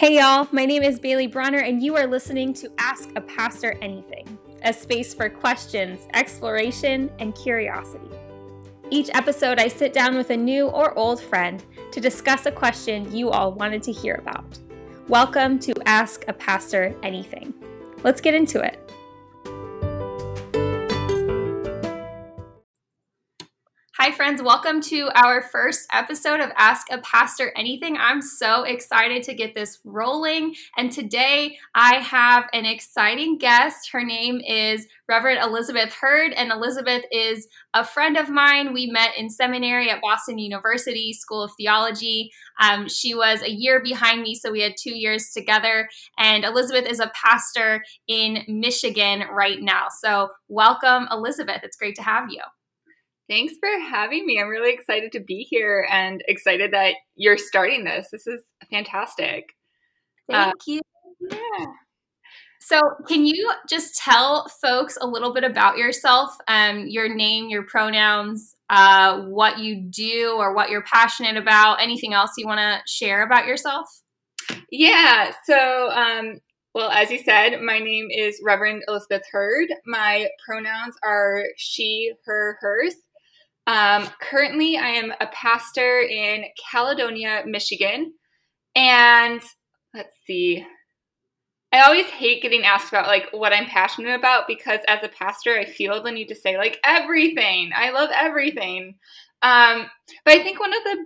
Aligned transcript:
Hey, 0.00 0.16
y'all, 0.16 0.48
my 0.50 0.64
name 0.64 0.82
is 0.82 0.98
Bailey 0.98 1.26
Bronner, 1.26 1.58
and 1.58 1.82
you 1.82 1.94
are 1.94 2.06
listening 2.06 2.54
to 2.54 2.72
Ask 2.78 3.10
a 3.16 3.20
Pastor 3.20 3.76
Anything, 3.82 4.38
a 4.62 4.72
space 4.72 5.12
for 5.12 5.28
questions, 5.28 6.08
exploration, 6.14 7.10
and 7.18 7.34
curiosity. 7.34 8.08
Each 8.88 9.10
episode, 9.12 9.58
I 9.58 9.68
sit 9.68 9.92
down 9.92 10.16
with 10.16 10.30
a 10.30 10.36
new 10.38 10.68
or 10.68 10.98
old 10.98 11.20
friend 11.20 11.62
to 11.92 12.00
discuss 12.00 12.46
a 12.46 12.50
question 12.50 13.14
you 13.14 13.28
all 13.28 13.52
wanted 13.52 13.82
to 13.82 13.92
hear 13.92 14.14
about. 14.14 14.58
Welcome 15.06 15.58
to 15.58 15.74
Ask 15.84 16.24
a 16.28 16.32
Pastor 16.32 16.96
Anything. 17.02 17.52
Let's 18.02 18.22
get 18.22 18.32
into 18.32 18.62
it. 18.62 18.89
Friends. 24.20 24.42
Welcome 24.42 24.82
to 24.82 25.08
our 25.14 25.40
first 25.40 25.88
episode 25.94 26.40
of 26.40 26.50
Ask 26.54 26.88
a 26.90 26.98
Pastor 26.98 27.54
Anything. 27.56 27.96
I'm 27.96 28.20
so 28.20 28.64
excited 28.64 29.22
to 29.22 29.32
get 29.32 29.54
this 29.54 29.78
rolling. 29.82 30.54
And 30.76 30.92
today 30.92 31.56
I 31.74 32.00
have 32.00 32.44
an 32.52 32.66
exciting 32.66 33.38
guest. 33.38 33.88
Her 33.90 34.04
name 34.04 34.42
is 34.46 34.86
Reverend 35.08 35.40
Elizabeth 35.42 35.94
Hurd, 35.98 36.34
and 36.34 36.52
Elizabeth 36.52 37.02
is 37.10 37.48
a 37.72 37.82
friend 37.82 38.18
of 38.18 38.28
mine. 38.28 38.74
We 38.74 38.88
met 38.88 39.16
in 39.16 39.30
seminary 39.30 39.88
at 39.88 40.02
Boston 40.02 40.36
University 40.36 41.14
School 41.14 41.42
of 41.42 41.52
Theology. 41.56 42.30
Um, 42.60 42.90
she 42.90 43.14
was 43.14 43.40
a 43.40 43.50
year 43.50 43.82
behind 43.82 44.20
me, 44.20 44.34
so 44.34 44.52
we 44.52 44.60
had 44.60 44.74
two 44.78 44.94
years 44.94 45.30
together. 45.34 45.88
And 46.18 46.44
Elizabeth 46.44 46.84
is 46.84 47.00
a 47.00 47.10
pastor 47.14 47.82
in 48.06 48.44
Michigan 48.48 49.22
right 49.32 49.62
now. 49.62 49.86
So, 49.98 50.28
welcome, 50.50 51.08
Elizabeth. 51.10 51.60
It's 51.62 51.78
great 51.78 51.94
to 51.94 52.02
have 52.02 52.26
you. 52.28 52.42
Thanks 53.30 53.54
for 53.60 53.68
having 53.78 54.26
me. 54.26 54.40
I'm 54.40 54.48
really 54.48 54.72
excited 54.72 55.12
to 55.12 55.20
be 55.20 55.46
here 55.48 55.86
and 55.88 56.20
excited 56.26 56.72
that 56.72 56.94
you're 57.14 57.38
starting 57.38 57.84
this. 57.84 58.08
This 58.10 58.26
is 58.26 58.40
fantastic. 58.72 59.44
Thank 60.28 60.48
uh, 60.48 60.52
you. 60.66 60.80
Yeah. 61.30 61.66
So, 62.60 62.80
can 63.06 63.24
you 63.24 63.52
just 63.68 63.96
tell 63.96 64.48
folks 64.60 64.98
a 65.00 65.06
little 65.06 65.32
bit 65.32 65.44
about 65.44 65.78
yourself, 65.78 66.36
um, 66.48 66.88
your 66.88 67.08
name, 67.08 67.48
your 67.48 67.62
pronouns, 67.62 68.56
uh, 68.68 69.20
what 69.22 69.60
you 69.60 69.76
do, 69.76 70.34
or 70.36 70.52
what 70.52 70.68
you're 70.68 70.82
passionate 70.82 71.36
about? 71.36 71.80
Anything 71.80 72.12
else 72.12 72.32
you 72.36 72.48
want 72.48 72.58
to 72.58 72.80
share 72.86 73.22
about 73.22 73.46
yourself? 73.46 73.86
Yeah. 74.72 75.32
So, 75.46 75.90
um, 75.92 76.40
well, 76.74 76.90
as 76.90 77.10
you 77.12 77.18
said, 77.18 77.60
my 77.62 77.78
name 77.78 78.08
is 78.10 78.40
Reverend 78.44 78.82
Elizabeth 78.88 79.22
Hurd. 79.30 79.68
My 79.86 80.28
pronouns 80.44 80.96
are 81.04 81.44
she, 81.56 82.12
her, 82.24 82.58
hers. 82.60 82.94
Um, 83.66 84.08
currently, 84.20 84.76
I 84.76 84.88
am 84.88 85.12
a 85.20 85.26
pastor 85.28 86.00
in 86.00 86.44
Caledonia, 86.70 87.42
Michigan. 87.46 88.12
And 88.74 89.40
let's 89.94 90.14
see. 90.26 90.66
I 91.72 91.82
always 91.82 92.06
hate 92.06 92.42
getting 92.42 92.64
asked 92.64 92.88
about 92.88 93.06
like 93.06 93.28
what 93.30 93.52
I'm 93.52 93.66
passionate 93.66 94.14
about 94.18 94.48
because 94.48 94.80
as 94.88 95.04
a 95.04 95.08
pastor, 95.08 95.56
I 95.56 95.64
feel 95.64 96.02
the 96.02 96.10
need 96.10 96.28
to 96.28 96.34
say 96.34 96.56
like 96.56 96.80
everything. 96.84 97.70
I 97.76 97.90
love 97.90 98.10
everything. 98.12 98.96
Um, 99.42 99.86
but 100.24 100.34
I 100.34 100.42
think 100.42 100.58
one 100.58 100.74
of 100.74 100.82
the 100.82 101.04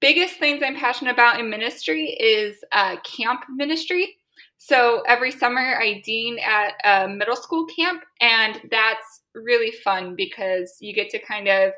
biggest 0.00 0.36
things 0.36 0.62
I'm 0.64 0.74
passionate 0.74 1.12
about 1.12 1.38
in 1.38 1.50
ministry 1.50 2.16
is 2.18 2.56
uh, 2.72 2.96
camp 3.04 3.44
ministry. 3.50 4.16
So 4.56 5.02
every 5.06 5.30
summer 5.30 5.78
I 5.78 6.00
dean 6.04 6.38
at 6.38 6.72
a 6.84 7.08
middle 7.08 7.36
school 7.36 7.66
camp, 7.66 8.02
and 8.20 8.60
that's 8.70 9.20
really 9.34 9.70
fun 9.70 10.14
because 10.16 10.76
you 10.80 10.94
get 10.94 11.10
to 11.10 11.18
kind 11.18 11.48
of 11.48 11.72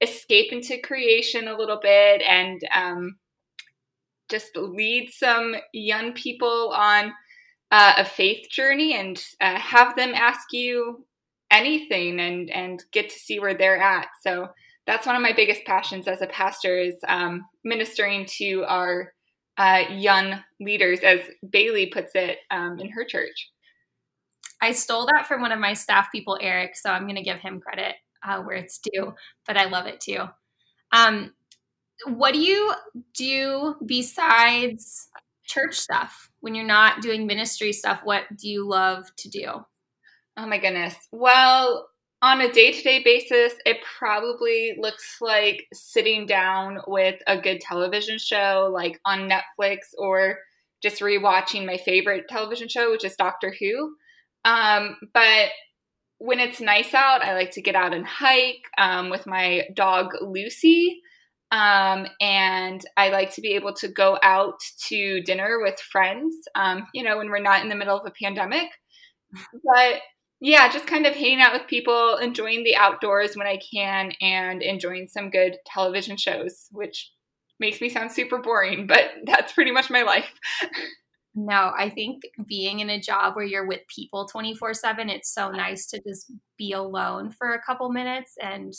escape 0.00 0.52
into 0.52 0.78
creation 0.78 1.48
a 1.48 1.56
little 1.56 1.78
bit 1.80 2.22
and 2.22 2.60
um, 2.74 3.16
just 4.28 4.56
lead 4.56 5.10
some 5.10 5.54
young 5.72 6.12
people 6.12 6.72
on 6.74 7.12
uh, 7.70 7.94
a 7.98 8.04
faith 8.04 8.48
journey 8.50 8.94
and 8.94 9.24
uh, 9.40 9.58
have 9.58 9.96
them 9.96 10.12
ask 10.14 10.52
you 10.52 11.04
anything 11.50 12.18
and 12.18 12.50
and 12.50 12.82
get 12.92 13.08
to 13.10 13.18
see 13.18 13.38
where 13.38 13.54
they're 13.54 13.80
at. 13.80 14.08
So 14.22 14.48
that's 14.86 15.06
one 15.06 15.16
of 15.16 15.22
my 15.22 15.32
biggest 15.32 15.64
passions 15.64 16.08
as 16.08 16.22
a 16.22 16.26
pastor 16.26 16.78
is 16.78 16.96
um, 17.06 17.44
ministering 17.62 18.26
to 18.38 18.64
our 18.66 19.12
uh, 19.58 19.84
young 19.90 20.40
leaders, 20.60 21.00
as 21.00 21.20
Bailey 21.50 21.86
puts 21.86 22.12
it 22.14 22.38
um, 22.50 22.80
in 22.80 22.88
her 22.90 23.04
church. 23.04 23.50
I 24.62 24.72
stole 24.72 25.06
that 25.06 25.26
from 25.26 25.42
one 25.42 25.52
of 25.52 25.58
my 25.58 25.74
staff 25.74 26.08
people, 26.12 26.38
Eric, 26.40 26.76
so 26.76 26.88
I'm 26.88 27.02
going 27.02 27.16
to 27.16 27.22
give 27.22 27.38
him 27.38 27.60
credit 27.60 27.96
uh, 28.24 28.40
where 28.42 28.56
it's 28.56 28.78
due, 28.78 29.12
but 29.46 29.56
I 29.56 29.64
love 29.64 29.86
it 29.86 30.00
too. 30.00 30.20
Um, 30.92 31.32
what 32.06 32.32
do 32.32 32.38
you 32.38 32.72
do 33.14 33.74
besides 33.84 35.08
church 35.44 35.74
stuff 35.74 36.30
when 36.40 36.54
you're 36.54 36.64
not 36.64 37.02
doing 37.02 37.26
ministry 37.26 37.72
stuff? 37.72 38.00
What 38.04 38.22
do 38.36 38.48
you 38.48 38.66
love 38.66 39.04
to 39.16 39.28
do? 39.28 39.46
Oh 40.36 40.46
my 40.46 40.58
goodness. 40.58 40.94
Well, 41.10 41.88
on 42.22 42.40
a 42.40 42.52
day 42.52 42.70
to 42.70 42.82
day 42.82 43.02
basis, 43.02 43.54
it 43.66 43.78
probably 43.98 44.76
looks 44.78 45.16
like 45.20 45.66
sitting 45.72 46.24
down 46.24 46.78
with 46.86 47.20
a 47.26 47.36
good 47.36 47.60
television 47.60 48.16
show, 48.18 48.70
like 48.72 49.00
on 49.04 49.28
Netflix, 49.28 49.78
or 49.98 50.38
just 50.80 51.00
rewatching 51.00 51.66
my 51.66 51.76
favorite 51.78 52.28
television 52.28 52.68
show, 52.68 52.92
which 52.92 53.04
is 53.04 53.16
Doctor 53.16 53.54
Who. 53.58 53.96
Um, 54.44 54.96
but 55.14 55.50
when 56.18 56.40
it's 56.40 56.60
nice 56.60 56.94
out, 56.94 57.22
I 57.22 57.34
like 57.34 57.52
to 57.52 57.62
get 57.62 57.74
out 57.74 57.92
and 57.94 58.06
hike 58.06 58.64
um, 58.78 59.10
with 59.10 59.26
my 59.26 59.68
dog 59.74 60.12
Lucy. 60.20 61.00
Um, 61.50 62.06
and 62.20 62.82
I 62.96 63.10
like 63.10 63.34
to 63.34 63.40
be 63.40 63.52
able 63.54 63.74
to 63.74 63.88
go 63.88 64.18
out 64.22 64.60
to 64.88 65.20
dinner 65.22 65.58
with 65.60 65.78
friends, 65.80 66.34
um, 66.54 66.86
you 66.94 67.02
know, 67.02 67.18
when 67.18 67.28
we're 67.28 67.42
not 67.42 67.62
in 67.62 67.68
the 67.68 67.74
middle 67.74 67.98
of 67.98 68.06
a 68.06 68.12
pandemic. 68.22 68.68
But 69.64 70.00
yeah, 70.40 70.70
just 70.72 70.86
kind 70.86 71.06
of 71.06 71.14
hanging 71.14 71.40
out 71.40 71.52
with 71.52 71.66
people, 71.66 72.16
enjoying 72.16 72.64
the 72.64 72.76
outdoors 72.76 73.36
when 73.36 73.46
I 73.46 73.58
can, 73.72 74.12
and 74.20 74.62
enjoying 74.62 75.08
some 75.08 75.30
good 75.30 75.56
television 75.66 76.16
shows, 76.16 76.68
which 76.72 77.12
makes 77.60 77.80
me 77.80 77.88
sound 77.88 78.10
super 78.10 78.38
boring, 78.38 78.86
but 78.86 79.10
that's 79.24 79.52
pretty 79.52 79.70
much 79.70 79.90
my 79.90 80.02
life. 80.02 80.38
no, 81.34 81.72
I 81.76 81.90
think 81.90 82.22
being 82.46 82.80
in 82.80 82.90
a 82.90 83.00
job 83.00 83.36
where 83.36 83.44
you're 83.44 83.66
with 83.66 83.80
people 83.94 84.26
24 84.26 84.74
7, 84.74 85.08
it's 85.08 85.32
so 85.32 85.50
nice 85.50 85.86
to 85.88 86.00
just 86.06 86.32
be 86.58 86.72
alone 86.72 87.32
for 87.32 87.54
a 87.54 87.62
couple 87.62 87.90
minutes. 87.90 88.34
And 88.40 88.72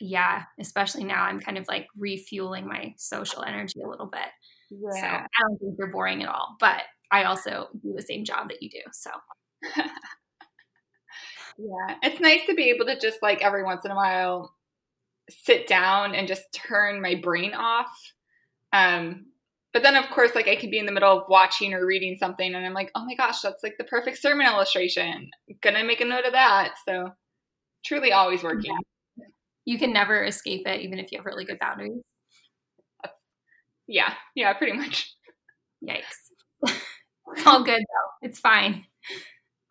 yeah, 0.00 0.44
especially 0.58 1.04
now, 1.04 1.24
I'm 1.24 1.40
kind 1.40 1.58
of 1.58 1.68
like 1.68 1.86
refueling 1.96 2.66
my 2.66 2.94
social 2.96 3.42
energy 3.42 3.82
a 3.84 3.88
little 3.88 4.06
bit. 4.06 4.28
Yeah. 4.70 5.00
So 5.00 5.06
I 5.06 5.26
don't 5.42 5.58
think 5.58 5.74
you're 5.78 5.88
boring 5.88 6.22
at 6.22 6.28
all, 6.28 6.56
but 6.58 6.82
I 7.10 7.24
also 7.24 7.68
do 7.82 7.92
the 7.94 8.02
same 8.02 8.24
job 8.24 8.48
that 8.48 8.62
you 8.62 8.70
do. 8.70 8.80
So. 8.92 9.10
Yeah, 11.60 11.96
it's 12.02 12.20
nice 12.20 12.40
to 12.46 12.54
be 12.54 12.70
able 12.70 12.86
to 12.86 12.98
just 12.98 13.22
like 13.22 13.42
every 13.42 13.62
once 13.62 13.84
in 13.84 13.90
a 13.90 13.96
while 13.96 14.54
sit 15.28 15.66
down 15.66 16.14
and 16.14 16.26
just 16.26 16.52
turn 16.52 17.02
my 17.02 17.16
brain 17.16 17.52
off. 17.54 17.92
Um, 18.72 19.26
but 19.72 19.82
then, 19.82 19.96
of 19.96 20.08
course, 20.10 20.34
like 20.34 20.48
I 20.48 20.56
could 20.56 20.70
be 20.70 20.78
in 20.78 20.86
the 20.86 20.92
middle 20.92 21.16
of 21.16 21.28
watching 21.28 21.74
or 21.74 21.86
reading 21.86 22.16
something, 22.18 22.54
and 22.54 22.64
I'm 22.64 22.74
like, 22.74 22.90
oh 22.94 23.04
my 23.04 23.14
gosh, 23.14 23.40
that's 23.40 23.62
like 23.62 23.76
the 23.78 23.84
perfect 23.84 24.18
sermon 24.18 24.46
illustration. 24.46 25.30
Gonna 25.62 25.84
make 25.84 26.00
a 26.00 26.04
note 26.04 26.24
of 26.24 26.32
that. 26.32 26.74
So, 26.86 27.10
truly 27.84 28.12
always 28.12 28.42
working. 28.42 28.76
Yeah. 29.16 29.26
You 29.64 29.78
can 29.78 29.92
never 29.92 30.24
escape 30.24 30.66
it, 30.66 30.80
even 30.80 30.98
if 30.98 31.12
you 31.12 31.18
have 31.18 31.26
really 31.26 31.44
good 31.44 31.58
boundaries. 31.58 32.02
Yeah, 33.90 34.14
yeah, 34.36 34.52
pretty 34.52 34.76
much. 34.76 35.12
Yikes. 35.84 36.72
it's 37.34 37.46
all 37.46 37.64
good 37.64 37.80
though. 37.80 38.26
It's 38.28 38.38
fine. 38.38 38.84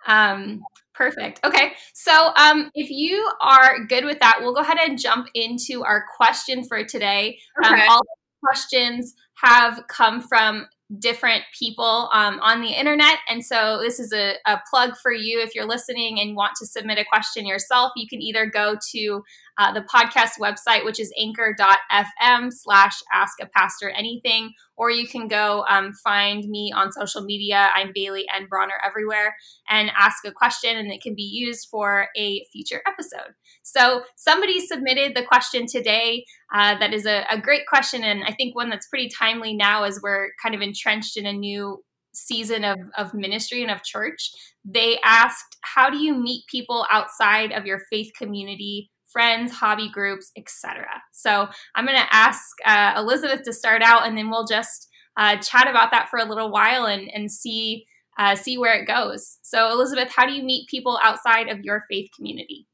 Um, 0.05 0.61
Perfect. 0.93 1.39
Okay. 1.45 1.71
So, 1.93 2.33
um, 2.35 2.69
if 2.73 2.89
you 2.89 3.31
are 3.39 3.85
good 3.85 4.03
with 4.03 4.19
that, 4.19 4.39
we'll 4.41 4.53
go 4.53 4.59
ahead 4.59 4.77
and 4.85 4.99
jump 4.99 5.27
into 5.33 5.85
our 5.85 6.03
question 6.17 6.65
for 6.65 6.83
today. 6.83 7.39
Um, 7.63 7.73
okay. 7.73 7.83
Um, 7.83 7.89
all 7.89 8.01
questions 8.43 9.15
have 9.41 9.83
come 9.87 10.21
from 10.21 10.67
different 10.97 11.43
people 11.57 12.09
um, 12.13 12.39
on 12.39 12.61
the 12.61 12.71
internet. 12.71 13.19
And 13.29 13.45
so 13.45 13.79
this 13.79 13.99
is 13.99 14.11
a, 14.11 14.35
a, 14.47 14.59
plug 14.69 14.97
for 14.97 15.11
you. 15.11 15.39
If 15.39 15.53
you're 15.53 15.67
listening 15.67 16.19
and 16.19 16.35
want 16.35 16.53
to 16.59 16.65
submit 16.65 16.97
a 16.97 17.05
question 17.05 17.45
yourself, 17.45 17.91
you 17.95 18.07
can 18.07 18.21
either 18.21 18.47
go 18.47 18.75
to 18.93 19.23
uh, 19.59 19.73
the 19.73 19.81
podcast 19.81 20.39
website, 20.39 20.85
which 20.85 20.99
is 20.99 21.13
anchor.fm 21.19 22.49
slash 22.49 22.93
ask 23.13 23.33
a 23.41 23.45
pastor 23.45 23.89
anything, 23.89 24.53
or 24.77 24.89
you 24.89 25.05
can 25.05 25.27
go 25.27 25.65
um, 25.69 25.91
find 26.01 26.45
me 26.45 26.71
on 26.73 26.93
social 26.93 27.21
media. 27.21 27.69
I'm 27.75 27.91
Bailey 27.93 28.25
and 28.33 28.47
Bronner 28.47 28.79
everywhere 28.85 29.35
and 29.67 29.91
ask 29.97 30.25
a 30.25 30.31
question, 30.31 30.77
and 30.77 30.91
it 30.91 31.01
can 31.01 31.13
be 31.13 31.23
used 31.23 31.67
for 31.69 32.07
a 32.15 32.45
future 32.53 32.81
episode. 32.87 33.33
So 33.61 34.03
somebody 34.15 34.65
submitted 34.65 35.13
the 35.13 35.25
question 35.25 35.65
today. 35.67 36.23
Uh, 36.55 36.79
that 36.79 36.93
is 36.93 37.05
a, 37.05 37.25
a 37.29 37.37
great 37.37 37.67
question, 37.67 38.03
and 38.03 38.23
I 38.23 38.31
think 38.31 38.55
one 38.55 38.69
that's 38.69 38.87
pretty 38.87 39.09
timely 39.09 39.53
now 39.53 39.83
as 39.83 39.99
we're 40.01 40.29
kind 40.41 40.55
of 40.55 40.61
entrenched 40.61 41.17
in 41.17 41.25
a 41.25 41.33
new 41.33 41.83
season 42.13 42.63
of, 42.63 42.77
of 42.97 43.13
ministry 43.13 43.61
and 43.61 43.71
of 43.71 43.83
church. 43.83 44.31
They 44.63 44.99
asked, 45.03 45.57
How 45.61 45.89
do 45.89 45.97
you 45.97 46.15
meet 46.15 46.45
people 46.49 46.85
outside 46.89 47.51
of 47.51 47.65
your 47.65 47.81
faith 47.91 48.11
community 48.17 48.89
friends, 49.11 49.51
hobby 49.51 49.89
groups, 49.89 50.31
etc. 50.37 50.85
So 51.11 51.47
I'm 51.75 51.85
going 51.85 51.97
to 51.97 52.15
ask 52.15 52.41
uh, 52.65 52.93
Elizabeth 52.97 53.43
to 53.43 53.53
start 53.53 53.81
out, 53.81 54.07
and 54.07 54.17
then 54.17 54.29
we'll 54.29 54.47
just 54.47 54.87
uh, 55.17 55.37
chat 55.37 55.67
about 55.67 55.91
that 55.91 56.09
for 56.09 56.19
a 56.19 56.25
little 56.25 56.51
while 56.51 56.85
and, 56.85 57.09
and 57.13 57.31
see 57.31 57.85
uh, 58.17 58.35
see 58.35 58.57
where 58.57 58.75
it 58.75 58.85
goes. 58.85 59.37
So, 59.41 59.71
Elizabeth, 59.71 60.11
how 60.13 60.25
do 60.25 60.33
you 60.33 60.43
meet 60.43 60.67
people 60.67 60.99
outside 61.01 61.47
of 61.47 61.61
your 61.61 61.85
faith 61.89 62.09
community? 62.15 62.67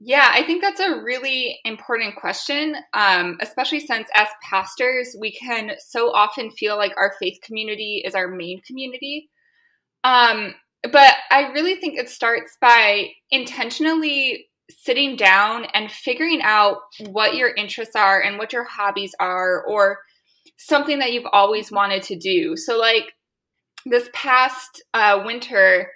Yeah, 0.00 0.30
I 0.32 0.42
think 0.44 0.62
that's 0.62 0.80
a 0.80 1.00
really 1.02 1.60
important 1.64 2.16
question, 2.16 2.76
um, 2.92 3.38
especially 3.40 3.80
since 3.80 4.08
as 4.16 4.28
pastors, 4.42 5.14
we 5.20 5.32
can 5.32 5.72
so 5.78 6.10
often 6.12 6.50
feel 6.50 6.76
like 6.76 6.92
our 6.96 7.14
faith 7.20 7.38
community 7.44 8.02
is 8.04 8.14
our 8.14 8.28
main 8.28 8.60
community. 8.62 9.30
Um, 10.02 10.54
but 10.90 11.14
I 11.30 11.50
really 11.52 11.76
think 11.76 11.96
it 11.96 12.08
starts 12.08 12.56
by 12.60 13.10
intentionally 13.30 14.46
sitting 14.80 15.16
down 15.16 15.66
and 15.74 15.90
figuring 15.90 16.40
out 16.42 16.78
what 17.08 17.34
your 17.34 17.54
interests 17.54 17.96
are 17.96 18.20
and 18.20 18.38
what 18.38 18.52
your 18.52 18.64
hobbies 18.64 19.14
are, 19.20 19.64
or 19.64 19.98
something 20.56 20.98
that 21.00 21.12
you've 21.12 21.28
always 21.32 21.70
wanted 21.70 22.02
to 22.04 22.16
do. 22.16 22.56
So, 22.56 22.78
like 22.78 23.12
this 23.86 24.08
past 24.12 24.82
uh, 24.94 25.22
winter, 25.24 25.90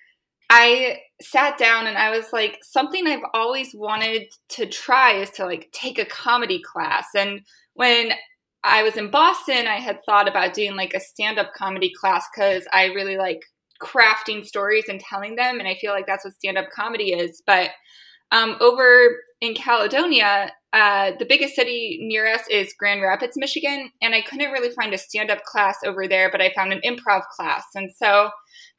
I 0.51 1.01
sat 1.21 1.59
down 1.59 1.87
and 1.87 1.97
I 1.97 2.11
was 2.11 2.33
like, 2.33 2.59
something 2.63 3.07
I've 3.07 3.25
always 3.35 3.75
wanted 3.75 4.29
to 4.51 4.67
try 4.67 5.13
is 5.13 5.31
to 5.33 5.45
like 5.45 5.69
take 5.73 5.99
a 5.99 6.05
comedy 6.05 6.61
class. 6.63 7.07
And 7.17 7.41
when 7.75 8.13
I 8.63 8.83
was 8.83 8.97
in 8.97 9.11
Boston, 9.11 9.67
I 9.67 9.77
had 9.77 10.05
thought 10.05 10.29
about 10.29 10.55
doing 10.55 10.77
like 10.77 10.95
a 10.95 11.01
stand 11.01 11.39
up 11.39 11.53
comedy 11.55 11.93
class 11.99 12.27
because 12.35 12.67
I 12.73 12.87
really 12.87 13.17
like 13.17 13.43
crafting 13.83 14.45
stories 14.45 14.87
and 14.89 15.01
telling 15.01 15.37
them. 15.37 15.59
And 15.59 15.69
I 15.69 15.75
feel 15.75 15.93
like 15.93 16.07
that's 16.07 16.25
what 16.25 16.35
stand 16.35 16.59
up 16.59 16.71
comedy 16.75 17.13
is. 17.13 17.43
But 17.47 17.71
um, 18.33 18.57
over 18.61 19.17
in 19.41 19.55
Caledonia, 19.55 20.51
uh, 20.73 21.13
the 21.19 21.27
biggest 21.27 21.55
city 21.55 21.99
near 22.03 22.27
us 22.27 22.43
is 22.51 22.75
Grand 22.79 23.03
Rapids, 23.03 23.37
Michigan. 23.37 23.91
And 24.03 24.15
I 24.15 24.23
couldn't 24.23 24.51
really 24.51 24.75
find 24.75 24.93
a 24.93 24.99
stand 24.99 25.31
up 25.31 25.43
class 25.45 25.79
over 25.85 26.07
there, 26.09 26.31
but 26.31 26.41
I 26.41 26.53
found 26.55 26.73
an 26.73 26.81
improv 26.85 27.23
class. 27.35 27.65
And 27.75 27.91
so 27.95 28.31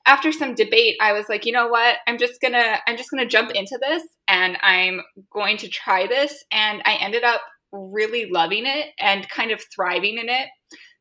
after 0.06 0.32
some 0.32 0.56
debate, 0.56 0.96
I 1.02 1.14
was 1.14 1.28
like, 1.28 1.46
you 1.46 1.52
know 1.52 1.68
what? 1.68 1.98
I'm 2.08 2.18
just 2.18 2.40
gonna 2.42 2.78
I'm 2.88 2.98
just 2.98 3.12
gonna 3.12 3.28
jump 3.28 3.52
into 3.52 3.78
this 3.82 4.04
and 4.28 4.58
I'm 4.62 5.02
going 5.32 5.58
to 5.58 5.70
try 5.70 6.08
this. 6.08 6.44
And 6.52 6.82
I 6.86 6.96
ended 6.96 7.24
up 7.24 7.42
really 7.72 8.30
loving 8.32 8.66
it 8.66 8.88
and 9.00 9.28
kind 9.30 9.52
of 9.52 9.64
thriving 9.76 10.18
in 10.18 10.30
it. 10.30 10.50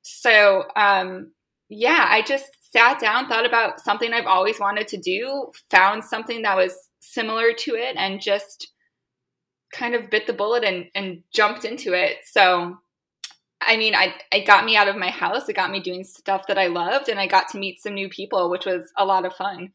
So 0.02 0.64
um 0.76 1.32
yeah, 1.69 2.06
I 2.08 2.22
just 2.22 2.46
sat 2.72 3.00
down, 3.00 3.28
thought 3.28 3.46
about 3.46 3.81
something 3.81 4.12
I've 4.12 4.26
always 4.26 4.60
wanted 4.60 4.88
to 4.88 4.98
do, 4.98 5.50
found 5.70 6.04
something 6.04 6.43
that 6.43 6.56
was 6.56 6.75
similar 7.12 7.53
to 7.53 7.75
it, 7.75 7.97
and 7.97 8.20
just 8.20 8.69
kind 9.73 9.94
of 9.94 10.11
bit 10.11 10.26
the 10.26 10.32
bullet 10.32 10.64
and, 10.64 10.87
and 10.94 11.23
jumped 11.32 11.64
into 11.64 11.93
it. 11.93 12.19
So 12.25 12.79
I 13.61 13.76
mean, 13.76 13.94
I 13.94 14.14
it 14.32 14.47
got 14.47 14.64
me 14.64 14.76
out 14.76 14.88
of 14.88 14.97
my 14.97 15.11
house. 15.11 15.49
It 15.49 15.56
got 15.56 15.70
me 15.70 15.81
doing 15.81 16.05
stuff 16.05 16.47
that 16.47 16.58
I 16.58 16.67
loved, 16.67 17.08
and 17.08 17.19
I 17.19 17.26
got 17.26 17.49
to 17.50 17.58
meet 17.58 17.81
some 17.81 17.94
new 17.94 18.08
people, 18.08 18.50
which 18.50 18.67
was 18.67 18.93
a 18.97 19.05
lot 19.05 19.25
of 19.25 19.35
fun. 19.35 19.73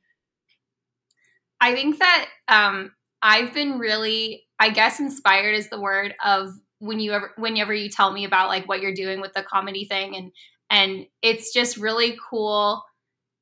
I 1.60 1.74
think 1.74 2.00
that 2.00 2.28
um, 2.48 2.92
I've 3.22 3.54
been 3.54 3.80
really, 3.80 4.44
I 4.60 4.70
guess, 4.70 5.00
inspired 5.00 5.56
is 5.56 5.70
the 5.70 5.80
word 5.80 6.16
of 6.24 6.54
when 6.80 7.00
you 7.00 7.14
ever, 7.14 7.32
whenever 7.38 7.74
you 7.74 7.90
tell 7.90 8.12
me 8.12 8.26
about 8.26 8.50
like 8.50 8.68
what 8.68 8.82
you're 8.82 8.94
doing 8.94 9.20
with 9.20 9.34
the 9.34 9.44
comedy 9.44 9.86
thing, 9.86 10.16
and 10.16 10.32
and 10.70 11.06
it's 11.22 11.52
just 11.52 11.78
really 11.78 12.18
cool 12.30 12.84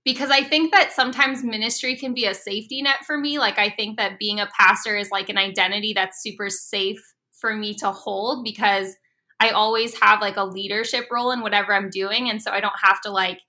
because 0.06 0.32
I 0.32 0.44
think 0.44 0.74
that 0.74 0.92
sometimes 0.92 1.44
ministry 1.44 1.96
can 1.96 2.14
be 2.14 2.26
a 2.26 2.34
safety 2.34 2.82
net 2.82 3.06
for 3.06 3.18
me. 3.18 3.38
Like 3.38 3.60
I 3.60 3.70
think 3.70 3.98
that 3.98 4.20
being 4.20 4.40
a 4.40 4.50
pastor 4.58 4.96
is 4.96 5.12
like 5.12 5.30
an 5.30 5.38
identity 5.38 5.94
that's 5.94 6.22
super 6.22 6.50
safe 6.50 7.02
for 7.32 7.56
me 7.56 7.74
to 7.76 7.92
hold 7.92 8.44
because 8.44 8.96
I 9.40 9.50
always 9.50 9.98
have 10.02 10.22
like 10.22 10.38
a 10.38 10.44
leadership 10.44 11.08
role 11.12 11.32
in 11.32 11.42
whatever 11.42 11.74
I'm 11.74 11.90
doing. 11.90 12.30
And 12.30 12.42
so 12.42 12.52
I 12.52 12.60
don't 12.60 12.74
have 12.82 13.00
to 13.02 13.12
like, 13.12 13.40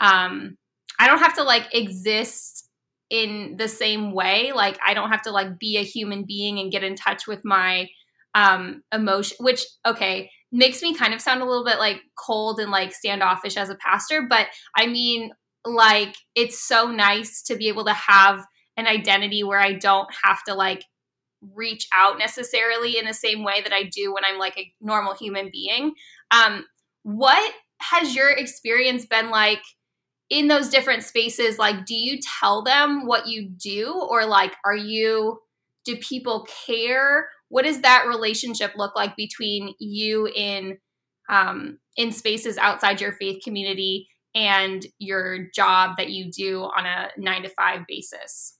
um, 0.00 0.56
I 0.98 1.06
don't 1.06 1.18
have 1.18 1.34
to 1.34 1.42
like 1.42 1.74
exist 1.74 2.68
in 3.10 3.56
the 3.58 3.68
same 3.68 4.12
way. 4.12 4.52
Like 4.52 4.78
I 4.84 4.94
don't 4.94 5.10
have 5.10 5.22
to 5.22 5.30
like 5.30 5.58
be 5.58 5.76
a 5.76 5.84
human 5.84 6.24
being 6.24 6.58
and 6.58 6.72
get 6.72 6.84
in 6.84 6.94
touch 6.96 7.26
with 7.26 7.44
my 7.44 7.88
um 8.34 8.82
emotion, 8.92 9.36
which, 9.40 9.64
okay, 9.86 10.30
makes 10.50 10.82
me 10.82 10.94
kind 10.94 11.12
of 11.12 11.20
sound 11.20 11.42
a 11.42 11.46
little 11.46 11.64
bit 11.64 11.78
like 11.78 12.00
cold 12.16 12.58
and 12.60 12.70
like 12.70 12.92
standoffish 12.92 13.56
as 13.56 13.70
a 13.70 13.74
pastor. 13.76 14.26
But 14.28 14.46
I 14.76 14.86
mean, 14.86 15.30
like, 15.64 16.14
it's 16.34 16.60
so 16.60 16.86
nice 16.90 17.42
to 17.42 17.56
be 17.56 17.68
able 17.68 17.84
to 17.84 17.92
have 17.92 18.44
an 18.76 18.86
identity 18.86 19.42
where 19.42 19.60
I 19.60 19.72
don't 19.72 20.08
have 20.24 20.42
to 20.44 20.54
like 20.54 20.84
reach 21.54 21.88
out 21.92 22.18
necessarily 22.18 22.98
in 22.98 23.06
the 23.06 23.14
same 23.14 23.44
way 23.44 23.60
that 23.62 23.72
I 23.72 23.84
do 23.84 24.12
when 24.12 24.24
I'm 24.24 24.38
like 24.38 24.58
a 24.58 24.72
normal 24.80 25.14
human 25.14 25.50
being. 25.52 25.94
Um, 26.30 26.64
what 27.02 27.52
has 27.80 28.14
your 28.14 28.30
experience 28.30 29.06
been 29.06 29.30
like 29.30 29.62
in 30.30 30.48
those 30.48 30.68
different 30.68 31.04
spaces? 31.04 31.58
Like, 31.58 31.86
do 31.86 31.94
you 31.94 32.18
tell 32.40 32.62
them 32.62 33.06
what 33.06 33.28
you 33.28 33.48
do, 33.48 33.92
or 34.10 34.26
like, 34.26 34.54
are 34.64 34.76
you, 34.76 35.40
do 35.84 35.96
people 35.96 36.46
care? 36.66 37.28
What 37.48 37.64
does 37.64 37.80
that 37.80 38.06
relationship 38.08 38.72
look 38.76 38.94
like 38.94 39.16
between 39.16 39.74
you 39.78 40.28
in 40.34 40.78
um, 41.30 41.78
in 41.96 42.12
spaces 42.12 42.58
outside 42.58 43.00
your 43.00 43.12
faith 43.12 43.42
community 43.44 44.08
and 44.34 44.86
your 44.98 45.48
job 45.54 45.96
that 45.96 46.10
you 46.10 46.30
do 46.30 46.62
on 46.62 46.86
a 46.86 47.08
nine 47.16 47.42
to 47.42 47.48
five 47.50 47.80
basis? 47.88 48.58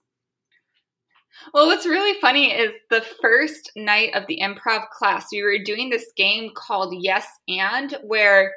Well, 1.54 1.66
what's 1.66 1.86
really 1.86 2.18
funny 2.20 2.52
is 2.52 2.72
the 2.90 3.04
first 3.22 3.70
night 3.76 4.14
of 4.14 4.26
the 4.26 4.40
improv 4.42 4.88
class, 4.90 5.26
we 5.30 5.42
were 5.42 5.58
doing 5.64 5.88
this 5.88 6.10
game 6.16 6.50
called 6.54 6.94
Yes 6.98 7.26
and, 7.46 7.96
where 8.02 8.52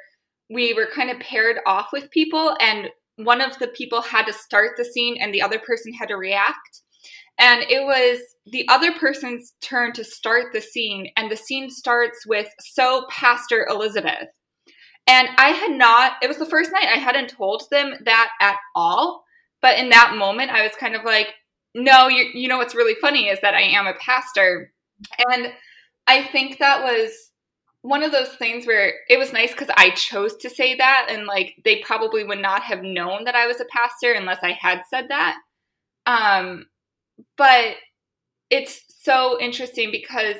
we 0.50 0.74
were 0.74 0.88
kind 0.92 1.10
of 1.10 1.20
paired 1.20 1.58
off 1.64 1.88
with 1.92 2.10
people, 2.10 2.56
and 2.60 2.90
one 3.16 3.40
of 3.40 3.58
the 3.58 3.68
people 3.68 4.02
had 4.02 4.26
to 4.26 4.32
start 4.32 4.72
the 4.76 4.84
scene 4.84 5.16
and 5.20 5.32
the 5.32 5.42
other 5.42 5.58
person 5.58 5.92
had 5.92 6.08
to 6.08 6.16
react. 6.16 6.82
And 7.38 7.62
it 7.62 7.84
was 7.84 8.20
the 8.46 8.66
other 8.68 8.92
person's 8.92 9.54
turn 9.62 9.92
to 9.94 10.04
start 10.04 10.52
the 10.52 10.60
scene, 10.60 11.10
and 11.16 11.30
the 11.30 11.36
scene 11.36 11.70
starts 11.70 12.26
with 12.26 12.48
So, 12.60 13.06
Pastor 13.08 13.66
Elizabeth. 13.70 14.28
And 15.06 15.28
I 15.36 15.48
had 15.48 15.72
not, 15.72 16.12
it 16.22 16.28
was 16.28 16.38
the 16.38 16.46
first 16.46 16.70
night, 16.72 16.86
I 16.92 16.98
hadn't 16.98 17.30
told 17.30 17.64
them 17.70 17.94
that 18.04 18.30
at 18.40 18.56
all. 18.74 19.24
But 19.60 19.78
in 19.78 19.90
that 19.90 20.16
moment, 20.16 20.50
I 20.50 20.62
was 20.62 20.72
kind 20.78 20.94
of 20.94 21.04
like, 21.04 21.34
no, 21.74 22.08
you, 22.08 22.24
you 22.34 22.48
know 22.48 22.58
what's 22.58 22.74
really 22.74 22.96
funny 23.00 23.28
is 23.28 23.40
that 23.40 23.54
I 23.54 23.62
am 23.62 23.86
a 23.86 23.94
pastor. 23.94 24.72
And 25.30 25.52
I 26.06 26.22
think 26.24 26.58
that 26.58 26.82
was 26.82 27.10
one 27.82 28.04
of 28.04 28.12
those 28.12 28.28
things 28.36 28.66
where 28.66 28.92
it 29.08 29.18
was 29.18 29.32
nice 29.32 29.50
because 29.50 29.70
I 29.76 29.90
chose 29.90 30.36
to 30.36 30.50
say 30.50 30.76
that. 30.76 31.06
And 31.08 31.26
like 31.26 31.54
they 31.64 31.80
probably 31.80 32.24
would 32.24 32.40
not 32.40 32.62
have 32.62 32.82
known 32.82 33.24
that 33.24 33.34
I 33.34 33.46
was 33.46 33.60
a 33.60 33.66
pastor 33.66 34.12
unless 34.12 34.38
I 34.42 34.52
had 34.52 34.82
said 34.88 35.08
that. 35.08 35.36
Um, 36.06 36.66
but 37.36 37.74
it's 38.50 38.82
so 38.88 39.40
interesting 39.40 39.90
because 39.90 40.36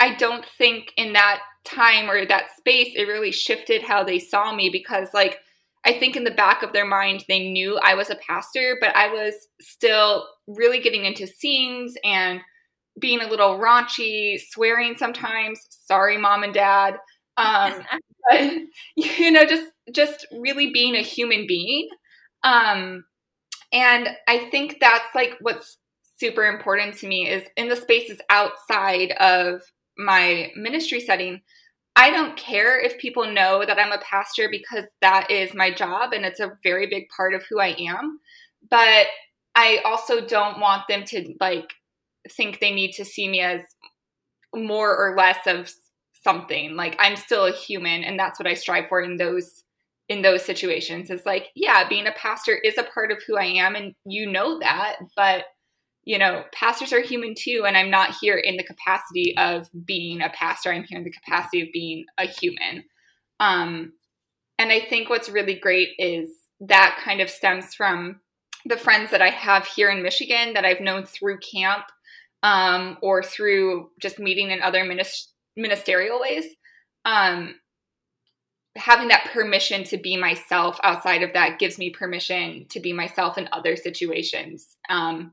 I 0.00 0.14
don't 0.14 0.44
think 0.56 0.92
in 0.96 1.12
that 1.12 1.40
time 1.64 2.10
or 2.10 2.24
that 2.24 2.46
space 2.56 2.92
it 2.94 3.08
really 3.08 3.32
shifted 3.32 3.82
how 3.82 4.02
they 4.02 4.18
saw 4.18 4.54
me 4.54 4.70
because 4.70 5.08
like 5.12 5.38
I 5.84 5.92
think 5.92 6.16
in 6.16 6.24
the 6.24 6.30
back 6.30 6.62
of 6.62 6.72
their 6.72 6.84
mind, 6.84 7.24
they 7.28 7.50
knew 7.50 7.78
I 7.78 7.94
was 7.94 8.10
a 8.10 8.16
pastor, 8.16 8.76
but 8.80 8.94
I 8.96 9.08
was 9.08 9.32
still 9.60 10.26
really 10.46 10.80
getting 10.80 11.04
into 11.04 11.26
scenes 11.26 11.94
and 12.04 12.40
being 12.98 13.20
a 13.20 13.28
little 13.28 13.58
raunchy, 13.58 14.38
swearing 14.50 14.96
sometimes. 14.96 15.60
Sorry, 15.70 16.18
mom 16.18 16.42
and 16.42 16.52
dad. 16.52 16.96
Um, 17.36 17.84
but 18.30 18.52
you 18.96 19.30
know, 19.30 19.46
just 19.46 19.70
just 19.94 20.26
really 20.32 20.72
being 20.72 20.94
a 20.94 21.02
human 21.02 21.46
being. 21.46 21.88
Um, 22.42 23.04
and 23.72 24.08
I 24.26 24.50
think 24.50 24.78
that's 24.80 25.14
like 25.14 25.36
what's 25.40 25.78
super 26.18 26.44
important 26.44 26.98
to 26.98 27.06
me 27.06 27.28
is 27.28 27.44
in 27.56 27.68
the 27.68 27.76
spaces 27.76 28.20
outside 28.28 29.12
of 29.12 29.62
my 29.98 30.52
ministry 30.56 31.00
setting 31.00 31.42
I 31.98 32.10
don't 32.10 32.36
care 32.36 32.78
if 32.78 32.96
people 32.98 33.26
know 33.26 33.64
that 33.66 33.76
I'm 33.76 33.90
a 33.90 33.98
pastor 33.98 34.48
because 34.48 34.84
that 35.00 35.32
is 35.32 35.52
my 35.52 35.72
job 35.72 36.12
and 36.12 36.24
it's 36.24 36.38
a 36.38 36.56
very 36.62 36.86
big 36.86 37.08
part 37.08 37.34
of 37.34 37.42
who 37.50 37.58
I 37.58 37.74
am. 37.76 38.20
But 38.70 39.06
I 39.56 39.80
also 39.84 40.24
don't 40.24 40.60
want 40.60 40.86
them 40.88 41.02
to 41.06 41.34
like 41.40 41.74
think 42.30 42.60
they 42.60 42.70
need 42.70 42.92
to 42.92 43.04
see 43.04 43.28
me 43.28 43.40
as 43.40 43.62
more 44.54 44.96
or 44.96 45.16
less 45.16 45.44
of 45.48 45.72
something. 46.22 46.76
Like 46.76 46.94
I'm 47.00 47.16
still 47.16 47.46
a 47.46 47.52
human 47.52 48.04
and 48.04 48.16
that's 48.16 48.38
what 48.38 48.46
I 48.46 48.54
strive 48.54 48.88
for 48.88 49.00
in 49.00 49.16
those 49.16 49.64
in 50.08 50.22
those 50.22 50.44
situations. 50.44 51.10
It's 51.10 51.26
like, 51.26 51.48
yeah, 51.56 51.88
being 51.88 52.06
a 52.06 52.12
pastor 52.12 52.54
is 52.54 52.78
a 52.78 52.84
part 52.84 53.10
of 53.10 53.18
who 53.26 53.36
I 53.36 53.44
am 53.44 53.74
and 53.74 53.92
you 54.04 54.30
know 54.30 54.60
that, 54.60 54.98
but 55.16 55.46
you 56.04 56.18
know, 56.18 56.44
pastors 56.52 56.92
are 56.92 57.02
human 57.02 57.34
too, 57.36 57.64
and 57.66 57.76
I'm 57.76 57.90
not 57.90 58.16
here 58.20 58.36
in 58.36 58.56
the 58.56 58.64
capacity 58.64 59.34
of 59.36 59.68
being 59.84 60.22
a 60.22 60.30
pastor. 60.30 60.72
I'm 60.72 60.84
here 60.84 60.98
in 60.98 61.04
the 61.04 61.10
capacity 61.10 61.62
of 61.62 61.68
being 61.72 62.06
a 62.16 62.26
human. 62.26 62.84
Um, 63.40 63.92
and 64.58 64.72
I 64.72 64.80
think 64.80 65.10
what's 65.10 65.28
really 65.28 65.58
great 65.58 65.90
is 65.98 66.30
that 66.60 66.98
kind 67.04 67.20
of 67.20 67.30
stems 67.30 67.74
from 67.74 68.20
the 68.64 68.76
friends 68.76 69.10
that 69.10 69.22
I 69.22 69.30
have 69.30 69.66
here 69.66 69.90
in 69.90 70.02
Michigan 70.02 70.54
that 70.54 70.64
I've 70.64 70.80
known 70.80 71.04
through 71.04 71.38
camp 71.38 71.84
um, 72.42 72.98
or 73.02 73.22
through 73.22 73.90
just 74.00 74.18
meeting 74.18 74.50
in 74.50 74.62
other 74.62 74.84
minis- 74.84 75.28
ministerial 75.56 76.20
ways. 76.20 76.44
Um, 77.04 77.54
having 78.76 79.08
that 79.08 79.30
permission 79.32 79.84
to 79.84 79.96
be 79.96 80.16
myself 80.16 80.78
outside 80.82 81.22
of 81.22 81.32
that 81.34 81.58
gives 81.58 81.78
me 81.78 81.90
permission 81.90 82.66
to 82.70 82.80
be 82.80 82.92
myself 82.92 83.36
in 83.36 83.48
other 83.52 83.76
situations 83.76 84.76
um, 84.88 85.32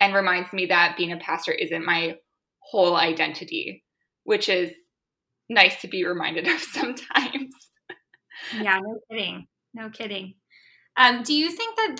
and 0.00 0.14
reminds 0.14 0.52
me 0.52 0.66
that 0.66 0.96
being 0.96 1.12
a 1.12 1.16
pastor 1.18 1.52
isn't 1.52 1.84
my 1.84 2.16
whole 2.58 2.96
identity, 2.96 3.84
which 4.24 4.48
is 4.48 4.70
nice 5.48 5.80
to 5.80 5.88
be 5.88 6.04
reminded 6.04 6.46
of 6.48 6.60
sometimes. 6.60 7.54
yeah, 8.60 8.78
no 8.80 8.98
kidding. 9.10 9.46
No 9.74 9.90
kidding. 9.90 10.34
Um, 10.96 11.22
do 11.22 11.34
you 11.34 11.50
think 11.50 11.76
that 11.76 11.96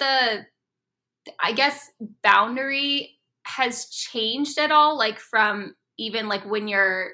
the, 1.26 1.32
I 1.42 1.52
guess, 1.52 1.90
boundary 2.22 3.18
has 3.44 3.86
changed 3.86 4.58
at 4.58 4.70
all? 4.70 4.96
Like 4.96 5.18
from 5.18 5.74
even 5.98 6.28
like 6.28 6.44
when 6.48 6.68
you're 6.68 7.10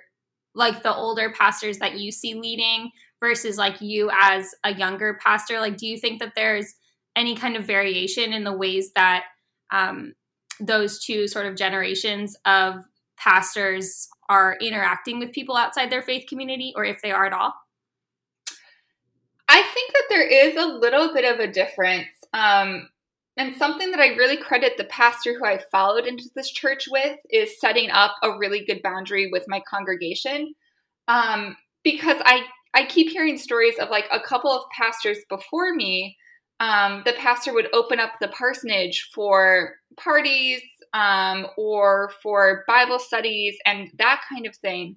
like 0.55 0.83
the 0.83 0.95
older 0.95 1.31
pastors 1.31 1.79
that 1.79 1.99
you 1.99 2.11
see 2.11 2.35
leading 2.35 2.91
versus 3.21 3.57
like 3.57 3.81
you 3.81 4.11
as 4.19 4.55
a 4.65 4.75
younger 4.75 5.19
pastor? 5.23 5.61
Like, 5.61 5.77
do 5.77 5.87
you 5.87 5.99
think 5.99 6.21
that 6.21 6.33
there's 6.35 6.75
any 7.15 7.37
kind 7.37 7.57
of 7.57 7.65
variation 7.65 8.33
in 8.33 8.45
the 8.45 8.57
ways 8.57 8.93
that 8.95 9.25
um, 9.73 10.15
those 10.61 11.03
two 11.05 11.27
sort 11.27 11.47
of 11.47 11.57
generations 11.57 12.37
of 12.45 12.77
pastors 13.17 14.09
are 14.29 14.57
interacting 14.61 15.19
with 15.19 15.33
people 15.33 15.57
outside 15.57 15.91
their 15.91 16.03
faith 16.03 16.27
community, 16.29 16.73
or 16.77 16.85
if 16.85 17.03
they 17.03 17.11
are 17.11 17.27
at 17.27 17.33
all? 17.33 17.53
I 19.49 19.63
think 19.75 19.93
that 19.93 20.05
there 20.09 20.27
is 20.27 20.57
a 20.57 20.79
little 20.79 21.13
bit 21.13 21.25
of 21.25 21.41
a 21.41 21.51
difference. 21.51 22.07
Um, 22.33 22.89
and 23.37 23.57
something 23.57 23.91
that 23.91 24.01
I 24.01 24.15
really 24.15 24.37
credit 24.37 24.77
the 24.77 24.85
pastor 24.85 25.37
who 25.39 25.45
I 25.45 25.61
followed 25.73 26.07
into 26.07 26.31
this 26.35 26.51
church 26.51 26.87
with 26.91 27.19
is 27.31 27.59
setting 27.59 27.91
up 27.91 28.15
a 28.23 28.37
really 28.39 28.65
good 28.65 28.83
boundary 28.83 29.29
with 29.33 29.45
my 29.49 29.61
congregation. 29.69 30.55
Um, 31.09 31.57
because 31.83 32.19
I, 32.25 32.45
I 32.75 32.85
keep 32.85 33.11
hearing 33.11 33.39
stories 33.39 33.79
of 33.79 33.91
like 33.91 34.07
a 34.13 34.21
couple 34.21 34.53
of 34.53 34.65
pastors 34.71 35.19
before 35.29 35.75
me. 35.75 36.17
Um, 36.61 37.03
the 37.05 37.15
pastor 37.15 37.53
would 37.55 37.69
open 37.73 37.99
up 37.99 38.13
the 38.21 38.29
parsonage 38.29 39.11
for 39.15 39.75
parties 39.99 40.61
um, 40.93 41.47
or 41.57 42.13
for 42.23 42.65
Bible 42.69 42.99
studies 42.99 43.57
and 43.67 43.91
that 43.99 44.23
kind 44.31 44.47
of 44.47 44.55
thing. 44.57 44.97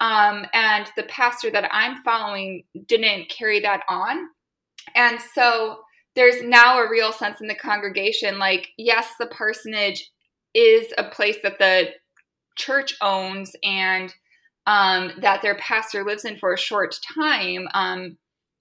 Um, 0.00 0.46
and 0.52 0.90
the 0.96 1.04
pastor 1.04 1.50
that 1.50 1.68
I'm 1.70 2.02
following 2.02 2.64
didn't 2.86 3.28
carry 3.28 3.60
that 3.60 3.82
on. 3.88 4.26
And 4.96 5.20
so 5.34 5.78
there's 6.16 6.42
now 6.42 6.78
a 6.78 6.90
real 6.90 7.12
sense 7.12 7.40
in 7.40 7.46
the 7.46 7.54
congregation 7.54 8.38
like, 8.38 8.70
yes, 8.76 9.08
the 9.20 9.26
parsonage 9.26 10.10
is 10.54 10.92
a 10.98 11.04
place 11.04 11.36
that 11.42 11.58
the 11.58 11.90
church 12.56 12.94
owns 13.00 13.54
and 13.62 14.12
um, 14.66 15.12
that 15.18 15.42
their 15.42 15.54
pastor 15.56 16.04
lives 16.04 16.24
in 16.24 16.36
for 16.36 16.52
a 16.52 16.58
short 16.58 16.98
time. 17.14 17.66
Um, 17.74 18.16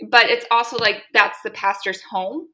but 0.09 0.29
it's 0.29 0.45
also 0.51 0.77
like 0.77 1.03
that's 1.13 1.41
the 1.43 1.51
pastor's 1.51 2.01
home. 2.01 2.47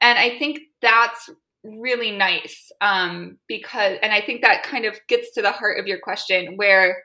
And 0.00 0.18
I 0.18 0.38
think 0.38 0.60
that's 0.80 1.30
really 1.62 2.10
nice 2.10 2.72
um, 2.80 3.38
because, 3.46 3.98
and 4.02 4.12
I 4.12 4.20
think 4.20 4.42
that 4.42 4.62
kind 4.62 4.84
of 4.86 4.98
gets 5.08 5.32
to 5.34 5.42
the 5.42 5.52
heart 5.52 5.78
of 5.78 5.86
your 5.86 5.98
question 6.00 6.56
where 6.56 7.02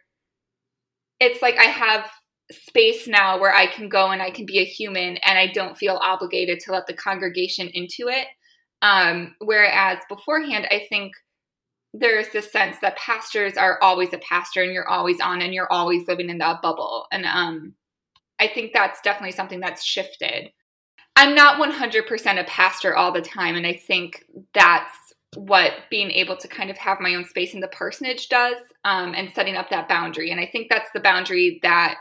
it's 1.20 1.42
like 1.42 1.58
I 1.58 1.66
have 1.66 2.10
space 2.52 3.08
now 3.08 3.40
where 3.40 3.54
I 3.54 3.68
can 3.68 3.90
go 3.90 4.12
and 4.12 4.22
I 4.22 4.30
can 4.30 4.46
be 4.46 4.60
a 4.60 4.66
human 4.66 5.18
and 5.18 5.38
I 5.38 5.48
don't 5.48 5.78
feel 5.78 6.00
obligated 6.02 6.60
to 6.62 6.72
let 6.72 6.88
the 6.88 6.94
congregation 6.94 7.70
into 7.74 8.08
it. 8.08 8.28
Um, 8.82 9.36
whereas 9.40 9.98
beforehand, 10.10 10.68
I 10.70 10.86
think 10.90 11.14
there's 11.94 12.30
this 12.34 12.52
sense 12.52 12.78
that 12.82 12.98
pastors 12.98 13.58
are 13.58 13.82
always 13.82 14.14
a 14.14 14.20
pastor 14.20 14.62
and 14.62 14.74
you're 14.74 14.88
always 14.88 15.20
on 15.22 15.42
and 15.42 15.54
you're 15.54 15.72
always 15.72 16.08
living 16.08 16.30
in 16.30 16.38
that 16.40 16.62
bubble. 16.62 17.08
And 17.12 17.26
um, 17.26 17.74
I 18.40 18.48
think 18.48 18.74
that's 18.74 19.02
definitely 19.02 19.32
something 19.32 19.60
that's 19.60 19.84
shifted. 19.84 20.52
I'm 21.16 21.36
not 21.36 21.60
100% 21.62 22.40
a 22.40 22.44
pastor 22.44 22.96
all 22.96 23.12
the 23.12 23.22
time. 23.22 23.56
And 23.56 23.66
I 23.66 23.74
think 23.74 24.26
that's 24.54 25.14
what 25.36 25.74
being 25.90 26.12
able 26.12 26.38
to 26.38 26.48
kind 26.48 26.70
of 26.70 26.78
have 26.78 27.00
my 27.00 27.16
own 27.16 27.26
space 27.26 27.54
in 27.54 27.60
the 27.60 27.68
parsonage 27.68 28.30
does 28.30 28.58
um, 28.84 29.14
and 29.16 29.32
setting 29.34 29.56
up 29.56 29.70
that 29.70 29.88
boundary. 29.88 30.32
And 30.32 30.40
I 30.40 30.46
think 30.46 30.68
that's 30.70 30.90
the 30.94 31.00
boundary 31.00 31.60
that 31.64 31.96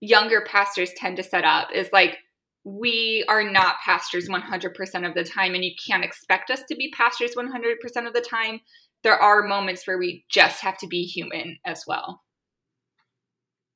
younger 0.00 0.42
pastors 0.42 0.92
tend 0.96 1.16
to 1.16 1.22
set 1.22 1.44
up 1.44 1.68
is 1.74 1.88
like, 1.92 2.18
we 2.64 3.24
are 3.28 3.42
not 3.42 3.76
pastors 3.84 4.28
100% 4.28 5.08
of 5.08 5.14
the 5.14 5.24
time, 5.24 5.54
and 5.54 5.64
you 5.64 5.72
can't 5.86 6.04
expect 6.04 6.50
us 6.50 6.62
to 6.68 6.76
be 6.76 6.90
pastors 6.90 7.34
100% 7.34 8.06
of 8.06 8.12
the 8.12 8.20
time. 8.20 8.60
There 9.02 9.16
are 9.16 9.42
moments 9.42 9.86
where 9.86 9.96
we 9.96 10.24
just 10.28 10.60
have 10.60 10.76
to 10.78 10.86
be 10.86 11.04
human 11.04 11.58
as 11.64 11.84
well. 11.86 12.22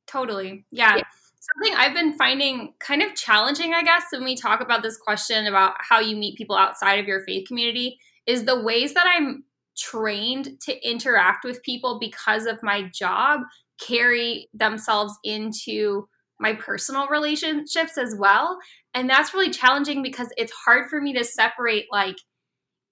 Totally. 0.07 0.67
Yeah. 0.71 0.97
yeah. 0.97 1.03
Something 1.43 1.77
I've 1.77 1.95
been 1.95 2.13
finding 2.13 2.75
kind 2.79 3.03
of 3.03 3.17
challenging, 3.17 3.75
I 3.75 3.83
guess, 3.83 4.05
when 4.13 4.23
we 4.23 4.37
talk 4.37 4.61
about 4.61 4.85
this 4.85 4.97
question 4.97 5.49
about 5.49 5.75
how 5.81 5.99
you 5.99 6.15
meet 6.15 6.39
people 6.39 6.57
outside 6.57 7.01
of 7.01 7.07
your 7.07 7.25
faith 7.25 7.49
community 7.49 7.99
is 8.27 8.45
the 8.45 8.61
ways 8.61 8.95
that 8.95 9.07
I'm 9.09 9.43
trained 9.77 10.61
to 10.61 10.89
interact 10.89 11.45
with 11.45 11.63
people 11.65 11.99
because 11.99 12.47
of 12.47 12.63
my 12.63 12.83
job 12.95 13.41
carry 13.81 14.49
themselves 14.55 15.15
into 15.25 16.09
my 16.39 16.53
personal 16.55 17.09
relationships 17.09 17.99
as 17.99 18.15
well. 18.17 18.59
And 18.95 19.11
that's 19.11 19.35
really 19.35 19.51
challenging 19.51 20.01
because 20.01 20.29
it's 20.37 20.53
hard 20.53 20.89
for 20.89 21.01
me 21.01 21.13
to 21.15 21.25
separate 21.25 21.87
like 21.91 22.17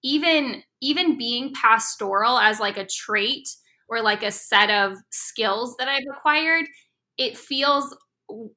even 0.03 0.63
even 0.81 1.17
being 1.17 1.53
pastoral 1.53 2.37
as 2.39 2.59
like 2.59 2.77
a 2.77 2.85
trait 2.87 3.47
or 3.87 4.01
like 4.01 4.23
a 4.23 4.31
set 4.31 4.69
of 4.69 4.97
skills 5.11 5.75
that 5.77 5.87
I've 5.87 6.03
acquired, 6.11 6.65
it 7.17 7.37
feels 7.37 7.95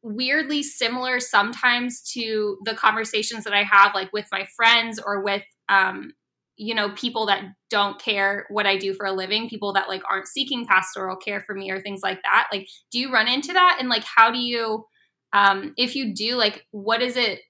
weirdly 0.02 0.62
similar 0.62 1.20
sometimes 1.20 2.00
to 2.12 2.58
the 2.64 2.74
conversations 2.74 3.44
that 3.44 3.54
I 3.54 3.62
have 3.62 3.94
like 3.94 4.12
with 4.12 4.26
my 4.32 4.46
friends 4.56 5.00
or 5.04 5.22
with 5.22 5.42
um 5.68 6.12
you 6.56 6.74
know 6.74 6.90
people 6.90 7.26
that 7.26 7.42
don't 7.70 8.00
care 8.00 8.46
what 8.50 8.66
i 8.66 8.76
do 8.76 8.94
for 8.94 9.06
a 9.06 9.12
living 9.12 9.48
people 9.48 9.72
that 9.72 9.88
like 9.88 10.02
aren't 10.08 10.28
seeking 10.28 10.66
pastoral 10.66 11.16
care 11.16 11.40
for 11.40 11.54
me 11.54 11.70
or 11.70 11.80
things 11.80 12.00
like 12.02 12.22
that. 12.22 12.48
Like 12.52 12.68
do 12.92 12.98
you 12.98 13.12
run 13.12 13.28
into 13.28 13.52
that? 13.52 13.78
And 13.80 13.88
like 13.88 14.04
how 14.04 14.30
do 14.30 14.38
you 14.38 14.84
um 15.32 15.74
if 15.76 15.96
you 15.96 16.14
do 16.14 16.36
like 16.36 16.66
what 16.70 17.02
is 17.02 17.16
it 17.16 17.40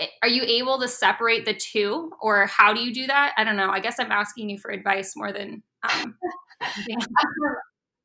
eh, 0.00 0.06
are 0.22 0.28
you 0.28 0.42
able 0.42 0.80
to 0.80 0.88
separate 0.88 1.44
the 1.44 1.54
two 1.54 2.10
or 2.20 2.46
how 2.46 2.72
do 2.72 2.80
you 2.80 2.92
do 2.92 3.06
that? 3.06 3.34
I 3.36 3.44
don't 3.44 3.56
know. 3.56 3.70
I 3.70 3.80
guess 3.80 3.96
i'm 3.98 4.12
asking 4.12 4.50
you 4.50 4.58
for 4.58 4.70
advice 4.70 5.14
more 5.16 5.32
than 5.32 5.62
um 5.88 6.16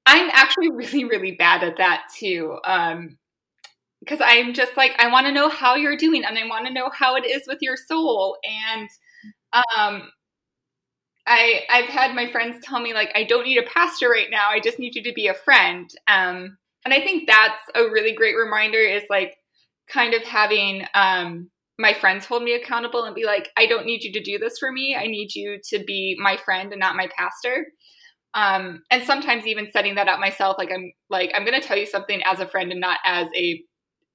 i'm 0.05 0.29
actually 0.33 0.71
really 0.71 1.05
really 1.05 1.33
bad 1.33 1.63
at 1.63 1.77
that 1.77 2.03
too. 2.17 2.57
Um 2.65 3.17
because 3.99 4.19
i'm 4.21 4.53
just 4.53 4.75
like 4.77 4.93
i 4.99 5.11
want 5.11 5.25
to 5.25 5.33
know 5.33 5.49
how 5.49 5.75
you're 5.75 5.97
doing 5.97 6.23
and 6.23 6.37
i 6.37 6.45
want 6.47 6.65
to 6.65 6.73
know 6.73 6.89
how 6.93 7.15
it 7.15 7.25
is 7.25 7.43
with 7.47 7.59
your 7.61 7.77
soul 7.77 8.37
and 8.43 8.89
um 9.77 10.09
I 11.27 11.61
I've 11.69 11.89
had 11.89 12.15
my 12.15 12.29
friends 12.31 12.57
tell 12.65 12.79
me 12.79 12.93
like 12.93 13.11
I 13.15 13.23
don't 13.23 13.45
need 13.45 13.59
a 13.59 13.69
pastor 13.69 14.09
right 14.09 14.29
now. 14.31 14.49
I 14.49 14.59
just 14.59 14.79
need 14.79 14.95
you 14.95 15.03
to 15.03 15.13
be 15.13 15.27
a 15.27 15.33
friend. 15.33 15.89
Um, 16.07 16.57
and 16.83 16.93
I 16.93 17.01
think 17.01 17.27
that's 17.27 17.61
a 17.75 17.83
really 17.83 18.13
great 18.13 18.35
reminder 18.35 18.79
is 18.79 19.03
like 19.09 19.35
kind 19.87 20.13
of 20.13 20.23
having 20.23 20.85
um, 20.95 21.49
my 21.77 21.93
friends 21.93 22.25
hold 22.25 22.43
me 22.43 22.53
accountable 22.53 23.03
and 23.03 23.15
be 23.15 23.25
like, 23.25 23.49
I 23.57 23.67
don't 23.67 23.85
need 23.85 24.03
you 24.03 24.11
to 24.13 24.21
do 24.21 24.37
this 24.39 24.57
for 24.59 24.71
me. 24.71 24.95
I 24.99 25.07
need 25.07 25.35
you 25.35 25.59
to 25.69 25.83
be 25.83 26.17
my 26.19 26.37
friend 26.37 26.71
and 26.71 26.79
not 26.79 26.95
my 26.95 27.09
pastor. 27.15 27.67
Um, 28.33 28.83
and 28.91 29.03
sometimes 29.03 29.45
even 29.45 29.71
setting 29.71 29.95
that 29.95 30.07
up 30.07 30.19
myself, 30.19 30.57
like 30.57 30.71
I'm 30.71 30.91
like 31.09 31.31
I'm 31.35 31.45
going 31.45 31.59
to 31.59 31.65
tell 31.65 31.77
you 31.77 31.85
something 31.85 32.21
as 32.23 32.39
a 32.39 32.47
friend 32.47 32.71
and 32.71 32.81
not 32.81 32.99
as 33.05 33.27
a 33.35 33.61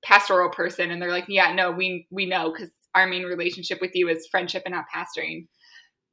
pastoral 0.04 0.50
person. 0.50 0.90
And 0.90 1.02
they're 1.02 1.10
like, 1.10 1.26
Yeah, 1.28 1.52
no, 1.52 1.70
we 1.72 2.06
we 2.10 2.26
know 2.26 2.52
because 2.52 2.70
our 2.94 3.06
main 3.06 3.24
relationship 3.24 3.80
with 3.80 3.90
you 3.94 4.08
is 4.08 4.28
friendship 4.28 4.62
and 4.66 4.74
not 4.74 4.84
pastoring 4.94 5.46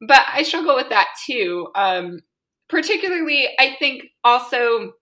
but 0.01 0.23
I 0.33 0.43
struggle 0.43 0.75
with 0.75 0.89
that 0.89 1.07
too. 1.25 1.67
Um, 1.75 2.21
particularly, 2.67 3.47
I 3.59 3.75
think 3.77 4.05
also 4.23 4.93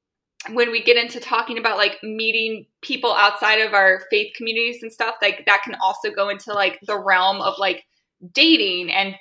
when 0.51 0.72
we 0.72 0.84
get 0.84 0.98
into 0.98 1.19
talking 1.19 1.58
about 1.58 1.77
like 1.77 1.98
meeting 2.03 2.65
people 2.81 3.13
outside 3.13 3.60
of 3.60 3.74
our 3.74 4.01
faith 4.10 4.34
communities 4.36 4.84
and 4.84 4.91
stuff, 4.91 5.15
like 5.22 5.46
that 5.46 5.62
can 5.63 5.75
also 5.81 6.12
go 6.12 6.29
into 6.29 6.53
like 6.53 6.79
the 6.86 7.00
realm 7.00 7.41
of 7.41 7.55
like 7.58 7.86
dating 8.34 8.91
and 8.91 9.15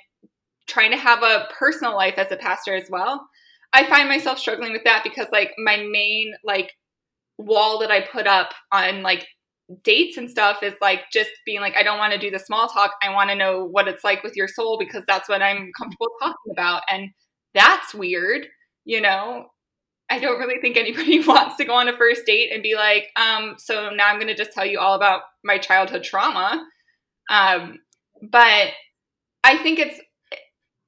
trying 0.67 0.91
to 0.91 0.97
have 0.97 1.23
a 1.23 1.47
personal 1.57 1.95
life 1.95 2.15
as 2.17 2.31
a 2.31 2.37
pastor 2.37 2.75
as 2.75 2.89
well. 2.89 3.27
I 3.71 3.85
find 3.85 4.09
myself 4.09 4.39
struggling 4.39 4.71
with 4.71 4.83
that 4.83 5.03
because 5.03 5.27
like 5.31 5.53
my 5.57 5.77
main 5.77 6.33
like 6.43 6.73
wall 7.37 7.79
that 7.79 7.91
I 7.91 8.01
put 8.01 8.27
up 8.27 8.53
on 8.71 9.01
like 9.01 9.27
dates 9.83 10.17
and 10.17 10.29
stuff 10.29 10.63
is 10.63 10.73
like 10.81 11.11
just 11.11 11.29
being 11.45 11.61
like, 11.61 11.75
I 11.75 11.83
don't 11.83 11.99
want 11.99 12.13
to 12.13 12.19
do 12.19 12.31
the 12.31 12.39
small 12.39 12.67
talk. 12.67 12.93
I 13.01 13.13
want 13.13 13.29
to 13.29 13.35
know 13.35 13.63
what 13.63 13.87
it's 13.87 14.03
like 14.03 14.23
with 14.23 14.35
your 14.35 14.47
soul 14.47 14.77
because 14.79 15.03
that's 15.07 15.29
what 15.29 15.41
I'm 15.41 15.71
comfortable 15.77 16.09
talking 16.21 16.51
about. 16.51 16.83
And 16.91 17.09
that's 17.53 17.93
weird, 17.93 18.47
you 18.85 19.01
know? 19.01 19.47
I 20.09 20.17
don't 20.17 20.39
really 20.39 20.59
think 20.59 20.75
anybody 20.75 21.19
wants 21.27 21.55
to 21.57 21.65
go 21.65 21.75
on 21.75 21.87
a 21.87 21.95
first 21.95 22.25
date 22.25 22.51
and 22.51 22.63
be 22.63 22.75
like, 22.75 23.09
um, 23.15 23.55
so 23.57 23.91
now 23.91 24.07
I'm 24.07 24.15
going 24.15 24.27
to 24.27 24.35
just 24.35 24.53
tell 24.53 24.65
you 24.65 24.79
all 24.79 24.95
about 24.95 25.21
my 25.43 25.57
childhood 25.59 26.03
trauma. 26.03 26.65
Um, 27.29 27.79
but 28.21 28.69
I 29.43 29.57
think 29.57 29.79
it's, 29.79 29.99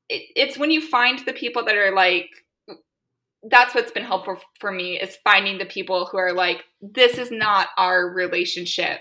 it, 0.09 0.23
it's 0.35 0.57
when 0.57 0.71
you 0.71 0.81
find 0.81 1.19
the 1.19 1.33
people 1.33 1.63
that 1.65 1.77
are 1.77 1.93
like, 1.93 2.29
that's 3.49 3.73
what's 3.73 3.91
been 3.91 4.03
helpful 4.03 4.37
for 4.59 4.71
me 4.71 4.99
is 4.99 5.17
finding 5.23 5.57
the 5.57 5.65
people 5.65 6.05
who 6.05 6.17
are 6.17 6.33
like 6.33 6.63
this 6.81 7.17
is 7.17 7.31
not 7.31 7.69
our 7.77 8.09
relationship 8.09 8.99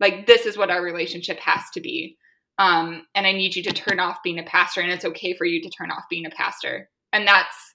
Like 0.00 0.26
this 0.26 0.46
is 0.46 0.56
what 0.58 0.70
our 0.70 0.82
relationship 0.82 1.38
has 1.40 1.62
to 1.74 1.80
be. 1.80 2.16
Um, 2.58 3.06
and 3.14 3.26
I 3.26 3.32
need 3.32 3.56
you 3.56 3.62
to 3.64 3.72
turn 3.72 4.00
off 4.00 4.18
being 4.22 4.38
a 4.38 4.44
pastor, 4.44 4.80
and 4.80 4.90
it's 4.92 5.04
okay 5.04 5.34
for 5.34 5.44
you 5.44 5.62
to 5.62 5.70
turn 5.70 5.90
off 5.90 6.04
being 6.10 6.26
a 6.26 6.30
pastor. 6.30 6.88
And 7.12 7.26
that's 7.26 7.74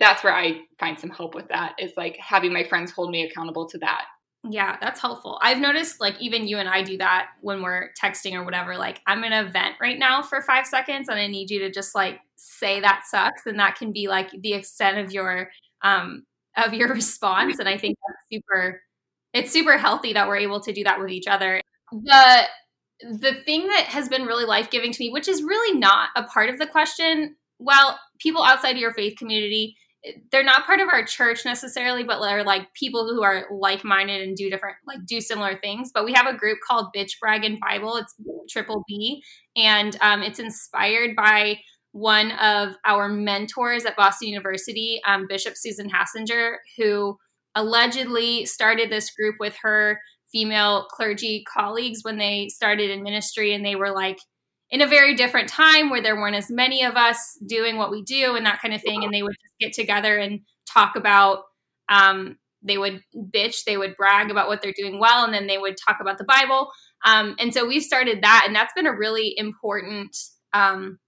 that's 0.00 0.22
where 0.22 0.34
I 0.34 0.60
find 0.78 0.98
some 0.98 1.10
hope 1.10 1.34
with 1.34 1.48
that 1.48 1.74
is 1.78 1.92
like 1.96 2.16
having 2.18 2.52
my 2.52 2.64
friends 2.64 2.92
hold 2.92 3.10
me 3.10 3.24
accountable 3.24 3.68
to 3.70 3.78
that. 3.78 4.04
Yeah, 4.50 4.76
that's 4.80 5.00
helpful. 5.00 5.38
I've 5.42 5.58
noticed 5.58 6.00
like 6.00 6.18
even 6.20 6.46
you 6.46 6.58
and 6.58 6.68
I 6.68 6.82
do 6.82 6.96
that 6.98 7.30
when 7.40 7.60
we're 7.62 7.90
texting 8.00 8.34
or 8.34 8.44
whatever. 8.44 8.76
Like 8.76 9.00
I'm 9.06 9.24
in 9.24 9.32
a 9.32 9.44
vent 9.44 9.74
right 9.80 9.98
now 9.98 10.22
for 10.22 10.40
five 10.42 10.66
seconds 10.66 11.08
and 11.08 11.18
I 11.18 11.26
need 11.26 11.50
you 11.50 11.58
to 11.60 11.70
just 11.70 11.94
like 11.94 12.20
say 12.36 12.80
that 12.80 13.02
sucks. 13.06 13.46
And 13.46 13.58
that 13.58 13.76
can 13.76 13.92
be 13.92 14.08
like 14.08 14.30
the 14.40 14.54
extent 14.54 14.98
of 14.98 15.12
your 15.12 15.50
um 15.82 16.24
of 16.56 16.72
your 16.72 16.88
response. 16.94 17.58
And 17.58 17.68
I 17.68 17.76
think 17.76 17.98
that's 18.06 18.18
super 18.32 18.80
it's 19.34 19.52
super 19.52 19.76
healthy 19.76 20.12
that 20.14 20.28
we're 20.28 20.36
able 20.36 20.60
to 20.60 20.72
do 20.72 20.84
that 20.84 21.00
with 21.00 21.10
each 21.10 21.26
other. 21.26 21.60
The 21.92 22.42
the 23.00 23.34
thing 23.44 23.66
that 23.68 23.84
has 23.86 24.08
been 24.08 24.24
really 24.24 24.44
life 24.44 24.70
giving 24.70 24.92
to 24.92 25.04
me, 25.04 25.10
which 25.10 25.28
is 25.28 25.42
really 25.42 25.78
not 25.78 26.10
a 26.16 26.24
part 26.24 26.48
of 26.48 26.58
the 26.58 26.66
question, 26.66 27.36
well, 27.58 27.98
people 28.18 28.42
outside 28.42 28.70
of 28.72 28.78
your 28.78 28.92
faith 28.94 29.16
community 29.18 29.76
they're 30.30 30.44
not 30.44 30.66
part 30.66 30.80
of 30.80 30.88
our 30.88 31.04
church 31.04 31.44
necessarily, 31.44 32.04
but 32.04 32.20
they're 32.20 32.44
like 32.44 32.72
people 32.74 33.06
who 33.06 33.22
are 33.22 33.46
like 33.50 33.84
minded 33.84 34.22
and 34.22 34.36
do 34.36 34.50
different, 34.50 34.76
like 34.86 35.04
do 35.06 35.20
similar 35.20 35.58
things. 35.58 35.90
But 35.92 36.04
we 36.04 36.12
have 36.12 36.26
a 36.26 36.36
group 36.36 36.58
called 36.66 36.88
Bitch 36.94 37.12
Brag 37.20 37.44
and 37.44 37.58
Bible. 37.60 37.96
It's 37.96 38.14
triple 38.50 38.84
B, 38.88 39.22
and 39.56 39.96
um, 40.00 40.22
it's 40.22 40.38
inspired 40.38 41.16
by 41.16 41.58
one 41.92 42.32
of 42.32 42.74
our 42.84 43.08
mentors 43.08 43.84
at 43.84 43.96
Boston 43.96 44.28
University, 44.28 45.00
um, 45.06 45.26
Bishop 45.28 45.54
Susan 45.56 45.90
Hassinger, 45.90 46.56
who 46.76 47.16
allegedly 47.54 48.46
started 48.46 48.90
this 48.90 49.10
group 49.10 49.36
with 49.40 49.56
her 49.62 49.98
female 50.30 50.86
clergy 50.90 51.44
colleagues 51.52 52.00
when 52.02 52.18
they 52.18 52.48
started 52.48 52.90
in 52.90 53.02
ministry, 53.02 53.54
and 53.54 53.64
they 53.64 53.74
were 53.74 53.92
like 53.92 54.18
in 54.70 54.82
a 54.82 54.86
very 54.86 55.14
different 55.14 55.48
time 55.48 55.88
where 55.88 56.02
there 56.02 56.16
weren't 56.16 56.36
as 56.36 56.50
many 56.50 56.84
of 56.84 56.96
us 56.96 57.38
doing 57.46 57.76
what 57.76 57.90
we 57.90 58.02
do 58.02 58.36
and 58.36 58.44
that 58.44 58.60
kind 58.60 58.74
of 58.74 58.82
thing. 58.82 59.02
And 59.02 59.12
they 59.12 59.22
would 59.22 59.36
get 59.60 59.72
together 59.72 60.18
and 60.18 60.40
talk 60.68 60.94
about, 60.94 61.44
um, 61.88 62.36
they 62.62 62.76
would 62.76 63.00
bitch, 63.16 63.64
they 63.64 63.76
would 63.76 63.96
brag 63.96 64.30
about 64.30 64.48
what 64.48 64.60
they're 64.60 64.72
doing 64.76 64.98
well, 64.98 65.24
and 65.24 65.32
then 65.32 65.46
they 65.46 65.58
would 65.58 65.76
talk 65.76 65.98
about 66.00 66.18
the 66.18 66.24
Bible. 66.24 66.70
Um, 67.04 67.36
and 67.38 67.54
so 67.54 67.66
we've 67.66 67.82
started 67.82 68.22
that, 68.22 68.44
and 68.46 68.54
that's 68.54 68.74
been 68.74 68.86
a 68.86 68.96
really 68.96 69.34
important. 69.36 70.16
Um, 70.52 70.98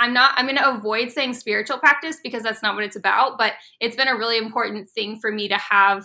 I'm 0.00 0.12
not, 0.12 0.32
I'm 0.36 0.46
going 0.46 0.56
to 0.56 0.74
avoid 0.74 1.12
saying 1.12 1.34
spiritual 1.34 1.78
practice 1.78 2.18
because 2.22 2.42
that's 2.42 2.62
not 2.62 2.74
what 2.74 2.84
it's 2.84 2.96
about, 2.96 3.38
but 3.38 3.52
it's 3.78 3.94
been 3.94 4.08
a 4.08 4.16
really 4.16 4.38
important 4.38 4.90
thing 4.90 5.18
for 5.20 5.30
me 5.30 5.48
to 5.48 5.56
have 5.56 6.04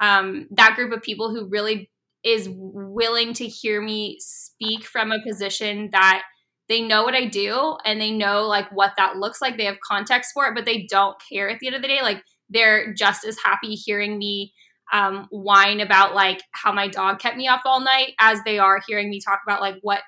um, 0.00 0.46
that 0.50 0.76
group 0.76 0.92
of 0.92 1.02
people 1.02 1.30
who 1.30 1.48
really 1.48 1.90
is 2.24 2.48
willing 2.50 3.32
to 3.34 3.46
hear 3.46 3.80
me 3.80 4.18
speak 4.20 4.84
from 4.84 5.12
a 5.12 5.22
position 5.22 5.90
that 5.92 6.22
they 6.68 6.82
know 6.82 7.02
what 7.02 7.14
I 7.14 7.26
do 7.26 7.76
and 7.84 8.00
they 8.00 8.12
know 8.12 8.46
like 8.46 8.70
what 8.70 8.92
that 8.96 9.16
looks 9.16 9.40
like. 9.40 9.56
They 9.56 9.64
have 9.64 9.78
context 9.86 10.32
for 10.32 10.46
it, 10.46 10.54
but 10.54 10.64
they 10.64 10.86
don't 10.88 11.16
care 11.30 11.48
at 11.48 11.58
the 11.58 11.66
end 11.66 11.76
of 11.76 11.82
the 11.82 11.88
day. 11.88 12.02
Like 12.02 12.22
they're 12.48 12.94
just 12.94 13.24
as 13.24 13.38
happy 13.44 13.74
hearing 13.74 14.18
me 14.18 14.52
um, 14.92 15.26
whine 15.30 15.80
about 15.80 16.14
like 16.14 16.42
how 16.52 16.72
my 16.72 16.88
dog 16.88 17.18
kept 17.18 17.36
me 17.36 17.48
up 17.48 17.62
all 17.64 17.80
night 17.80 18.12
as 18.20 18.40
they 18.44 18.58
are 18.58 18.80
hearing 18.86 19.08
me 19.08 19.20
talk 19.20 19.40
about 19.46 19.60
like 19.60 19.76
what 19.82 20.02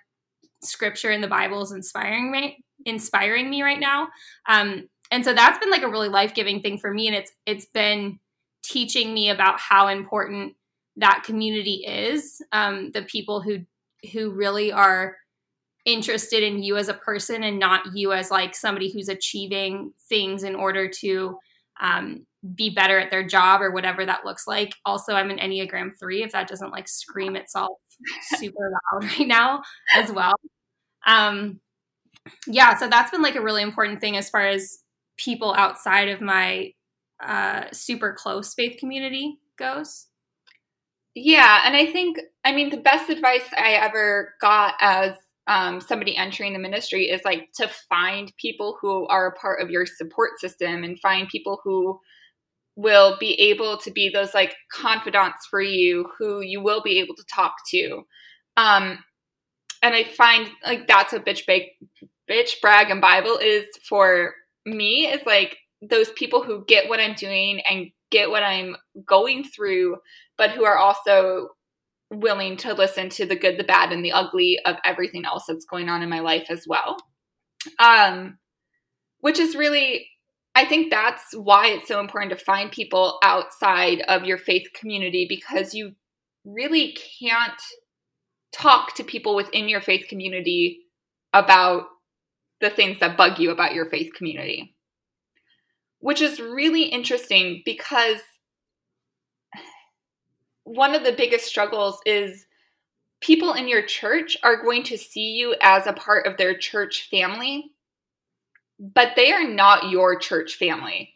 scripture 0.63 1.11
in 1.11 1.21
the 1.21 1.29
Bible 1.29 1.63
is 1.63 1.73
inspiring 1.73 2.31
me 2.31 2.59
inspiring 2.85 3.51
me 3.51 3.63
right 3.63 3.81
now. 3.81 4.09
Um, 4.49 4.89
and 5.11 5.25
so 5.25 5.35
that's 5.35 5.59
been 5.59 5.71
like 5.71 5.83
a 5.83 5.89
really 5.89 6.09
life 6.09 6.35
giving 6.35 6.61
thing 6.61 6.79
for 6.79 6.93
me, 6.93 7.07
and 7.07 7.17
it's 7.17 7.33
it's 7.47 7.67
been 7.67 8.19
teaching 8.65 9.13
me 9.13 9.31
about 9.31 9.61
how 9.61 9.89
important 9.89 10.55
that 10.97 11.23
community 11.25 11.85
is 11.87 12.43
um, 12.53 12.91
the 12.93 13.03
people 13.03 13.41
who 13.41 13.61
who 14.13 14.31
really 14.31 14.73
are 14.73 15.17
interested 15.85 16.43
in 16.43 16.63
you 16.63 16.77
as 16.77 16.89
a 16.89 16.95
person 16.95 17.43
and 17.43 17.59
not 17.59 17.83
you 17.95 18.13
as 18.13 18.31
like 18.31 18.55
somebody 18.55 18.93
who's 18.93 19.09
achieving 19.09 19.93
things 20.09 20.43
in 20.43 20.55
order 20.55 20.89
to 20.89 21.37
um, 21.81 22.27
be 22.55 22.71
better 22.71 22.99
at 22.99 23.11
their 23.11 23.27
job 23.27 23.63
or 23.63 23.71
whatever 23.71 24.05
that 24.05 24.25
looks 24.25 24.47
like. 24.47 24.75
Also 24.85 25.15
i'm 25.15 25.31
an 25.31 25.39
enneagram 25.39 25.91
3 25.99 26.23
if 26.23 26.33
that 26.33 26.49
doesn't 26.49 26.71
like 26.71 26.89
scream 26.89 27.37
itself 27.37 27.79
super 28.37 28.71
loud 28.93 29.05
right 29.05 29.29
now 29.29 29.63
as 29.95 30.11
well. 30.11 30.35
Um 31.07 31.61
yeah 32.47 32.77
so 32.77 32.89
that's 32.89 33.11
been 33.11 33.23
like 33.23 33.37
a 33.37 33.43
really 33.43 33.63
important 33.63 34.01
thing 34.01 34.17
as 34.17 34.31
far 34.31 34.47
as 34.47 34.79
people 35.17 35.55
outside 35.55 36.09
of 36.09 36.21
my 36.21 36.73
uh 37.25 37.65
super 37.73 38.13
close 38.13 38.55
faith 38.55 38.77
community 38.79 39.39
goes 39.57 40.07
yeah, 41.15 41.63
and 41.65 41.77
I 41.77 41.87
think 41.87 42.19
I 42.45 42.53
mean 42.53 42.71
the 42.71 42.77
best 42.79 43.11
advice 43.11 43.49
I 43.57 43.73
ever 43.73 44.35
got 44.41 44.75
as 44.81 45.15
um, 45.47 45.81
somebody 45.81 46.17
entering 46.17 46.53
the 46.53 46.59
ministry 46.59 47.11
is 47.11 47.21
like 47.25 47.51
to 47.57 47.69
find 47.89 48.33
people 48.37 48.79
who 48.81 49.07
are 49.09 49.27
a 49.27 49.33
part 49.33 49.61
of 49.61 49.71
your 49.71 49.87
support 49.87 50.39
system 50.39 50.85
and 50.85 51.01
find 51.01 51.29
people 51.29 51.61
who 51.65 51.99
will 52.77 53.17
be 53.19 53.35
able 53.35 53.77
to 53.79 53.91
be 53.91 54.09
those 54.09 54.33
like 54.35 54.55
confidants 54.73 55.47
for 55.51 55.61
you 55.61 56.09
who 56.19 56.41
you 56.41 56.63
will 56.63 56.81
be 56.83 57.01
able 57.01 57.15
to 57.15 57.25
talk 57.35 57.55
to. 57.71 58.03
Um, 58.57 58.99
and 59.83 59.95
I 59.95 60.05
find 60.05 60.49
like 60.65 60.87
that's 60.87 61.13
what 61.13 61.27
bitch 61.27 61.43
bitch 62.31 62.61
brag 62.63 62.91
and 62.91 63.01
Bible 63.01 63.39
is 63.39 63.67
for 63.89 64.35
me 64.65 65.07
is 65.07 65.27
like 65.27 65.59
those 65.83 66.11
people 66.13 66.43
who 66.43 66.65
get 66.67 66.89
what 66.89 67.01
I'm 67.01 67.15
doing 67.15 67.61
and 67.69 67.91
get 68.13 68.31
what 68.31 68.45
I'm 68.45 68.77
going 69.05 69.43
through, 69.43 69.97
but 70.39 70.51
who 70.51 70.65
are 70.65 70.77
also 70.77 71.49
willing 72.11 72.57
to 72.59 72.75
listen 72.75 73.09
to 73.09 73.27
the 73.27 73.35
good, 73.35 73.59
the 73.59 73.65
bad, 73.65 73.91
and 73.91 74.05
the 74.05 74.13
ugly 74.13 74.59
of 74.65 74.77
everything 74.85 75.25
else 75.25 75.45
that's 75.49 75.65
going 75.65 75.89
on 75.89 76.03
in 76.03 76.09
my 76.09 76.21
life 76.21 76.47
as 76.51 76.65
well. 76.69 76.99
Um, 77.79 78.39
which 79.21 79.39
is 79.39 79.57
really, 79.57 80.07
I 80.55 80.65
think 80.67 80.91
that's 80.91 81.35
why 81.35 81.69
it's 81.69 81.89
so 81.89 82.01
important 82.01 82.31
to 82.39 82.45
find 82.45 82.71
people 82.71 83.19
outside 83.25 84.03
of 84.09 84.25
your 84.25 84.39
faith 84.39 84.69
community 84.79 85.27
because 85.29 85.75
you 85.75 85.93
really 86.45 86.97
can't 87.21 87.61
talk 88.53 88.95
to 88.97 89.05
people 89.05 89.35
within 89.35 89.69
your 89.69 89.81
faith 89.81 90.07
community 90.09 90.81
about 91.33 91.85
the 92.61 92.69
things 92.69 93.01
that 93.01 93.17
bug 93.17 93.39
you 93.39 93.51
about 93.51 93.75
your 93.75 93.89
faith 93.89 94.13
community 94.15 94.75
which 96.03 96.21
is 96.21 96.41
really 96.41 96.83
interesting 96.83 97.63
because 97.65 98.19
one 100.65 100.97
of 100.97 101.05
the 101.05 101.13
biggest 101.13 101.47
struggles 101.47 102.01
is 102.05 102.47
people 103.21 103.53
in 103.53 103.69
your 103.69 103.87
church 103.87 104.37
are 104.43 104.61
going 104.61 104.83
to 104.83 104.99
see 104.99 105.31
you 105.31 105.55
as 105.63 105.87
a 105.87 105.93
part 105.93 106.27
of 106.27 106.37
their 106.37 106.59
church 106.59 107.09
family, 107.09 107.71
but 108.81 109.13
they 109.15 109.31
are 109.33 109.49
not 109.49 109.91
your 109.91 110.19
church 110.19 110.57
family, 110.57 111.15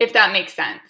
if 0.00 0.12
that 0.12 0.32
makes 0.32 0.52
sense. 0.52 0.82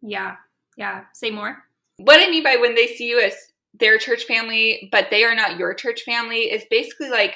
Yeah. 0.00 0.36
Yeah. 0.76 1.02
Say 1.14 1.30
more. 1.30 1.64
What 1.96 2.20
I 2.20 2.30
mean 2.30 2.44
by 2.44 2.56
when 2.60 2.76
they 2.76 2.86
see 2.86 3.08
you 3.08 3.18
as 3.18 3.34
their 3.74 3.98
church 3.98 4.22
family, 4.24 4.88
but 4.92 5.08
they 5.10 5.24
are 5.24 5.34
not 5.34 5.58
your 5.58 5.74
church 5.74 6.02
family, 6.02 6.42
is 6.52 6.62
basically 6.70 7.10
like 7.10 7.34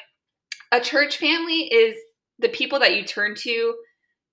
a 0.71 0.81
church 0.81 1.17
family 1.17 1.63
is 1.65 1.97
the 2.39 2.51
people 2.51 2.79
that 2.79 2.95
you 2.95 3.05
turn 3.05 3.35
to 3.35 3.75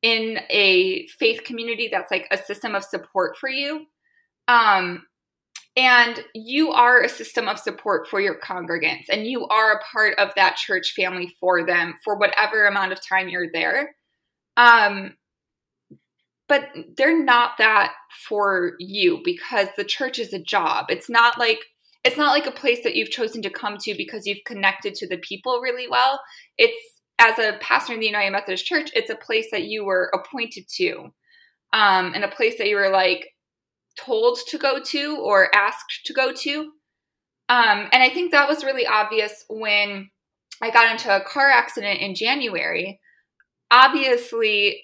in 0.01 0.39
a 0.49 1.07
faith 1.19 1.43
community 1.43 1.89
that's 1.91 2.11
like 2.11 2.27
a 2.31 2.37
system 2.37 2.75
of 2.75 2.83
support 2.83 3.37
for 3.37 3.49
you. 3.49 3.85
Um, 4.47 5.03
and 5.75 6.23
you 6.33 6.71
are 6.71 7.03
a 7.03 7.09
system 7.09 7.47
of 7.47 7.59
support 7.59 8.07
for 8.07 8.19
your 8.19 8.39
congregants, 8.39 9.05
and 9.11 9.27
you 9.27 9.47
are 9.47 9.73
a 9.73 9.83
part 9.91 10.17
of 10.17 10.31
that 10.35 10.55
church 10.55 10.93
family 10.95 11.35
for 11.39 11.65
them 11.65 11.93
for 12.03 12.17
whatever 12.17 12.65
amount 12.65 12.93
of 12.93 13.07
time 13.07 13.29
you're 13.29 13.51
there. 13.53 13.95
Um, 14.55 15.13
but 16.49 16.69
they're 16.95 17.23
not 17.23 17.51
that 17.59 17.93
for 18.27 18.73
you 18.79 19.21
because 19.23 19.67
the 19.77 19.83
church 19.83 20.17
is 20.17 20.33
a 20.33 20.39
job. 20.39 20.87
It's 20.89 21.09
not 21.09 21.37
like 21.37 21.59
it's 22.03 22.17
not 22.17 22.31
like 22.31 22.47
a 22.47 22.51
place 22.51 22.79
that 22.83 22.95
you've 22.95 23.11
chosen 23.11 23.41
to 23.41 23.49
come 23.49 23.77
to 23.79 23.93
because 23.95 24.25
you've 24.25 24.43
connected 24.45 24.95
to 24.95 25.07
the 25.07 25.17
people 25.17 25.59
really 25.61 25.87
well. 25.89 26.19
It's 26.57 26.96
as 27.19 27.39
a 27.39 27.57
pastor 27.59 27.93
in 27.93 27.99
the 27.99 28.05
United 28.05 28.31
Methodist 28.31 28.65
Church, 28.65 28.89
it's 28.93 29.09
a 29.09 29.15
place 29.15 29.47
that 29.51 29.63
you 29.63 29.85
were 29.85 30.11
appointed 30.13 30.65
to, 30.75 31.11
um, 31.73 32.13
and 32.13 32.23
a 32.23 32.29
place 32.29 32.57
that 32.57 32.67
you 32.67 32.75
were 32.75 32.89
like 32.89 33.29
told 33.97 34.37
to 34.47 34.57
go 34.57 34.79
to 34.79 35.17
or 35.17 35.53
asked 35.55 36.05
to 36.05 36.13
go 36.13 36.31
to. 36.31 36.71
Um, 37.49 37.89
and 37.91 38.03
I 38.03 38.09
think 38.09 38.31
that 38.31 38.47
was 38.47 38.63
really 38.63 38.85
obvious 38.85 39.45
when 39.49 40.09
I 40.61 40.69
got 40.69 40.91
into 40.91 41.15
a 41.15 41.23
car 41.23 41.49
accident 41.49 42.01
in 42.01 42.13
January. 42.13 42.99
Obviously, 43.71 44.83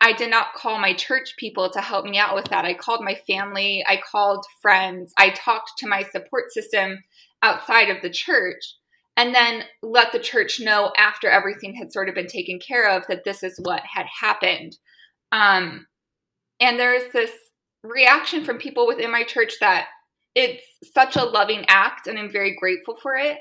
I 0.00 0.12
did 0.12 0.30
not 0.30 0.54
call 0.54 0.78
my 0.78 0.94
church 0.94 1.34
people 1.36 1.70
to 1.70 1.80
help 1.80 2.04
me 2.04 2.18
out 2.18 2.34
with 2.34 2.46
that. 2.46 2.64
I 2.64 2.74
called 2.74 3.04
my 3.04 3.14
family, 3.26 3.84
I 3.86 4.00
called 4.10 4.44
friends, 4.60 5.12
I 5.18 5.30
talked 5.30 5.72
to 5.78 5.88
my 5.88 6.04
support 6.04 6.52
system 6.52 7.02
outside 7.42 7.90
of 7.90 8.00
the 8.02 8.10
church 8.10 8.76
and 9.16 9.34
then 9.34 9.64
let 9.82 10.12
the 10.12 10.18
church 10.18 10.60
know 10.60 10.92
after 10.96 11.28
everything 11.28 11.74
had 11.74 11.92
sort 11.92 12.08
of 12.08 12.14
been 12.14 12.26
taken 12.26 12.58
care 12.58 12.88
of 12.88 13.04
that 13.08 13.24
this 13.24 13.42
is 13.42 13.58
what 13.62 13.82
had 13.82 14.06
happened. 14.20 14.76
Um, 15.32 15.86
and 16.60 16.78
there's 16.78 17.12
this 17.12 17.30
reaction 17.82 18.44
from 18.44 18.58
people 18.58 18.86
within 18.86 19.10
my 19.10 19.24
church 19.24 19.54
that 19.60 19.86
it's 20.34 20.64
such 20.94 21.16
a 21.16 21.24
loving 21.24 21.64
act, 21.68 22.06
and 22.06 22.18
I'm 22.18 22.32
very 22.32 22.56
grateful 22.58 22.96
for 23.02 23.16
it. 23.16 23.38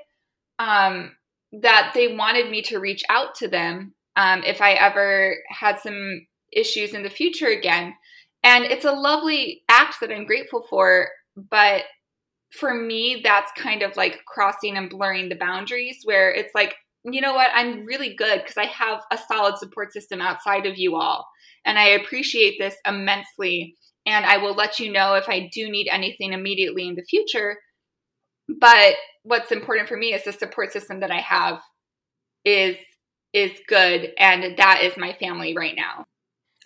Um, 0.60 1.16
that 1.62 1.92
they 1.94 2.16
wanted 2.16 2.50
me 2.50 2.62
to 2.64 2.80
reach 2.80 3.04
out 3.10 3.36
to 3.36 3.48
them 3.48 3.94
um, 4.16 4.44
if 4.44 4.62
I 4.62 4.74
ever 4.74 5.36
had 5.50 5.80
some 5.80 6.26
issues 6.52 6.94
in 6.94 7.04
the 7.04 7.10
future 7.10 7.48
again. 7.48 7.94
And 8.44 8.66
it's 8.66 8.86
a 8.86 8.92
lovely 8.92 9.64
act 9.70 9.96
that 10.02 10.12
I'm 10.12 10.26
grateful 10.26 10.66
for. 10.70 11.10
But 11.36 11.84
for 12.52 12.74
me, 12.74 13.22
that's 13.24 13.52
kind 13.58 13.82
of 13.82 13.96
like 13.96 14.24
crossing 14.26 14.78
and 14.78 14.90
blurring 14.90 15.30
the 15.30 15.36
boundaries 15.36 16.00
where 16.04 16.32
it's 16.32 16.54
like, 16.54 16.76
you 17.04 17.22
know 17.22 17.34
what, 17.34 17.50
I'm 17.54 17.86
really 17.86 18.14
good 18.16 18.42
because 18.42 18.58
I 18.58 18.66
have 18.66 19.02
a 19.12 19.18
solid 19.18 19.58
support 19.58 19.94
system 19.94 20.22
outside 20.22 20.66
of 20.66 20.78
you 20.78 20.96
all. 20.96 21.26
And 21.66 21.80
I 21.80 21.90
appreciate 21.90 22.58
this 22.60 22.76
immensely. 22.86 23.76
And 24.06 24.26
I 24.26 24.38
will 24.38 24.54
let 24.54 24.80
you 24.80 24.92
know 24.92 25.14
if 25.14 25.30
I 25.30 25.50
do 25.54 25.70
need 25.70 25.88
anything 25.90 26.34
immediately 26.34 26.88
in 26.88 26.96
the 26.96 27.04
future. 27.04 27.58
But 28.60 28.96
what's 29.24 29.52
important 29.52 29.88
for 29.88 29.98
me 29.98 30.14
is 30.14 30.24
the 30.24 30.34
support 30.34 30.72
system 30.72 31.00
that 31.00 31.12
I 31.12 31.20
have 31.20 31.60
is 32.44 32.76
is 33.34 33.52
good 33.68 34.12
and 34.18 34.58
that 34.58 34.82
is 34.84 34.98
my 34.98 35.14
family 35.14 35.56
right 35.56 35.76
now. 35.76 36.04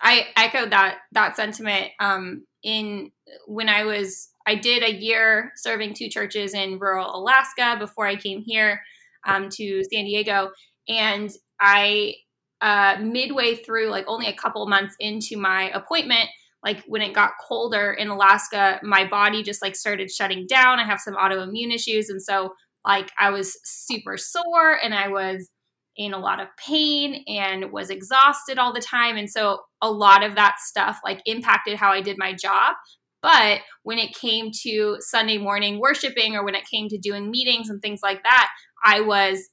I 0.00 0.26
echo 0.36 0.68
that 0.68 0.98
that 1.12 1.36
sentiment. 1.36 1.90
Um, 2.00 2.46
in 2.62 3.10
when 3.46 3.68
I 3.68 3.84
was, 3.84 4.30
I 4.46 4.54
did 4.56 4.82
a 4.82 4.92
year 4.92 5.52
serving 5.56 5.94
two 5.94 6.08
churches 6.08 6.54
in 6.54 6.78
rural 6.78 7.14
Alaska 7.14 7.76
before 7.78 8.06
I 8.06 8.16
came 8.16 8.42
here 8.42 8.80
um, 9.26 9.48
to 9.50 9.82
San 9.92 10.04
Diego, 10.04 10.50
and 10.88 11.30
I 11.60 12.14
uh, 12.60 12.96
midway 13.00 13.54
through, 13.54 13.88
like 13.88 14.04
only 14.08 14.26
a 14.26 14.32
couple 14.34 14.66
months 14.66 14.94
into 14.98 15.36
my 15.36 15.70
appointment, 15.70 16.28
like 16.64 16.82
when 16.86 17.02
it 17.02 17.14
got 17.14 17.32
colder 17.46 17.92
in 17.92 18.08
Alaska, 18.08 18.80
my 18.82 19.06
body 19.06 19.42
just 19.42 19.62
like 19.62 19.76
started 19.76 20.10
shutting 20.10 20.46
down. 20.46 20.78
I 20.78 20.84
have 20.84 21.00
some 21.00 21.14
autoimmune 21.14 21.74
issues, 21.74 22.10
and 22.10 22.20
so 22.20 22.52
like 22.84 23.10
I 23.18 23.30
was 23.30 23.58
super 23.64 24.16
sore 24.16 24.78
and 24.82 24.94
I 24.94 25.08
was 25.08 25.50
in 25.96 26.12
a 26.12 26.18
lot 26.18 26.40
of 26.40 26.48
pain 26.56 27.24
and 27.26 27.72
was 27.72 27.90
exhausted 27.90 28.58
all 28.58 28.72
the 28.72 28.80
time. 28.80 29.16
And 29.16 29.30
so 29.30 29.60
a 29.80 29.90
lot 29.90 30.22
of 30.22 30.34
that 30.34 30.56
stuff 30.58 30.98
like 31.04 31.20
impacted 31.26 31.76
how 31.76 31.90
I 31.90 32.00
did 32.00 32.16
my 32.18 32.34
job. 32.34 32.74
But 33.22 33.60
when 33.82 33.98
it 33.98 34.14
came 34.14 34.50
to 34.62 34.96
Sunday 35.00 35.38
morning 35.38 35.80
worshiping 35.80 36.36
or 36.36 36.44
when 36.44 36.54
it 36.54 36.68
came 36.70 36.88
to 36.88 36.98
doing 36.98 37.30
meetings 37.30 37.68
and 37.68 37.80
things 37.80 38.00
like 38.02 38.22
that, 38.22 38.48
I 38.84 39.00
was 39.00 39.48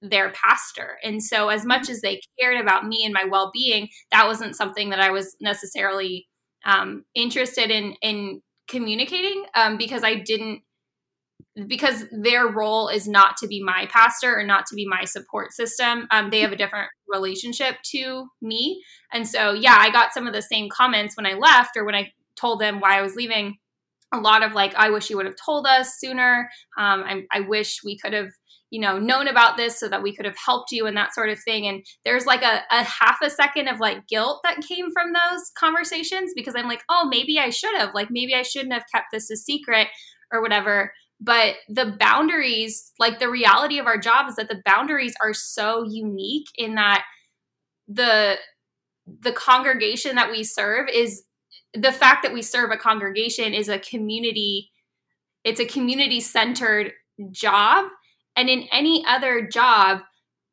their 0.00 0.30
pastor. 0.30 0.96
And 1.02 1.22
so, 1.22 1.48
as 1.48 1.64
much 1.64 1.90
as 1.90 2.00
they 2.00 2.20
cared 2.40 2.60
about 2.60 2.86
me 2.86 3.04
and 3.04 3.12
my 3.12 3.24
well 3.24 3.50
being, 3.52 3.88
that 4.12 4.26
wasn't 4.26 4.56
something 4.56 4.90
that 4.90 5.00
I 5.00 5.10
was 5.10 5.36
necessarily 5.40 6.28
um, 6.64 7.04
interested 7.14 7.70
in 7.70 7.94
in 8.02 8.40
communicating 8.68 9.44
um, 9.54 9.76
because 9.76 10.04
I 10.04 10.14
didn't 10.14 10.62
because 11.66 12.04
their 12.12 12.46
role 12.46 12.88
is 12.88 13.08
not 13.08 13.36
to 13.38 13.48
be 13.48 13.62
my 13.62 13.86
pastor 13.90 14.38
or 14.38 14.44
not 14.44 14.66
to 14.66 14.74
be 14.74 14.86
my 14.86 15.04
support 15.04 15.52
system. 15.52 16.06
Um, 16.10 16.30
they 16.30 16.40
have 16.40 16.52
a 16.52 16.56
different 16.56 16.90
relationship 17.08 17.76
to 17.92 18.26
me. 18.40 18.82
And 19.12 19.26
so, 19.26 19.52
yeah, 19.52 19.76
I 19.78 19.90
got 19.90 20.12
some 20.12 20.26
of 20.26 20.34
the 20.34 20.42
same 20.42 20.68
comments 20.68 21.16
when 21.16 21.26
I 21.26 21.34
left 21.34 21.76
or 21.76 21.84
when 21.84 21.94
I 21.94 22.12
told 22.36 22.60
them 22.60 22.80
why 22.80 22.98
I 22.98 23.02
was 23.02 23.16
leaving. 23.16 23.56
A 24.12 24.18
lot 24.18 24.42
of 24.42 24.52
like, 24.52 24.74
I 24.74 24.90
wish 24.90 25.10
you 25.10 25.16
would 25.16 25.26
have 25.26 25.36
told 25.42 25.66
us 25.66 25.98
sooner. 25.98 26.48
Um, 26.78 27.04
I, 27.04 27.22
I 27.32 27.40
wish 27.40 27.80
we 27.84 27.98
could 27.98 28.14
have, 28.14 28.30
you 28.70 28.80
know, 28.80 28.98
known 28.98 29.28
about 29.28 29.56
this 29.56 29.78
so 29.78 29.88
that 29.88 30.02
we 30.02 30.14
could 30.14 30.24
have 30.24 30.36
helped 30.36 30.72
you 30.72 30.86
and 30.86 30.96
that 30.96 31.14
sort 31.14 31.28
of 31.28 31.38
thing. 31.42 31.66
And 31.66 31.84
there's 32.04 32.24
like 32.24 32.42
a, 32.42 32.62
a 32.70 32.84
half 32.84 33.18
a 33.22 33.28
second 33.28 33.68
of 33.68 33.80
like 33.80 34.06
guilt 34.06 34.40
that 34.44 34.62
came 34.66 34.90
from 34.92 35.12
those 35.12 35.50
conversations 35.58 36.32
because 36.34 36.54
I'm 36.56 36.68
like, 36.68 36.82
oh, 36.88 37.06
maybe 37.10 37.38
I 37.38 37.50
should 37.50 37.76
have. 37.76 37.94
Like, 37.94 38.08
maybe 38.10 38.34
I 38.34 38.42
shouldn't 38.42 38.72
have 38.72 38.84
kept 38.94 39.08
this 39.12 39.30
a 39.30 39.36
secret 39.36 39.88
or 40.32 40.40
whatever 40.40 40.92
but 41.20 41.56
the 41.68 41.96
boundaries 41.98 42.92
like 42.98 43.18
the 43.18 43.28
reality 43.28 43.78
of 43.78 43.86
our 43.86 43.98
job 43.98 44.28
is 44.28 44.36
that 44.36 44.48
the 44.48 44.62
boundaries 44.64 45.14
are 45.22 45.34
so 45.34 45.84
unique 45.84 46.46
in 46.56 46.74
that 46.76 47.04
the 47.88 48.36
the 49.20 49.32
congregation 49.32 50.16
that 50.16 50.30
we 50.30 50.44
serve 50.44 50.88
is 50.88 51.24
the 51.74 51.92
fact 51.92 52.22
that 52.22 52.32
we 52.32 52.42
serve 52.42 52.70
a 52.70 52.76
congregation 52.76 53.54
is 53.54 53.68
a 53.68 53.78
community 53.78 54.70
it's 55.44 55.60
a 55.60 55.66
community 55.66 56.20
centered 56.20 56.92
job. 57.30 57.86
And 58.36 58.50
in 58.50 58.68
any 58.70 59.04
other 59.06 59.46
job 59.46 60.00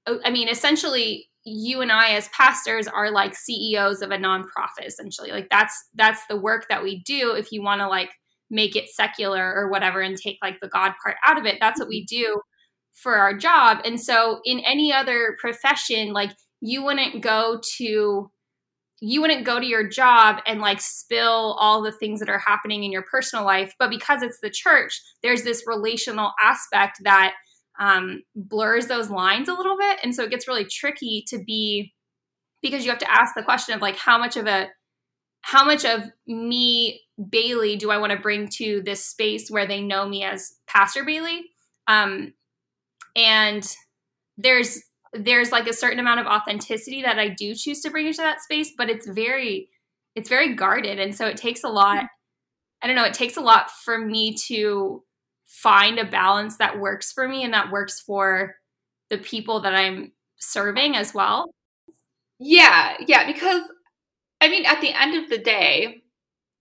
i 0.08 0.30
mean 0.30 0.47
essentially 0.47 1.30
you 1.45 1.82
and 1.82 1.91
i 1.91 2.13
as 2.13 2.28
pastors 2.30 2.88
are 2.88 3.12
like 3.12 3.36
ceos 3.36 4.01
of 4.01 4.12
a 4.12 4.17
nonprofit 4.17 4.86
essentially. 4.86 5.32
Like 5.32 5.47
that's 5.49 5.89
that's 5.93 6.25
the 6.28 6.38
work 6.38 6.65
that 6.69 6.84
we 6.84 7.04
do 7.04 7.36
if 7.36 7.51
you 7.51 7.62
want 7.62 7.82
to 7.82 7.88
like 7.88 8.10
make 8.56 8.76
it 8.76 8.89
secular 8.89 9.54
or 9.54 9.70
whatever 9.70 10.02
and 10.02 10.18
take 10.18 10.38
like 10.41 10.60
the 10.62 10.70
God 10.70 10.94
part 11.04 11.18
out 11.26 11.38
of 11.38 11.46
it. 11.46 11.58
That's 11.60 11.80
what 11.80 11.89
we 11.89 12.02
mm-hmm. 12.02 12.24
do 12.24 12.41
for 12.94 13.15
our 13.15 13.38
job. 13.38 13.80
And 13.86 14.00
so 14.00 14.39
in 14.46 14.60
any 14.62 14.91
other 14.91 15.38
profession, 15.39 16.13
like 16.13 16.32
you 16.62 16.84
wouldn't 16.84 17.22
go 17.22 17.60
to 17.78 18.32
you 19.02 19.20
wouldn't 19.22 19.46
go 19.46 19.60
to 19.60 19.65
your 19.65 19.88
job 19.88 20.38
and 20.48 20.62
like 20.62 20.80
spill 20.80 21.58
all 21.60 21.82
the 21.82 21.91
things 21.91 22.22
that 22.22 22.30
are 22.30 22.39
happening 22.39 22.86
in 22.86 22.94
your 22.94 23.04
personal 23.04 23.44
life 23.44 23.74
but 23.78 23.89
because 23.89 24.24
it's 24.24 24.39
the 24.39 24.50
church 24.50 25.00
there's 25.22 25.44
this 25.44 25.63
relational 25.68 26.32
aspect 26.41 27.00
that 27.04 27.34
um, 27.78 28.24
blurs 28.36 28.88
those 28.88 29.10
lines 29.10 29.50
a 29.50 29.54
little 29.54 29.78
bit 29.78 30.00
and 30.02 30.15
so 30.15 30.24
it 30.24 30.32
gets 30.32 30.48
really 30.48 30.63
tricky 30.63 31.26
to 31.28 31.38
be 31.44 31.94
because 32.62 32.86
you 32.86 32.89
have 32.89 33.00
to 33.00 33.12
ask 33.12 33.36
the 33.36 33.44
question 33.44 33.76
of 33.76 33.82
like 33.82 33.98
how 33.98 34.18
much 34.18 34.38
of 34.38 34.48
a 34.48 34.70
how 35.46 35.63
much 35.63 35.86
of 35.86 36.02
me, 36.26 37.02
Bailey, 37.30 37.75
do 37.78 37.91
I 37.91 37.97
want 37.97 38.12
to 38.12 38.19
bring 38.19 38.47
to 38.58 38.82
this 38.84 39.06
space 39.06 39.49
where 39.49 39.65
they 39.65 39.82
know 39.82 40.08
me 40.08 40.23
as 40.23 40.56
Pastor 40.67 41.04
Bailey? 41.04 41.45
Um, 41.88 42.34
and 43.15 43.65
there's 44.38 44.82
there's 45.13 45.51
like 45.51 45.67
a 45.67 45.73
certain 45.73 45.99
amount 45.99 46.19
of 46.19 46.28
authenticity 46.28 47.01
that 47.04 47.17
I 47.17 47.30
do 47.30 47.56
choose 47.56 47.80
to 47.82 47.89
bring 47.89 48.08
into 48.08 48.21
that 48.21 48.41
space, 48.41 48.71
but 48.78 48.89
it's 48.89 49.08
very 49.08 49.69
it's 50.15 50.30
very 50.30 50.56
guarded, 50.56 50.99
and 50.99 51.15
so 51.15 51.28
it 51.28 51.38
takes 51.38 51.63
a 51.63 51.69
lot. 51.69 52.06
I 52.82 52.88
don't 52.88 52.95
know. 52.95 53.06
It 53.06 53.13
takes 53.13 53.38
a 53.38 53.41
lot 53.41 53.71
for 53.71 53.97
me 53.97 54.36
to 54.47 55.04
find 55.45 55.99
a 55.99 56.06
balance 56.06 56.58
that 56.58 56.80
works 56.80 57.12
for 57.12 57.28
me 57.28 57.43
and 57.43 57.54
that 57.54 57.71
works 57.71 57.99
for 57.99 58.56
the 59.10 59.17
people 59.17 59.62
that 59.62 59.73
I'm 59.73 60.12
serving 60.38 60.95
as 60.95 61.13
well. 61.13 61.49
Yeah, 62.39 62.97
yeah, 63.08 63.25
because 63.25 63.63
I 64.41 64.49
mean, 64.49 64.65
at 64.65 64.82
the 64.82 64.91
end 64.91 65.15
of 65.23 65.30
the 65.30 65.38
day, 65.38 66.04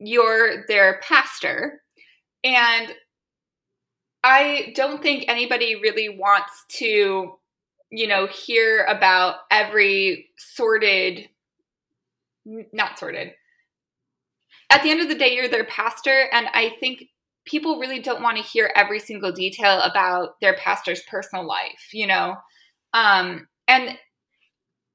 you're 0.06 0.66
their 0.66 1.00
pastor. 1.02 1.80
And 2.42 2.92
I 4.22 4.72
don't 4.74 5.02
think 5.02 5.24
anybody 5.28 5.76
really 5.76 6.08
wants 6.08 6.64
to, 6.78 7.38
you 7.90 8.06
know, 8.06 8.26
hear 8.26 8.84
about 8.84 9.36
every 9.50 10.28
sorted, 10.36 11.28
not 12.44 12.98
sorted. 12.98 13.32
At 14.70 14.82
the 14.82 14.90
end 14.90 15.00
of 15.00 15.08
the 15.08 15.14
day, 15.14 15.34
you're 15.34 15.48
their 15.48 15.64
pastor. 15.64 16.28
And 16.32 16.48
I 16.52 16.76
think 16.80 17.04
people 17.46 17.78
really 17.78 18.00
don't 18.00 18.22
want 18.22 18.38
to 18.38 18.42
hear 18.42 18.72
every 18.74 18.98
single 18.98 19.32
detail 19.32 19.80
about 19.80 20.40
their 20.40 20.54
pastor's 20.54 21.02
personal 21.02 21.46
life, 21.46 21.90
you 21.92 22.06
know? 22.06 22.36
Um, 22.94 23.46
and 23.68 23.98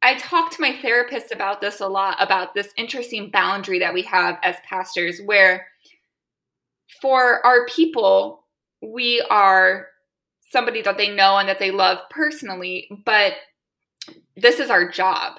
I 0.02 0.16
talk 0.16 0.52
to 0.52 0.62
my 0.62 0.78
therapist 0.82 1.32
about 1.32 1.60
this 1.60 1.82
a 1.82 1.88
lot 1.88 2.16
about 2.20 2.54
this 2.54 2.70
interesting 2.78 3.30
boundary 3.32 3.80
that 3.80 3.94
we 3.94 4.02
have 4.04 4.38
as 4.44 4.56
pastors, 4.68 5.20
where 5.26 5.68
for 7.02 7.46
our 7.46 7.66
people, 7.66 8.46
we 8.82 9.22
are 9.30 9.88
somebody 10.50 10.82
that 10.82 10.98
they 10.98 11.14
know 11.14 11.38
and 11.38 11.50
that 11.50 11.60
they 11.60 11.72
love 11.72 12.00
personally, 12.10 12.90
but 13.06 13.34
this 14.36 14.60
is 14.60 14.70
our 14.70 14.90
job. 14.90 15.34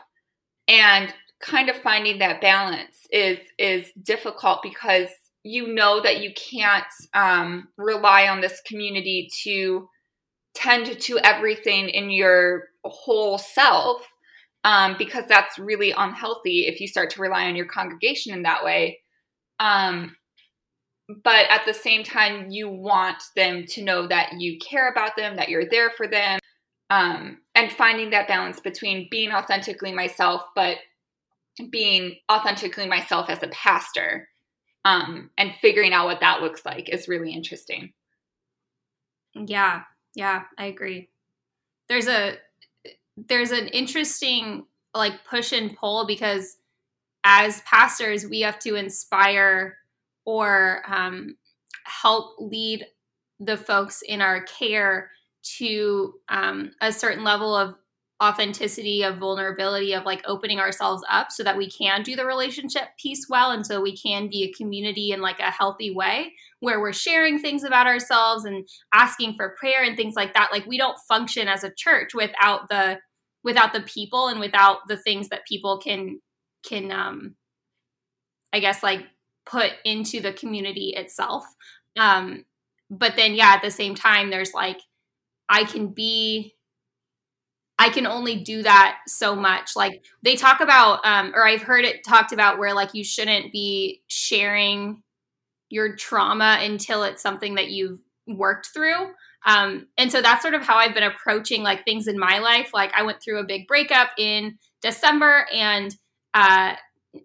And 0.68 1.12
kind 1.40 1.70
of 1.70 1.76
finding 1.76 2.18
that 2.18 2.40
balance 2.40 3.06
is 3.10 3.38
is 3.58 3.90
difficult 4.02 4.62
because 4.62 5.08
you 5.42 5.74
know 5.74 6.02
that 6.02 6.20
you 6.20 6.32
can't 6.34 6.84
um, 7.14 7.68
rely 7.78 8.28
on 8.28 8.42
this 8.42 8.60
community 8.66 9.30
to 9.42 9.88
tend 10.54 11.00
to 11.00 11.18
everything 11.20 11.88
in 11.88 12.10
your 12.10 12.64
whole 12.84 13.38
self 13.38 14.06
um, 14.64 14.96
because 14.98 15.24
that's 15.28 15.58
really 15.58 15.92
unhealthy 15.92 16.66
if 16.66 16.80
you 16.80 16.86
start 16.86 17.10
to 17.10 17.22
rely 17.22 17.46
on 17.46 17.56
your 17.56 17.66
congregation 17.66 18.32
in 18.34 18.42
that 18.42 18.64
way. 18.64 19.00
Um, 19.58 20.16
but 21.24 21.46
at 21.50 21.64
the 21.66 21.74
same 21.74 22.04
time, 22.04 22.50
you 22.50 22.68
want 22.68 23.22
them 23.34 23.64
to 23.68 23.82
know 23.82 24.06
that 24.06 24.34
you 24.38 24.58
care 24.58 24.90
about 24.90 25.16
them, 25.16 25.36
that 25.36 25.48
you're 25.48 25.68
there 25.68 25.90
for 25.90 26.06
them, 26.06 26.38
um, 26.88 27.38
and 27.54 27.72
finding 27.72 28.10
that 28.10 28.28
balance 28.28 28.60
between 28.60 29.08
being 29.10 29.32
authentically 29.32 29.92
myself, 29.92 30.42
but 30.54 30.76
being 31.70 32.16
authentically 32.30 32.86
myself 32.86 33.28
as 33.28 33.42
a 33.42 33.48
pastor, 33.48 34.28
um, 34.84 35.30
and 35.36 35.52
figuring 35.60 35.92
out 35.92 36.06
what 36.06 36.20
that 36.20 36.40
looks 36.40 36.64
like 36.64 36.88
is 36.88 37.08
really 37.08 37.32
interesting. 37.32 37.92
Yeah, 39.34 39.82
yeah, 40.14 40.44
I 40.58 40.66
agree. 40.66 41.08
There's 41.88 42.08
a 42.08 42.36
there's 43.16 43.50
an 43.50 43.68
interesting 43.68 44.64
like 44.94 45.24
push 45.28 45.52
and 45.52 45.76
pull 45.76 46.06
because 46.06 46.56
as 47.24 47.60
pastors 47.62 48.26
we 48.26 48.40
have 48.40 48.58
to 48.58 48.76
inspire 48.76 49.76
or 50.24 50.82
um, 50.88 51.36
help 51.84 52.34
lead 52.38 52.86
the 53.38 53.56
folks 53.56 54.02
in 54.02 54.20
our 54.20 54.42
care 54.42 55.10
to 55.42 56.14
um, 56.28 56.72
a 56.80 56.92
certain 56.92 57.24
level 57.24 57.56
of 57.56 57.74
authenticity 58.22 59.02
of 59.02 59.16
vulnerability 59.16 59.94
of 59.94 60.04
like 60.04 60.22
opening 60.26 60.60
ourselves 60.60 61.02
up 61.08 61.32
so 61.32 61.42
that 61.42 61.56
we 61.56 61.70
can 61.70 62.02
do 62.02 62.14
the 62.14 62.26
relationship 62.26 62.88
piece 62.98 63.26
well 63.30 63.50
and 63.50 63.64
so 63.64 63.80
we 63.80 63.96
can 63.96 64.28
be 64.28 64.42
a 64.44 64.52
community 64.52 65.12
in 65.12 65.22
like 65.22 65.40
a 65.40 65.50
healthy 65.50 65.90
way 65.90 66.32
where 66.60 66.80
we're 66.80 66.92
sharing 66.92 67.38
things 67.38 67.64
about 67.64 67.86
ourselves 67.86 68.44
and 68.44 68.68
asking 68.92 69.34
for 69.34 69.56
prayer 69.58 69.82
and 69.82 69.96
things 69.96 70.14
like 70.14 70.34
that. 70.34 70.50
Like 70.52 70.66
we 70.66 70.76
don't 70.76 70.98
function 71.08 71.48
as 71.48 71.64
a 71.64 71.72
church 71.74 72.14
without 72.14 72.68
the 72.68 72.98
without 73.42 73.72
the 73.72 73.80
people 73.82 74.28
and 74.28 74.38
without 74.38 74.86
the 74.86 74.98
things 74.98 75.30
that 75.30 75.46
people 75.48 75.78
can 75.78 76.20
can 76.62 76.92
um 76.92 77.34
i 78.52 78.60
guess 78.60 78.82
like 78.82 79.00
put 79.46 79.72
into 79.84 80.20
the 80.20 80.32
community 80.34 80.92
itself. 80.94 81.44
Um 81.98 82.44
but 82.90 83.16
then 83.16 83.34
yeah 83.34 83.54
at 83.54 83.62
the 83.62 83.70
same 83.70 83.94
time 83.94 84.28
there's 84.28 84.52
like 84.52 84.80
i 85.48 85.64
can 85.64 85.88
be 85.88 86.54
I 87.80 87.88
can 87.88 88.06
only 88.06 88.36
do 88.36 88.62
that 88.62 88.98
so 89.08 89.34
much. 89.34 89.74
Like 89.74 90.04
they 90.22 90.36
talk 90.36 90.60
about, 90.60 91.00
um, 91.02 91.32
or 91.34 91.46
I've 91.46 91.62
heard 91.62 91.86
it 91.86 92.04
talked 92.04 92.30
about 92.30 92.58
where 92.58 92.74
like 92.74 92.90
you 92.92 93.02
shouldn't 93.02 93.52
be 93.52 94.02
sharing 94.06 95.02
your 95.70 95.96
trauma 95.96 96.58
until 96.60 97.04
it's 97.04 97.22
something 97.22 97.54
that 97.54 97.70
you've 97.70 98.00
worked 98.26 98.68
through. 98.74 99.06
Um, 99.46 99.86
and 99.96 100.12
so 100.12 100.20
that's 100.20 100.42
sort 100.42 100.52
of 100.52 100.60
how 100.60 100.76
I've 100.76 100.92
been 100.92 101.04
approaching 101.04 101.62
like 101.62 101.86
things 101.86 102.06
in 102.06 102.18
my 102.18 102.38
life. 102.40 102.72
Like 102.74 102.92
I 102.94 103.02
went 103.02 103.22
through 103.22 103.40
a 103.40 103.46
big 103.46 103.66
breakup 103.66 104.10
in 104.18 104.58
December 104.82 105.46
and, 105.50 105.96
uh, 106.34 106.74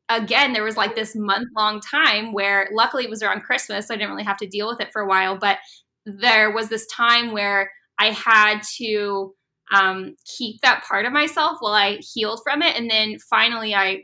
again, 0.07 0.53
there 0.53 0.63
was 0.63 0.77
like 0.77 0.95
this 0.95 1.17
month 1.17 1.49
long 1.57 1.81
time 1.81 2.31
where 2.31 2.69
luckily 2.71 3.03
it 3.03 3.09
was 3.09 3.21
around 3.21 3.43
Christmas. 3.43 3.89
So 3.89 3.93
I 3.93 3.97
didn't 3.97 4.11
really 4.11 4.23
have 4.23 4.37
to 4.37 4.47
deal 4.47 4.69
with 4.69 4.79
it 4.79 4.93
for 4.93 5.01
a 5.01 5.07
while, 5.07 5.37
but 5.37 5.57
there 6.05 6.49
was 6.49 6.69
this 6.69 6.87
time 6.87 7.33
where 7.33 7.71
I 7.99 8.11
had 8.11 8.61
to, 8.77 9.34
um, 9.73 10.15
keep 10.25 10.61
that 10.61 10.83
part 10.83 11.05
of 11.05 11.13
myself 11.13 11.57
while 11.59 11.73
I 11.73 11.99
healed 12.13 12.41
from 12.43 12.61
it. 12.61 12.77
And 12.77 12.89
then 12.89 13.17
finally, 13.19 13.73
I, 13.73 14.03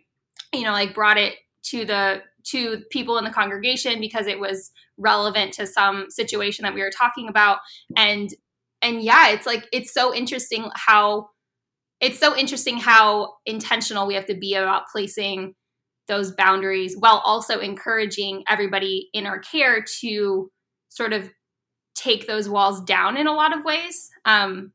you 0.54 0.64
know, 0.64 0.72
like 0.72 0.94
brought 0.94 1.18
it 1.18 1.36
to 1.64 1.86
the 1.86 2.22
to 2.44 2.82
people 2.90 3.18
in 3.18 3.24
the 3.24 3.30
congregation 3.30 4.00
because 4.00 4.26
it 4.26 4.40
was 4.40 4.72
relevant 4.98 5.54
to 5.54 5.68
some 5.68 6.10
situation 6.10 6.64
that 6.64 6.74
we 6.74 6.82
were 6.82 6.92
talking 6.92 7.28
about. 7.28 7.60
And 7.96 8.30
and 8.82 9.02
yeah, 9.02 9.30
it's 9.30 9.46
like 9.46 9.68
it's 9.72 9.94
so 9.94 10.14
interesting 10.14 10.70
how 10.76 11.30
it's 12.00 12.20
so 12.20 12.36
interesting 12.36 12.78
how 12.78 13.36
intentional 13.46 14.08
we 14.08 14.16
have 14.16 14.26
to 14.26 14.34
be 14.34 14.56
about 14.56 14.88
placing 14.92 15.54
those 16.08 16.32
boundaries 16.32 16.96
while 16.98 17.22
also 17.24 17.60
encouraging 17.60 18.44
everybody 18.50 19.10
in 19.14 19.28
our 19.28 19.40
care 19.40 19.86
to 20.02 20.52
sort 20.90 21.14
of 21.14 21.30
take 21.96 22.28
those 22.28 22.50
walls 22.50 22.82
down 22.82 23.18
in 23.18 23.28
a 23.28 23.34
lot 23.34 23.56
of 23.56 23.64
ways. 23.64 24.10
Um, 24.26 24.74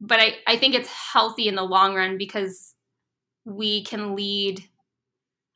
but 0.00 0.20
I, 0.20 0.34
I 0.46 0.56
think 0.56 0.74
it's 0.74 0.88
healthy 0.88 1.48
in 1.48 1.54
the 1.54 1.62
long 1.62 1.94
run 1.94 2.18
because 2.18 2.74
we 3.44 3.84
can 3.84 4.14
lead 4.14 4.64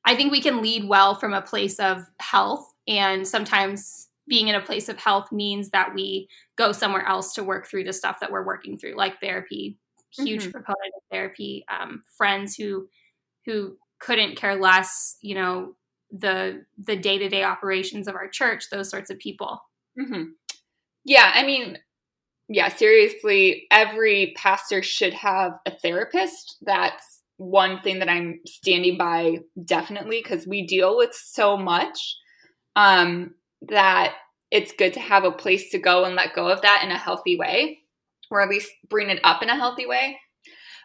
I 0.04 0.16
think 0.16 0.32
we 0.32 0.40
can 0.40 0.62
lead 0.62 0.88
well 0.88 1.14
from 1.14 1.34
a 1.34 1.42
place 1.42 1.78
of 1.78 2.02
health 2.20 2.72
and 2.88 3.26
sometimes 3.28 4.08
being 4.28 4.48
in 4.48 4.54
a 4.54 4.60
place 4.60 4.88
of 4.88 4.96
health 4.96 5.30
means 5.30 5.70
that 5.70 5.92
we 5.94 6.28
go 6.56 6.72
somewhere 6.72 7.06
else 7.06 7.34
to 7.34 7.44
work 7.44 7.66
through 7.66 7.84
the 7.84 7.92
stuff 7.92 8.20
that 8.20 8.32
we're 8.32 8.46
working 8.46 8.78
through 8.78 8.94
like 8.94 9.20
therapy 9.20 9.76
huge 10.12 10.42
mm-hmm. 10.42 10.50
proponent 10.50 10.92
of 10.96 11.02
therapy 11.10 11.64
um, 11.70 12.02
friends 12.16 12.56
who 12.56 12.88
who 13.46 13.76
couldn't 13.98 14.36
care 14.36 14.56
less 14.56 15.16
you 15.20 15.34
know 15.34 15.74
the 16.10 16.64
the 16.84 16.96
day-to-day 16.96 17.44
operations 17.44 18.08
of 18.08 18.14
our 18.14 18.28
church 18.28 18.64
those 18.70 18.88
sorts 18.88 19.10
of 19.10 19.18
people 19.18 19.60
mm-hmm. 19.98 20.24
yeah 21.04 21.30
i 21.34 21.44
mean 21.44 21.78
yeah, 22.52 22.68
seriously, 22.68 23.68
every 23.70 24.34
pastor 24.36 24.82
should 24.82 25.14
have 25.14 25.52
a 25.66 25.70
therapist. 25.70 26.56
That's 26.62 27.22
one 27.36 27.80
thing 27.80 28.00
that 28.00 28.08
I'm 28.08 28.40
standing 28.44 28.98
by 28.98 29.38
definitely 29.64 30.20
because 30.20 30.48
we 30.48 30.66
deal 30.66 30.96
with 30.96 31.14
so 31.14 31.56
much 31.56 32.16
um, 32.74 33.34
that 33.68 34.14
it's 34.50 34.72
good 34.72 34.94
to 34.94 35.00
have 35.00 35.22
a 35.22 35.30
place 35.30 35.70
to 35.70 35.78
go 35.78 36.04
and 36.04 36.16
let 36.16 36.34
go 36.34 36.48
of 36.48 36.60
that 36.62 36.82
in 36.84 36.90
a 36.90 36.98
healthy 36.98 37.38
way, 37.38 37.78
or 38.32 38.42
at 38.42 38.48
least 38.48 38.68
bring 38.88 39.10
it 39.10 39.20
up 39.22 39.44
in 39.44 39.48
a 39.48 39.56
healthy 39.56 39.86
way. 39.86 40.18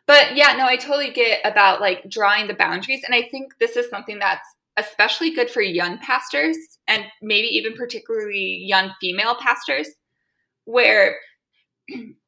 But 0.05 0.35
yeah, 0.35 0.53
no, 0.55 0.67
I 0.67 0.75
totally 0.75 1.09
get 1.09 1.41
about 1.43 1.81
like 1.81 2.07
drawing 2.07 2.45
the 2.45 2.53
boundaries. 2.53 3.01
And 3.03 3.15
I 3.15 3.23
think 3.23 3.53
this 3.59 3.75
is 3.75 3.89
something 3.89 4.19
that's 4.19 4.47
especially 4.77 5.33
good 5.33 5.49
for 5.49 5.63
young 5.63 5.97
pastors 5.97 6.57
and 6.87 7.05
maybe 7.23 7.47
even 7.47 7.73
particularly 7.73 8.61
young 8.67 8.91
female 9.01 9.33
pastors, 9.33 9.89
where 10.65 11.15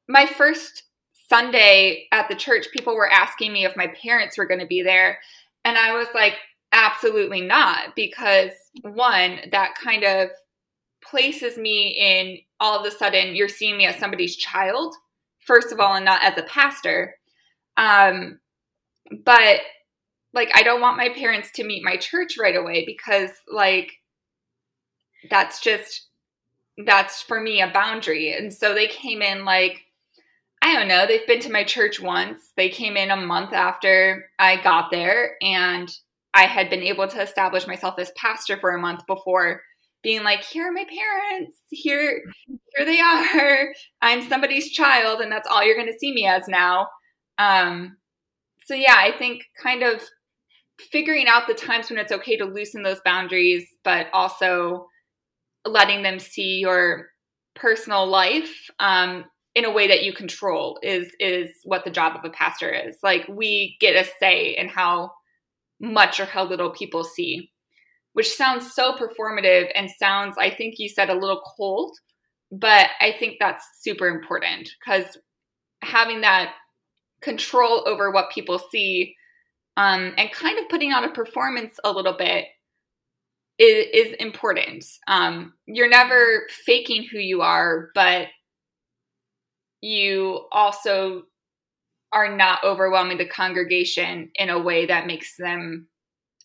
my 0.08 0.26
first 0.26 0.84
Sunday 1.30 2.08
at 2.12 2.30
the 2.30 2.36
church, 2.36 2.68
people 2.72 2.96
were 2.96 3.12
asking 3.12 3.52
me 3.52 3.66
if 3.66 3.76
my 3.76 3.88
parents 4.02 4.38
were 4.38 4.46
going 4.46 4.60
to 4.60 4.66
be 4.66 4.82
there. 4.82 5.20
And 5.66 5.78
I 5.78 5.94
was 5.94 6.08
like, 6.14 6.36
absolutely 6.72 7.42
not, 7.42 7.96
because 7.96 8.52
one, 8.82 9.40
that 9.52 9.76
kind 9.76 10.04
of 10.04 10.30
places 11.04 11.58
me 11.58 11.98
in 12.00 12.38
all 12.60 12.80
of 12.80 12.86
a 12.86 12.96
sudden 12.96 13.36
you're 13.36 13.48
seeing 13.48 13.78
me 13.78 13.86
as 13.86 13.98
somebody's 13.98 14.36
child, 14.36 14.96
first 15.46 15.72
of 15.72 15.80
all, 15.80 15.96
and 15.96 16.06
not 16.06 16.24
as 16.24 16.38
a 16.38 16.44
pastor. 16.44 17.16
Um, 17.76 18.40
but 19.24 19.60
like, 20.34 20.52
I 20.56 20.64
don't 20.64 20.82
want 20.82 20.98
my 20.98 21.10
parents 21.10 21.52
to 21.56 21.64
meet 21.64 21.84
my 21.84 21.98
church 21.98 22.38
right 22.40 22.56
away 22.56 22.86
because, 22.86 23.32
like, 23.52 23.94
that's 25.30 25.62
just 25.62 26.08
that's 26.86 27.22
for 27.22 27.40
me 27.40 27.62
a 27.62 27.72
boundary. 27.72 28.34
And 28.34 28.54
so 28.54 28.74
they 28.74 28.88
came 28.88 29.22
in 29.22 29.46
like, 29.46 29.84
I 30.62 30.74
don't 30.74 30.88
know, 30.88 31.06
they've 31.06 31.26
been 31.28 31.40
to 31.42 31.52
my 31.52 31.64
church 31.64 32.00
once. 32.00 32.52
They 32.56 32.70
came 32.70 32.98
in 32.98 33.12
a 33.12 33.16
month 33.16 33.54
after 33.54 34.30
I 34.40 34.62
got 34.62 34.92
there, 34.92 35.36
and 35.42 35.90
I 36.34 36.44
had 36.44 36.70
been 36.70 36.84
able 36.84 37.08
to 37.08 37.22
establish 37.22 37.68
myself 37.68 37.96
as 38.00 38.12
pastor 38.16 38.58
for 38.58 38.72
a 38.72 38.80
month 38.80 39.06
before 39.08 39.62
being 40.04 40.24
like, 40.24 40.42
here 40.42 40.68
are 40.68 40.72
my 40.72 40.86
parents, 40.86 41.58
here, 41.70 42.22
here 42.48 42.86
they 42.86 43.00
are. 43.00 43.74
I'm 44.02 44.28
somebody's 44.28 44.72
child, 44.72 45.22
and 45.22 45.32
that's 45.32 45.48
all 45.48 45.64
you're 45.64 45.78
gonna 45.78 45.98
see 45.98 46.14
me 46.14 46.28
as 46.28 46.48
now. 46.48 46.88
Um, 47.38 47.98
so 48.66 48.74
yeah, 48.74 48.96
I 48.98 49.12
think 49.18 49.46
kind 49.62 49.84
of 49.84 50.02
figuring 50.80 51.28
out 51.28 51.48
the 51.48 51.54
times 51.54 51.90
when 51.90 52.00
it's 52.00 52.12
okay 52.12 52.38
to 52.38 52.46
loosen 52.46 52.84
those 52.84 53.00
boundaries, 53.04 53.66
but 53.84 54.08
also 54.14 54.88
letting 55.68 56.04
them 56.04 56.20
see 56.20 56.60
your 56.60 57.08
personal 57.56 58.08
life 58.08 58.70
um, 58.80 59.26
in 59.56 59.66
a 59.66 59.72
way 59.72 59.88
that 59.88 60.04
you 60.04 60.14
control 60.14 60.80
is 60.84 61.12
is 61.20 61.50
what 61.64 61.84
the 61.84 61.92
job 61.92 62.16
of 62.16 62.24
a 62.24 62.30
pastor 62.30 62.72
is. 62.72 62.98
Like 63.02 63.28
we 63.28 63.78
get 63.80 63.96
a 63.96 64.08
say 64.20 64.56
in 64.56 64.70
how 64.70 65.12
much 65.80 66.20
or 66.20 66.26
how 66.26 66.44
little 66.44 66.72
people 66.72 67.04
see, 67.04 67.52
which 68.14 68.34
sounds 68.34 68.74
so 68.74 68.94
performative 68.94 69.70
and 69.76 69.90
sounds, 69.90 70.36
I 70.38 70.50
think 70.50 70.76
you 70.78 70.90
said, 70.90 71.10
a 71.10 71.16
little 71.16 71.42
cold, 71.56 71.98
but 72.52 72.88
I 73.02 73.16
think 73.20 73.38
that's 73.40 73.66
super 73.82 74.08
important 74.08 74.70
because 74.80 75.18
having 75.82 76.22
that 76.22 76.54
control 77.22 77.84
over 77.88 78.12
what 78.12 78.32
people 78.32 78.60
see 78.72 79.16
um, 79.76 80.14
and 80.18 80.32
kind 80.32 80.58
of 80.60 80.70
putting 80.70 80.94
on 80.94 81.04
a 81.04 81.12
performance 81.12 81.80
a 81.84 81.92
little 81.92 82.16
bit 82.18 82.46
is, 83.58 83.86
is 83.94 84.14
important. 84.20 84.86
Um, 85.08 85.54
you're 85.66 85.90
never 85.90 86.48
faking 86.66 87.08
who 87.12 87.20
you 87.20 87.42
are, 87.42 87.90
but 87.96 88.28
you 89.82 90.46
also 90.52 91.24
are 92.12 92.36
not 92.36 92.64
overwhelming 92.64 93.18
the 93.18 93.26
congregation 93.26 94.32
in 94.36 94.50
a 94.50 94.60
way 94.60 94.86
that 94.86 95.08
makes 95.08 95.36
them 95.38 95.88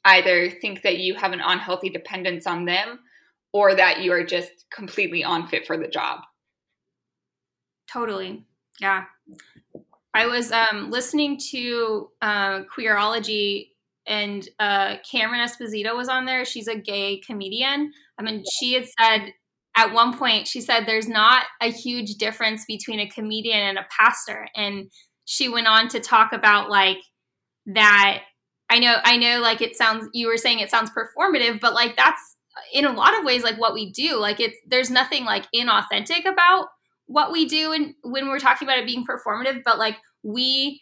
either 0.04 0.50
think 0.50 0.82
that 0.82 0.98
you 0.98 1.14
have 1.14 1.32
an 1.32 1.40
unhealthy 1.44 1.88
dependence 1.88 2.46
on 2.46 2.64
them 2.64 2.98
or 3.52 3.74
that 3.74 4.00
you 4.00 4.12
are 4.12 4.24
just 4.24 4.64
completely 4.72 5.22
unfit 5.22 5.66
for 5.66 5.76
the 5.76 5.86
job. 5.86 6.20
Totally. 7.90 8.44
Yeah. 8.80 9.04
I 10.14 10.26
was 10.26 10.50
um, 10.50 10.90
listening 10.90 11.38
to 11.50 12.10
uh, 12.20 12.62
Queerology 12.64 13.71
and 14.06 14.48
uh, 14.58 14.96
Cameron 15.10 15.46
Esposito 15.46 15.96
was 15.96 16.08
on 16.08 16.24
there. 16.24 16.44
She's 16.44 16.68
a 16.68 16.76
gay 16.76 17.20
comedian. 17.24 17.92
I 18.18 18.22
mean, 18.22 18.42
she 18.58 18.74
had 18.74 18.86
said 18.98 19.32
at 19.76 19.92
one 19.92 20.16
point, 20.16 20.46
she 20.46 20.60
said 20.60 20.84
there's 20.84 21.08
not 21.08 21.44
a 21.60 21.70
huge 21.70 22.16
difference 22.16 22.64
between 22.66 23.00
a 23.00 23.08
comedian 23.08 23.60
and 23.60 23.78
a 23.78 23.86
pastor. 23.96 24.48
And 24.54 24.90
she 25.24 25.48
went 25.48 25.66
on 25.66 25.88
to 25.88 26.00
talk 26.00 26.32
about 26.32 26.68
like 26.68 26.98
that. 27.66 28.22
I 28.68 28.78
know, 28.78 28.96
I 29.04 29.16
know, 29.16 29.40
like 29.40 29.60
it 29.60 29.76
sounds, 29.76 30.08
you 30.12 30.26
were 30.26 30.36
saying 30.36 30.58
it 30.58 30.70
sounds 30.70 30.90
performative, 30.90 31.60
but 31.60 31.74
like 31.74 31.96
that's 31.96 32.36
in 32.72 32.84
a 32.84 32.92
lot 32.92 33.18
of 33.18 33.24
ways 33.24 33.42
like 33.42 33.58
what 33.58 33.74
we 33.74 33.90
do. 33.92 34.18
Like 34.18 34.40
it's, 34.40 34.56
there's 34.66 34.90
nothing 34.90 35.24
like 35.24 35.46
inauthentic 35.54 36.26
about 36.26 36.66
what 37.06 37.32
we 37.32 37.46
do 37.46 37.72
and 37.72 37.94
when 38.02 38.28
we're 38.28 38.38
talking 38.38 38.66
about 38.66 38.78
it 38.78 38.86
being 38.86 39.04
performative, 39.06 39.62
but 39.64 39.78
like 39.78 39.96
we 40.22 40.80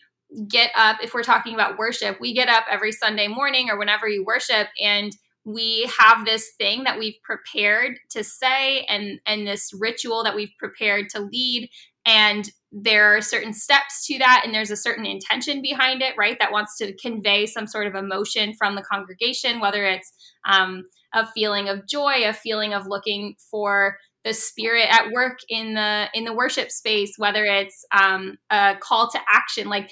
get 0.48 0.70
up 0.76 0.98
if 1.02 1.12
we're 1.12 1.22
talking 1.22 1.54
about 1.54 1.78
worship 1.78 2.18
we 2.20 2.32
get 2.32 2.48
up 2.48 2.64
every 2.70 2.92
sunday 2.92 3.26
morning 3.26 3.68
or 3.68 3.78
whenever 3.78 4.08
you 4.08 4.24
worship 4.24 4.68
and 4.80 5.12
we 5.44 5.90
have 5.98 6.24
this 6.24 6.52
thing 6.58 6.84
that 6.84 6.98
we've 6.98 7.20
prepared 7.22 7.98
to 8.10 8.22
say 8.22 8.82
and 8.88 9.20
and 9.26 9.46
this 9.46 9.70
ritual 9.78 10.22
that 10.24 10.34
we've 10.34 10.52
prepared 10.58 11.08
to 11.10 11.20
lead. 11.20 11.70
And 12.04 12.48
there 12.72 13.16
are 13.16 13.20
certain 13.20 13.52
steps 13.52 14.06
to 14.06 14.18
that 14.18 14.42
and 14.44 14.54
there's 14.54 14.70
a 14.70 14.76
certain 14.76 15.04
intention 15.04 15.60
behind 15.60 16.02
it 16.02 16.14
right 16.16 16.36
that 16.38 16.52
wants 16.52 16.76
to 16.78 16.94
convey 16.96 17.44
some 17.44 17.66
sort 17.66 17.86
of 17.86 17.96
emotion 17.96 18.54
from 18.56 18.76
the 18.76 18.82
congregation 18.82 19.58
whether 19.58 19.84
it's 19.84 20.12
um, 20.48 20.84
a 21.12 21.26
feeling 21.26 21.68
of 21.68 21.88
joy 21.88 22.22
a 22.24 22.32
feeling 22.32 22.72
of 22.72 22.86
looking 22.86 23.34
for 23.50 23.96
the 24.24 24.32
spirit 24.32 24.86
at 24.88 25.10
work 25.10 25.38
in 25.48 25.74
the 25.74 26.06
in 26.14 26.24
the 26.24 26.32
worship 26.32 26.70
space 26.70 27.14
whether 27.16 27.44
it's 27.44 27.84
um, 27.92 28.38
a 28.50 28.76
call 28.80 29.10
to 29.10 29.18
action 29.28 29.68
like 29.68 29.90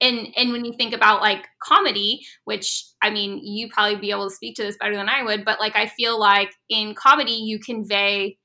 and 0.00 0.28
and 0.36 0.52
when 0.52 0.64
you 0.64 0.72
think 0.72 0.94
about 0.94 1.20
like 1.20 1.46
comedy 1.62 2.20
which 2.44 2.84
i 3.02 3.10
mean 3.10 3.40
you 3.42 3.68
probably 3.70 3.96
be 3.96 4.10
able 4.10 4.28
to 4.28 4.34
speak 4.34 4.54
to 4.56 4.62
this 4.62 4.76
better 4.78 4.96
than 4.96 5.08
i 5.08 5.22
would 5.22 5.44
but 5.44 5.60
like 5.60 5.76
i 5.76 5.86
feel 5.86 6.18
like 6.18 6.52
in 6.68 6.94
comedy 6.94 7.32
you 7.32 7.58
convey 7.58 8.36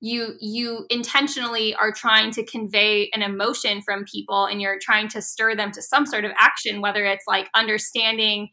you 0.00 0.34
you 0.40 0.86
intentionally 0.90 1.74
are 1.74 1.92
trying 1.92 2.30
to 2.30 2.44
convey 2.44 3.10
an 3.12 3.22
emotion 3.22 3.82
from 3.82 4.04
people 4.04 4.46
and 4.46 4.60
you're 4.60 4.78
trying 4.80 5.08
to 5.08 5.20
stir 5.20 5.56
them 5.56 5.72
to 5.72 5.82
some 5.82 6.06
sort 6.06 6.24
of 6.24 6.32
action 6.38 6.80
whether 6.80 7.04
it's 7.04 7.24
like 7.26 7.48
understanding 7.54 8.48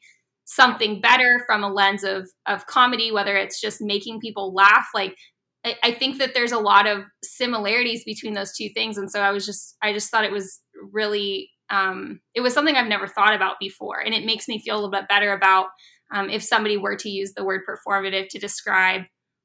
something 0.46 1.02
better 1.02 1.44
from 1.46 1.64
a 1.64 1.72
lens 1.72 2.04
of 2.04 2.30
of 2.46 2.66
comedy 2.68 3.12
whether 3.12 3.36
it's 3.36 3.60
just 3.60 3.82
making 3.82 4.20
people 4.20 4.54
laugh. 4.54 4.88
Like 4.94 5.16
I, 5.66 5.76
I 5.84 5.92
think 5.92 6.20
that 6.20 6.34
there's 6.34 6.52
a 6.52 6.60
lot 6.60 6.88
of 6.88 7.04
similarities 7.24 8.04
between 8.06 8.34
those 8.34 8.56
two 8.56 8.70
things. 8.74 8.98
And 8.98 9.12
so 9.12 9.22
i 9.22 9.32
was 9.32 9.46
just 9.46 9.76
i 9.82 9.92
just 9.92 10.10
thought 10.10 10.24
it 10.24 10.32
was 10.32 10.62
really 10.94 11.50
um, 11.70 12.20
it 12.34 12.42
was 12.42 12.54
something 12.54 12.76
I've 12.76 12.88
never 12.88 13.08
thought 13.08 13.34
about 13.34 13.60
before. 13.60 14.00
And 14.00 14.14
it 14.14 14.26
makes 14.26 14.48
me 14.48 14.60
feel 14.60 14.76
a 14.76 14.78
little 14.78 14.92
bit 14.92 15.08
better 15.08 15.34
about 15.34 15.68
um, 16.12 16.30
if 16.30 16.44
somebody 16.44 16.78
were 16.78 16.96
to 16.98 17.10
use 17.10 17.34
the 17.34 17.44
word 17.44 17.62
performative 17.68 18.28
to 18.30 18.40
describe 18.40 19.04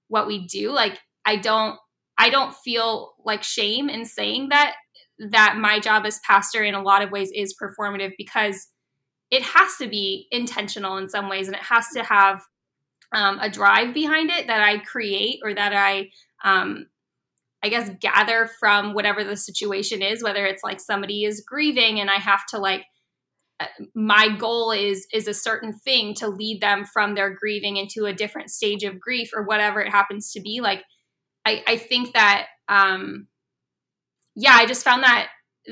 what 0.09 0.27
we 0.27 0.47
do. 0.47 0.71
Like, 0.71 0.99
I 1.25 1.37
don't, 1.37 1.79
I 2.19 2.31
don't 2.31 2.55
feel 2.55 3.15
like 3.25 3.43
shame 3.43 3.89
in 3.89 4.05
saying 4.05 4.51
that, 4.51 4.75
that 5.31 5.57
my 5.57 5.79
job 5.79 6.05
as 6.05 6.21
pastor 6.27 6.63
in 6.63 6.75
a 6.75 6.83
lot 6.83 7.03
of 7.03 7.11
ways 7.11 7.31
is 7.35 7.55
performative 7.61 8.13
because 8.19 8.69
it 9.31 9.43
has 9.43 9.77
to 9.77 9.89
be 9.89 10.27
intentional 10.31 10.97
in 10.99 11.09
some 11.09 11.29
ways 11.29 11.47
and 11.47 11.57
it 11.57 11.63
has 11.63 11.89
to 11.95 12.03
have 12.03 12.43
um, 13.13 13.39
a 13.41 13.49
drive 13.49 13.95
behind 13.95 14.31
it 14.31 14.47
that 14.47 14.61
I 14.61 14.79
create 14.79 15.41
or 15.43 15.55
that 15.55 15.73
I 15.73 16.11
um, 16.45 16.87
I 17.63 17.69
guess, 17.69 17.91
gather 18.01 18.49
from 18.59 18.95
whatever 18.95 19.23
the 19.23 19.37
situation 19.37 20.03
is, 20.03 20.23
whether 20.23 20.47
it's 20.47 20.65
like 20.65 20.81
somebody 20.81 21.25
is 21.25 21.45
grieving 21.47 22.01
and 22.01 22.11
I 22.11 22.17
have 22.17 22.47
to 22.47 22.59
like, 22.59 22.85
uh, 23.61 23.67
my 23.95 24.29
goal 24.29 24.73
is 24.73 25.07
is 25.13 25.29
a 25.29 25.35
certain 25.35 25.75
thing 25.75 26.15
to 26.15 26.29
lead 26.29 26.63
them 26.63 26.85
from 26.87 27.15
their 27.15 27.35
grieving 27.35 27.77
into 27.77 28.07
a 28.07 28.13
different 28.15 28.51
stage 28.51 28.85
of 28.85 28.99
grief 28.99 29.31
or 29.35 29.43
whatever 29.43 29.83
it 29.83 29.91
happens 29.91 30.33
to 30.33 30.41
be 30.41 30.63
like 30.63 30.83
i 31.45 31.63
i 31.67 31.77
think 31.77 32.15
that 32.15 32.47
um 32.69 33.27
yeah 34.35 34.55
i 34.55 34.65
just 34.65 34.83
found 34.83 35.03
that 35.03 35.29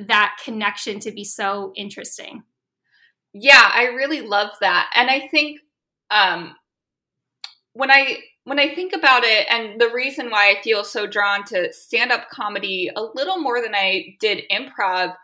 that 0.06 0.36
connection 0.44 1.00
to 1.00 1.10
be 1.10 1.24
so 1.24 1.72
interesting. 1.76 2.42
Yeah 3.32 3.70
i 3.72 3.84
really 3.84 4.20
love 4.20 4.50
that. 4.60 4.90
And 4.94 5.08
i 5.10 5.26
think 5.28 5.60
um 6.10 6.54
when 7.72 7.90
i 7.90 8.18
when 8.48 8.58
I 8.58 8.74
think 8.74 8.94
about 8.94 9.24
it, 9.24 9.46
and 9.50 9.78
the 9.78 9.90
reason 9.92 10.30
why 10.30 10.50
I 10.50 10.62
feel 10.62 10.82
so 10.82 11.06
drawn 11.06 11.44
to 11.46 11.70
stand 11.70 12.10
up 12.10 12.30
comedy 12.30 12.90
a 12.96 13.02
little 13.02 13.38
more 13.38 13.60
than 13.60 13.74
I 13.74 14.16
did 14.20 14.44
improv 14.50 15.14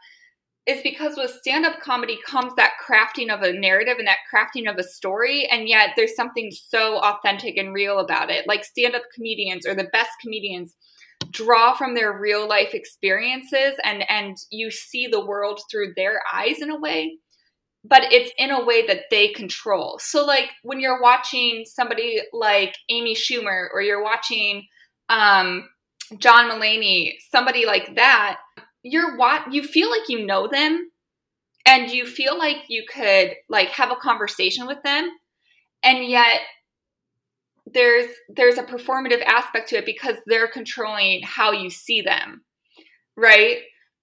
is 0.66 0.82
because 0.82 1.16
with 1.16 1.30
stand 1.30 1.64
up 1.64 1.80
comedy 1.80 2.18
comes 2.26 2.54
that 2.56 2.72
crafting 2.86 3.30
of 3.30 3.42
a 3.42 3.52
narrative 3.52 3.96
and 3.98 4.06
that 4.06 4.18
crafting 4.32 4.70
of 4.70 4.76
a 4.76 4.82
story, 4.82 5.46
and 5.50 5.68
yet 5.68 5.90
there's 5.96 6.14
something 6.14 6.50
so 6.50 6.98
authentic 6.98 7.56
and 7.56 7.72
real 7.72 7.98
about 7.98 8.30
it. 8.30 8.46
Like 8.46 8.62
stand 8.62 8.94
up 8.94 9.02
comedians 9.14 9.66
or 9.66 9.74
the 9.74 9.84
best 9.84 10.10
comedians 10.20 10.74
draw 11.30 11.74
from 11.74 11.94
their 11.94 12.18
real 12.18 12.46
life 12.46 12.74
experiences 12.74 13.74
and 13.82 14.08
and 14.10 14.36
you 14.50 14.70
see 14.70 15.06
the 15.06 15.24
world 15.24 15.60
through 15.70 15.92
their 15.96 16.20
eyes 16.32 16.60
in 16.60 16.70
a 16.70 16.78
way 16.78 17.18
but 17.84 18.10
it's 18.12 18.32
in 18.38 18.50
a 18.50 18.64
way 18.64 18.86
that 18.86 19.04
they 19.10 19.28
control. 19.28 19.98
So 20.00 20.24
like 20.24 20.50
when 20.62 20.80
you're 20.80 21.02
watching 21.02 21.64
somebody 21.66 22.20
like 22.32 22.74
Amy 22.88 23.14
Schumer 23.14 23.68
or 23.72 23.82
you're 23.82 24.02
watching 24.02 24.66
um, 25.10 25.68
John 26.18 26.50
Mulaney, 26.50 27.12
somebody 27.30 27.66
like 27.66 27.94
that, 27.96 28.38
you're 28.82 29.16
what 29.16 29.52
you 29.52 29.62
feel 29.62 29.90
like 29.90 30.08
you 30.08 30.24
know 30.24 30.48
them 30.48 30.90
and 31.66 31.90
you 31.90 32.06
feel 32.06 32.38
like 32.38 32.56
you 32.68 32.84
could 32.90 33.32
like 33.48 33.68
have 33.68 33.90
a 33.90 33.96
conversation 33.96 34.66
with 34.66 34.82
them. 34.82 35.10
And 35.82 36.04
yet 36.04 36.40
there's 37.66 38.06
there's 38.28 38.56
a 38.56 38.62
performative 38.62 39.22
aspect 39.24 39.68
to 39.70 39.76
it 39.76 39.86
because 39.86 40.16
they're 40.26 40.48
controlling 40.48 41.22
how 41.22 41.52
you 41.52 41.68
see 41.68 42.00
them. 42.00 42.42
Right? 43.16 43.58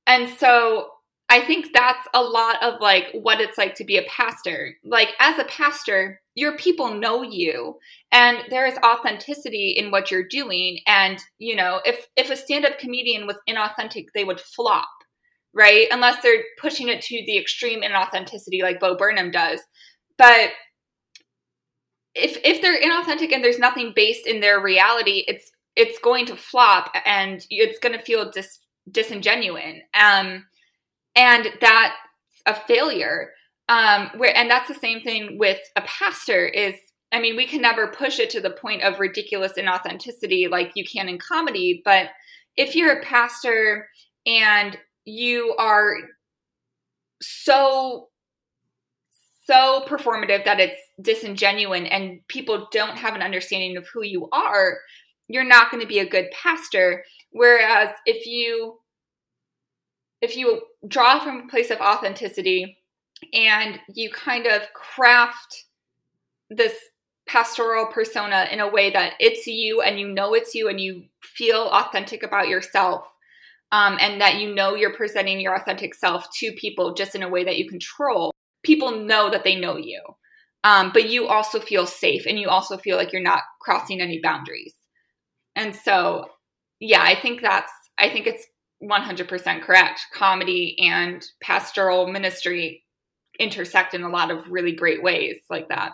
And 0.05 0.29
so 0.29 0.90
I 1.31 1.39
think 1.39 1.67
that's 1.73 2.05
a 2.13 2.21
lot 2.21 2.61
of 2.61 2.81
like 2.81 3.07
what 3.13 3.39
it's 3.39 3.57
like 3.57 3.73
to 3.75 3.85
be 3.85 3.95
a 3.95 4.03
pastor. 4.03 4.75
Like 4.83 5.13
as 5.21 5.39
a 5.39 5.45
pastor, 5.45 6.19
your 6.35 6.57
people 6.57 6.93
know 6.93 7.21
you 7.21 7.77
and 8.11 8.39
there 8.49 8.65
is 8.67 8.77
authenticity 8.85 9.75
in 9.77 9.91
what 9.91 10.11
you're 10.11 10.27
doing 10.27 10.79
and 10.87 11.19
you 11.39 11.55
know, 11.55 11.79
if 11.85 12.05
if 12.17 12.29
a 12.29 12.35
stand-up 12.35 12.79
comedian 12.79 13.27
was 13.27 13.37
inauthentic, 13.47 14.07
they 14.13 14.25
would 14.25 14.41
flop, 14.41 14.89
right? 15.53 15.87
Unless 15.89 16.21
they're 16.21 16.43
pushing 16.59 16.89
it 16.89 17.01
to 17.03 17.23
the 17.25 17.37
extreme 17.37 17.81
inauthenticity 17.81 18.61
like 18.61 18.81
Bo 18.81 18.97
Burnham 18.97 19.31
does. 19.31 19.61
But 20.17 20.49
if 22.13 22.37
if 22.43 22.61
they're 22.61 22.81
inauthentic 22.81 23.31
and 23.31 23.41
there's 23.41 23.57
nothing 23.57 23.93
based 23.95 24.27
in 24.27 24.41
their 24.41 24.61
reality, 24.61 25.23
it's 25.29 25.49
it's 25.77 25.97
going 25.99 26.25
to 26.25 26.35
flop 26.35 26.93
and 27.05 27.45
it's 27.49 27.79
going 27.79 27.97
to 27.97 28.03
feel 28.03 28.29
dis 28.31 28.59
disingenuous. 28.91 29.77
Um 29.93 30.43
and 31.15 31.47
that's 31.59 31.95
a 32.45 32.55
failure 32.55 33.31
um 33.69 34.09
where 34.17 34.35
and 34.35 34.49
that's 34.49 34.67
the 34.67 34.73
same 34.73 35.01
thing 35.01 35.37
with 35.37 35.59
a 35.75 35.81
pastor 35.81 36.45
is 36.45 36.73
i 37.11 37.19
mean 37.19 37.35
we 37.35 37.45
can 37.45 37.61
never 37.61 37.87
push 37.87 38.19
it 38.19 38.29
to 38.29 38.41
the 38.41 38.49
point 38.49 38.81
of 38.83 38.99
ridiculous 38.99 39.53
inauthenticity 39.53 40.49
like 40.49 40.71
you 40.75 40.85
can 40.85 41.09
in 41.09 41.17
comedy 41.17 41.81
but 41.85 42.07
if 42.57 42.75
you're 42.75 42.99
a 42.99 43.03
pastor 43.03 43.87
and 44.25 44.77
you 45.05 45.55
are 45.57 45.95
so 47.21 48.07
so 49.45 49.83
performative 49.87 50.45
that 50.45 50.59
it's 50.59 50.77
disingenuous 51.01 51.87
and 51.91 52.19
people 52.27 52.67
don't 52.71 52.97
have 52.97 53.15
an 53.15 53.21
understanding 53.21 53.75
of 53.75 53.87
who 53.93 54.03
you 54.03 54.29
are 54.31 54.77
you're 55.31 55.43
not 55.43 55.71
going 55.71 55.81
to 55.81 55.87
be 55.87 55.99
a 55.99 56.09
good 56.09 56.29
pastor. 56.31 57.03
Whereas 57.31 57.89
if 58.05 58.25
you 58.25 58.79
if 60.21 60.35
you 60.35 60.61
draw 60.87 61.19
from 61.19 61.41
a 61.41 61.47
place 61.47 61.71
of 61.71 61.79
authenticity 61.79 62.77
and 63.33 63.79
you 63.93 64.09
kind 64.09 64.45
of 64.47 64.61
craft 64.73 65.65
this 66.49 66.73
pastoral 67.27 67.85
persona 67.85 68.47
in 68.51 68.59
a 68.59 68.67
way 68.67 68.89
that 68.89 69.13
it's 69.19 69.47
you 69.47 69.81
and 69.81 69.99
you 69.99 70.07
know 70.07 70.33
it's 70.33 70.53
you 70.55 70.67
and 70.67 70.79
you 70.79 71.03
feel 71.21 71.69
authentic 71.71 72.23
about 72.23 72.49
yourself 72.49 73.05
um, 73.71 73.97
and 74.01 74.19
that 74.19 74.35
you 74.35 74.53
know 74.53 74.75
you're 74.75 74.93
presenting 74.93 75.39
your 75.39 75.55
authentic 75.55 75.95
self 75.95 76.25
to 76.37 76.51
people 76.53 76.93
just 76.93 77.15
in 77.15 77.23
a 77.23 77.29
way 77.29 77.43
that 77.43 77.57
you 77.57 77.69
control 77.69 78.31
people 78.63 78.91
know 78.91 79.29
that 79.29 79.43
they 79.43 79.55
know 79.55 79.75
you. 79.77 80.01
Um, 80.63 80.91
but 80.93 81.09
you 81.09 81.27
also 81.27 81.59
feel 81.59 81.87
safe 81.87 82.27
and 82.27 82.37
you 82.37 82.47
also 82.47 82.77
feel 82.77 82.95
like 82.95 83.11
you're 83.11 83.21
not 83.21 83.41
crossing 83.59 84.01
any 84.01 84.19
boundaries. 84.21 84.75
And 85.55 85.75
so 85.75 86.27
yeah 86.81 87.03
i 87.03 87.15
think 87.15 87.41
that's 87.41 87.71
i 87.97 88.09
think 88.09 88.27
it's 88.27 88.45
100% 88.83 89.61
correct. 89.61 90.01
Comedy 90.13 90.77
and 90.79 91.25
pastoral 91.41 92.07
ministry 92.07 92.83
intersect 93.39 93.93
in 93.93 94.03
a 94.03 94.09
lot 94.09 94.31
of 94.31 94.49
really 94.51 94.71
great 94.71 95.01
ways 95.01 95.37
like 95.49 95.69
that. 95.69 95.93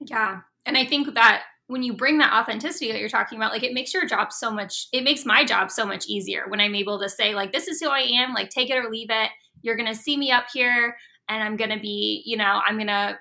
Yeah. 0.00 0.40
And 0.66 0.76
I 0.76 0.84
think 0.84 1.14
that 1.14 1.42
when 1.66 1.82
you 1.82 1.92
bring 1.92 2.18
that 2.18 2.32
authenticity 2.32 2.90
that 2.92 3.00
you're 3.00 3.08
talking 3.08 3.38
about, 3.38 3.52
like 3.52 3.62
it 3.62 3.72
makes 3.72 3.94
your 3.94 4.06
job 4.06 4.32
so 4.32 4.50
much, 4.50 4.88
it 4.92 5.04
makes 5.04 5.24
my 5.24 5.44
job 5.44 5.70
so 5.70 5.86
much 5.86 6.06
easier 6.06 6.44
when 6.48 6.60
I'm 6.60 6.74
able 6.74 7.00
to 7.00 7.08
say, 7.08 7.34
like, 7.34 7.52
this 7.52 7.68
is 7.68 7.80
who 7.80 7.88
I 7.88 8.00
am, 8.00 8.34
like, 8.34 8.50
take 8.50 8.70
it 8.70 8.76
or 8.76 8.90
leave 8.90 9.10
it. 9.10 9.30
You're 9.62 9.76
going 9.76 9.92
to 9.92 9.94
see 9.94 10.16
me 10.16 10.30
up 10.30 10.46
here 10.52 10.96
and 11.28 11.42
I'm 11.42 11.56
going 11.56 11.70
to 11.70 11.78
be, 11.78 12.22
you 12.26 12.36
know, 12.36 12.60
I'm 12.66 12.76
going 12.76 12.88
to 12.88 13.18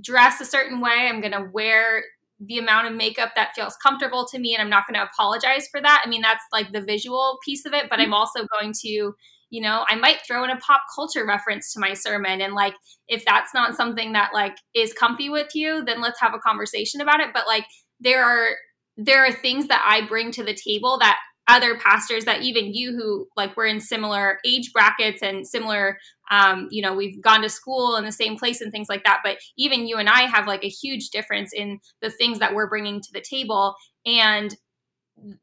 dress 0.00 0.40
a 0.40 0.44
certain 0.44 0.80
way. 0.80 1.08
I'm 1.08 1.20
going 1.20 1.32
to 1.32 1.50
wear 1.52 2.04
the 2.40 2.58
amount 2.58 2.86
of 2.86 2.94
makeup 2.94 3.32
that 3.36 3.54
feels 3.54 3.76
comfortable 3.76 4.26
to 4.26 4.38
me 4.38 4.54
and 4.54 4.62
I'm 4.62 4.70
not 4.70 4.86
going 4.86 4.94
to 4.94 5.08
apologize 5.10 5.68
for 5.70 5.80
that. 5.80 6.02
I 6.04 6.08
mean, 6.08 6.22
that's 6.22 6.44
like 6.52 6.72
the 6.72 6.80
visual 6.80 7.38
piece 7.44 7.66
of 7.66 7.74
it, 7.74 7.90
but 7.90 7.98
I'm 7.98 8.06
mm-hmm. 8.06 8.14
also 8.14 8.46
going 8.58 8.72
to, 8.80 9.14
you 9.50 9.60
know, 9.60 9.84
I 9.88 9.96
might 9.96 10.18
throw 10.26 10.42
in 10.44 10.50
a 10.50 10.56
pop 10.56 10.82
culture 10.94 11.26
reference 11.26 11.72
to 11.72 11.80
my 11.80 11.92
sermon 11.92 12.40
and 12.40 12.54
like 12.54 12.74
if 13.08 13.24
that's 13.24 13.52
not 13.52 13.76
something 13.76 14.12
that 14.12 14.30
like 14.32 14.56
is 14.74 14.92
comfy 14.94 15.28
with 15.28 15.54
you, 15.54 15.84
then 15.84 16.00
let's 16.00 16.20
have 16.20 16.34
a 16.34 16.38
conversation 16.38 17.00
about 17.00 17.20
it, 17.20 17.28
but 17.34 17.46
like 17.46 17.66
there 18.00 18.24
are 18.24 18.50
there 18.96 19.24
are 19.24 19.32
things 19.32 19.68
that 19.68 19.84
I 19.86 20.06
bring 20.06 20.30
to 20.32 20.44
the 20.44 20.54
table 20.54 20.98
that 20.98 21.18
other 21.50 21.78
pastors 21.78 22.24
that 22.24 22.42
even 22.42 22.74
you 22.74 22.92
who 22.92 23.26
like 23.36 23.56
we're 23.56 23.66
in 23.66 23.80
similar 23.80 24.38
age 24.44 24.72
brackets 24.72 25.22
and 25.22 25.46
similar 25.46 25.98
um, 26.30 26.68
you 26.70 26.82
know 26.82 26.94
we've 26.94 27.20
gone 27.22 27.42
to 27.42 27.48
school 27.48 27.96
in 27.96 28.04
the 28.04 28.12
same 28.12 28.36
place 28.36 28.60
and 28.60 28.72
things 28.72 28.88
like 28.88 29.04
that 29.04 29.20
but 29.24 29.38
even 29.58 29.86
you 29.86 29.96
and 29.96 30.08
i 30.08 30.22
have 30.22 30.46
like 30.46 30.64
a 30.64 30.68
huge 30.68 31.10
difference 31.10 31.52
in 31.52 31.78
the 32.00 32.10
things 32.10 32.38
that 32.38 32.54
we're 32.54 32.68
bringing 32.68 33.00
to 33.00 33.12
the 33.12 33.22
table. 33.22 33.74
And 34.06 34.54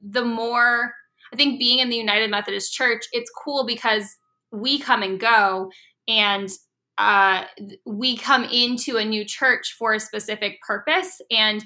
the 0.02 0.26
more 0.26 0.94
i 1.32 1.36
think 1.36 1.60
being 1.60 1.80
in 1.80 1.90
the 1.90 1.96
united 1.96 2.32
methodist 2.32 2.74
church 2.74 3.04
it's 3.12 3.30
cool 3.44 3.64
because 3.64 4.18
we 4.52 4.80
come 4.80 5.04
and 5.04 5.20
go 5.20 5.70
and 6.08 6.50
uh, 6.98 7.44
we 7.86 8.18
come 8.18 8.44
into 8.46 8.98
a 8.98 9.06
new 9.06 9.24
church 9.24 9.76
for 9.78 9.94
a 9.94 10.00
specific 10.00 10.60
purpose. 10.62 11.22
And 11.30 11.64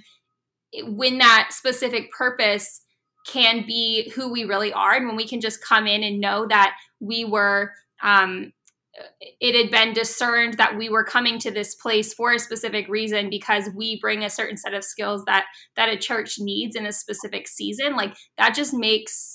when 0.83 1.19
that 1.19 1.49
specific 1.51 2.11
purpose 2.11 2.81
can 3.27 3.65
be 3.65 4.09
who 4.11 4.31
we 4.31 4.43
really 4.43 4.73
are. 4.73 4.93
And 4.93 5.07
when 5.07 5.15
we 5.15 5.27
can 5.27 5.41
just 5.41 5.63
come 5.63 5.87
in 5.87 6.03
and 6.03 6.19
know 6.19 6.47
that 6.47 6.75
we 6.99 7.25
were 7.25 7.71
um, 8.01 8.53
it 9.39 9.55
had 9.55 9.71
been 9.71 9.93
discerned 9.93 10.55
that 10.55 10.77
we 10.77 10.89
were 10.89 11.03
coming 11.03 11.39
to 11.39 11.51
this 11.51 11.75
place 11.75 12.13
for 12.13 12.33
a 12.33 12.39
specific 12.39 12.87
reason 12.89 13.29
because 13.29 13.69
we 13.75 13.99
bring 13.99 14.23
a 14.23 14.29
certain 14.29 14.57
set 14.57 14.73
of 14.73 14.83
skills 14.83 15.23
that 15.25 15.45
that 15.75 15.89
a 15.89 15.97
church 15.97 16.35
needs 16.39 16.75
in 16.75 16.85
a 16.85 16.91
specific 16.91 17.47
season 17.47 17.95
like 17.95 18.13
that 18.37 18.53
just 18.53 18.73
makes 18.73 19.33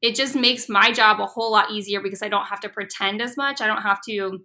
it 0.00 0.14
just 0.14 0.34
makes 0.34 0.68
my 0.68 0.90
job 0.90 1.20
a 1.20 1.26
whole 1.26 1.52
lot 1.52 1.70
easier 1.70 2.00
because 2.00 2.22
i 2.22 2.28
don't 2.28 2.46
have 2.46 2.60
to 2.60 2.68
pretend 2.68 3.20
as 3.20 3.36
much. 3.36 3.60
I 3.60 3.66
don't 3.66 3.82
have 3.82 4.00
to 4.08 4.38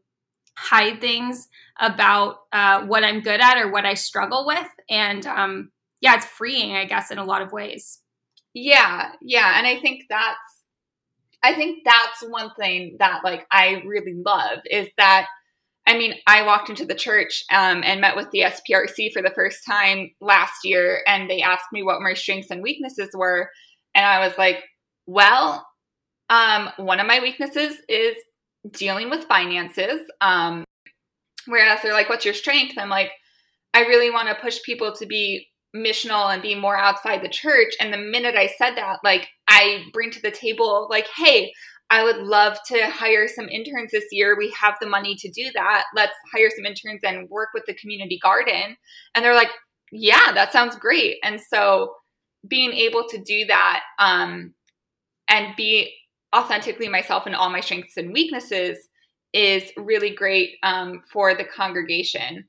hide 0.57 0.99
things 0.99 1.47
about 1.79 2.37
uh, 2.51 2.85
what 2.85 3.03
i'm 3.03 3.21
good 3.21 3.39
at 3.39 3.57
or 3.57 3.71
what 3.71 3.85
i 3.85 3.93
struggle 3.93 4.45
with. 4.45 4.67
And 4.89 5.25
um, 5.25 5.71
yeah 6.01 6.15
it's 6.15 6.25
freeing 6.25 6.75
i 6.75 6.85
guess 6.85 7.09
in 7.09 7.17
a 7.17 7.23
lot 7.23 7.41
of 7.41 7.51
ways 7.51 8.02
yeah 8.53 9.11
yeah 9.21 9.57
and 9.57 9.67
i 9.67 9.79
think 9.79 10.03
that's 10.09 10.53
I 11.43 11.53
think 11.53 11.83
that's 11.83 12.23
one 12.23 12.51
thing 12.57 12.95
that 12.99 13.23
like 13.23 13.45
I 13.51 13.83
really 13.85 14.13
love 14.13 14.59
is 14.69 14.87
that 14.97 15.27
I 15.85 15.97
mean, 15.97 16.13
I 16.25 16.43
walked 16.43 16.69
into 16.69 16.85
the 16.85 16.95
church 16.95 17.43
um, 17.51 17.83
and 17.83 17.99
met 17.99 18.15
with 18.15 18.31
the 18.31 18.39
SPRC 18.39 19.11
for 19.11 19.21
the 19.21 19.33
first 19.35 19.65
time 19.65 20.11
last 20.21 20.63
year, 20.63 21.01
and 21.05 21.29
they 21.29 21.41
asked 21.41 21.73
me 21.73 21.83
what 21.83 22.01
my 22.01 22.13
strengths 22.13 22.51
and 22.51 22.63
weaknesses 22.63 23.09
were, 23.13 23.49
and 23.93 24.05
I 24.05 24.25
was 24.25 24.37
like, 24.37 24.63
"Well, 25.05 25.67
um, 26.29 26.69
one 26.77 27.01
of 27.01 27.07
my 27.07 27.19
weaknesses 27.19 27.77
is 27.89 28.15
dealing 28.71 29.09
with 29.09 29.25
finances." 29.25 29.99
Um, 30.21 30.63
whereas 31.47 31.81
they're 31.81 31.91
like, 31.91 32.07
"What's 32.07 32.23
your 32.23 32.33
strength?" 32.33 32.77
I'm 32.77 32.89
like, 32.89 33.11
"I 33.73 33.81
really 33.81 34.09
want 34.09 34.29
to 34.29 34.35
push 34.35 34.61
people 34.63 34.95
to 34.95 35.05
be 35.05 35.49
missional 35.75 36.31
and 36.31 36.41
be 36.41 36.55
more 36.55 36.77
outside 36.77 37.21
the 37.21 37.29
church. 37.29 37.73
And 37.79 37.91
the 37.91 37.97
minute 37.97 38.35
I 38.35 38.47
said 38.57 38.75
that, 38.75 38.99
like 39.03 39.27
I 39.47 39.85
bring 39.91 40.11
to 40.11 40.21
the 40.21 40.31
table, 40.31 40.87
like, 40.89 41.07
hey, 41.15 41.51
I 41.89 42.03
would 42.03 42.17
love 42.17 42.57
to 42.67 42.89
hire 42.89 43.27
some 43.27 43.49
interns 43.49 43.91
this 43.91 44.05
year. 44.11 44.35
We 44.37 44.51
have 44.59 44.75
the 44.81 44.87
money 44.87 45.15
to 45.15 45.29
do 45.29 45.51
that. 45.53 45.85
Let's 45.95 46.13
hire 46.33 46.49
some 46.55 46.65
interns 46.65 47.01
and 47.03 47.29
work 47.29 47.49
with 47.53 47.65
the 47.67 47.75
community 47.75 48.19
garden. 48.21 48.77
And 49.13 49.23
they're 49.23 49.35
like, 49.35 49.51
yeah, 49.91 50.31
that 50.33 50.51
sounds 50.51 50.75
great. 50.75 51.17
And 51.23 51.39
so 51.39 51.93
being 52.47 52.73
able 52.73 53.07
to 53.09 53.17
do 53.19 53.45
that 53.45 53.81
um, 53.99 54.53
and 55.27 55.55
be 55.55 55.93
authentically 56.35 56.89
myself 56.89 57.27
in 57.27 57.35
all 57.35 57.49
my 57.49 57.61
strengths 57.61 57.97
and 57.97 58.11
weaknesses 58.11 58.77
is 59.33 59.71
really 59.77 60.11
great 60.11 60.55
um, 60.63 61.01
for 61.11 61.35
the 61.35 61.43
congregation. 61.43 62.45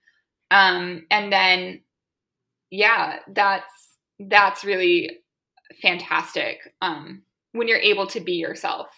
Um, 0.51 1.07
and 1.11 1.33
then 1.33 1.83
yeah, 2.75 3.19
that's 3.29 3.99
that's 4.19 4.65
really 4.65 5.19
fantastic 5.81 6.59
um, 6.83 7.23
when 7.53 7.69
you're 7.69 7.79
able 7.79 8.07
to 8.09 8.21
be 8.21 8.33
yourself. 8.33 8.89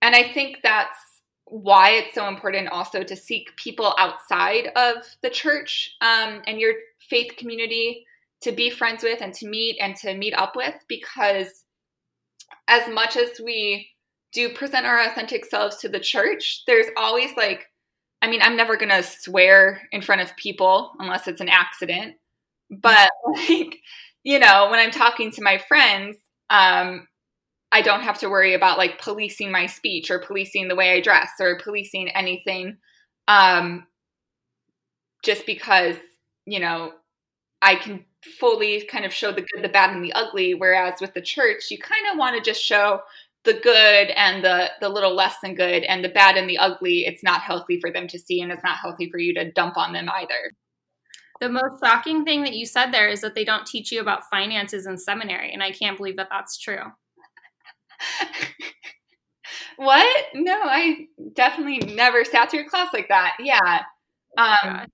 And 0.00 0.14
I 0.14 0.32
think 0.32 0.58
that's 0.62 0.98
why 1.44 1.90
it's 1.90 2.14
so 2.14 2.28
important 2.28 2.68
also 2.68 3.02
to 3.02 3.16
seek 3.16 3.56
people 3.56 3.94
outside 3.98 4.68
of 4.76 4.96
the 5.22 5.30
church 5.30 5.96
um, 6.00 6.42
and 6.46 6.60
your 6.60 6.74
faith 6.98 7.32
community 7.36 8.06
to 8.42 8.52
be 8.52 8.70
friends 8.70 9.02
with 9.02 9.20
and 9.20 9.34
to 9.34 9.48
meet 9.48 9.78
and 9.80 9.96
to 9.96 10.14
meet 10.14 10.34
up 10.34 10.54
with 10.56 10.74
because 10.88 11.64
as 12.68 12.88
much 12.92 13.16
as 13.16 13.40
we 13.42 13.88
do 14.32 14.50
present 14.50 14.86
our 14.86 15.00
authentic 15.00 15.44
selves 15.44 15.76
to 15.78 15.88
the 15.88 16.00
church, 16.00 16.62
there's 16.66 16.86
always 16.96 17.30
like, 17.36 17.66
I 18.20 18.28
mean, 18.28 18.42
I'm 18.42 18.56
never 18.56 18.76
going 18.76 18.90
to 18.90 19.02
swear 19.02 19.82
in 19.90 20.02
front 20.02 20.20
of 20.20 20.36
people 20.36 20.92
unless 20.98 21.26
it's 21.26 21.40
an 21.40 21.48
accident. 21.48 22.16
But 22.70 23.10
like, 23.48 23.78
you 24.24 24.38
know, 24.38 24.68
when 24.70 24.78
I'm 24.80 24.90
talking 24.90 25.30
to 25.32 25.42
my 25.42 25.58
friends, 25.58 26.16
um, 26.50 27.06
I 27.72 27.82
don't 27.82 28.02
have 28.02 28.18
to 28.20 28.30
worry 28.30 28.54
about 28.54 28.78
like 28.78 29.00
policing 29.00 29.50
my 29.52 29.66
speech 29.66 30.10
or 30.10 30.18
policing 30.20 30.68
the 30.68 30.76
way 30.76 30.92
I 30.92 31.00
dress 31.00 31.30
or 31.40 31.58
policing 31.58 32.08
anything. 32.10 32.78
Um, 33.28 33.86
just 35.24 35.46
because, 35.46 35.96
you 36.46 36.60
know, 36.60 36.92
I 37.62 37.76
can 37.76 38.04
fully 38.24 38.82
kind 38.86 39.04
of 39.04 39.12
show 39.12 39.32
the 39.32 39.42
good, 39.52 39.64
the 39.64 39.68
bad, 39.68 39.90
and 39.94 40.04
the 40.04 40.12
ugly. 40.14 40.54
Whereas 40.54 41.00
with 41.00 41.14
the 41.14 41.22
church, 41.22 41.70
you 41.70 41.78
kind 41.78 42.06
of 42.12 42.18
want 42.18 42.36
to 42.36 42.42
just 42.50 42.62
show 42.62 43.00
the 43.44 43.54
good 43.54 44.10
and 44.10 44.44
the 44.44 44.70
the 44.80 44.88
little 44.88 45.14
less 45.14 45.36
than 45.42 45.54
good 45.54 45.84
and 45.84 46.04
the 46.04 46.08
bad 46.10 46.36
and 46.36 46.48
the 46.48 46.58
ugly. 46.58 47.06
It's 47.06 47.22
not 47.24 47.42
healthy 47.42 47.80
for 47.80 47.92
them 47.92 48.08
to 48.08 48.18
see, 48.18 48.40
and 48.42 48.52
it's 48.52 48.64
not 48.64 48.78
healthy 48.78 49.10
for 49.10 49.18
you 49.18 49.34
to 49.34 49.52
dump 49.52 49.76
on 49.76 49.92
them 49.92 50.08
either. 50.10 50.52
The 51.40 51.48
most 51.48 51.80
shocking 51.82 52.24
thing 52.24 52.42
that 52.42 52.54
you 52.54 52.66
said 52.66 52.90
there 52.90 53.08
is 53.08 53.20
that 53.20 53.34
they 53.34 53.44
don't 53.44 53.66
teach 53.66 53.92
you 53.92 54.00
about 54.00 54.28
finances 54.30 54.86
in 54.86 54.98
seminary, 54.98 55.52
and 55.52 55.62
I 55.62 55.70
can't 55.70 55.96
believe 55.96 56.16
that 56.16 56.28
that's 56.30 56.58
true. 56.58 56.82
what? 59.76 60.26
No, 60.34 60.60
I 60.64 61.06
definitely 61.34 61.78
never 61.94 62.24
sat 62.24 62.50
through 62.50 62.66
a 62.66 62.68
class 62.68 62.88
like 62.92 63.08
that. 63.08 63.36
Yeah. 63.40 63.82
Um, 64.36 64.86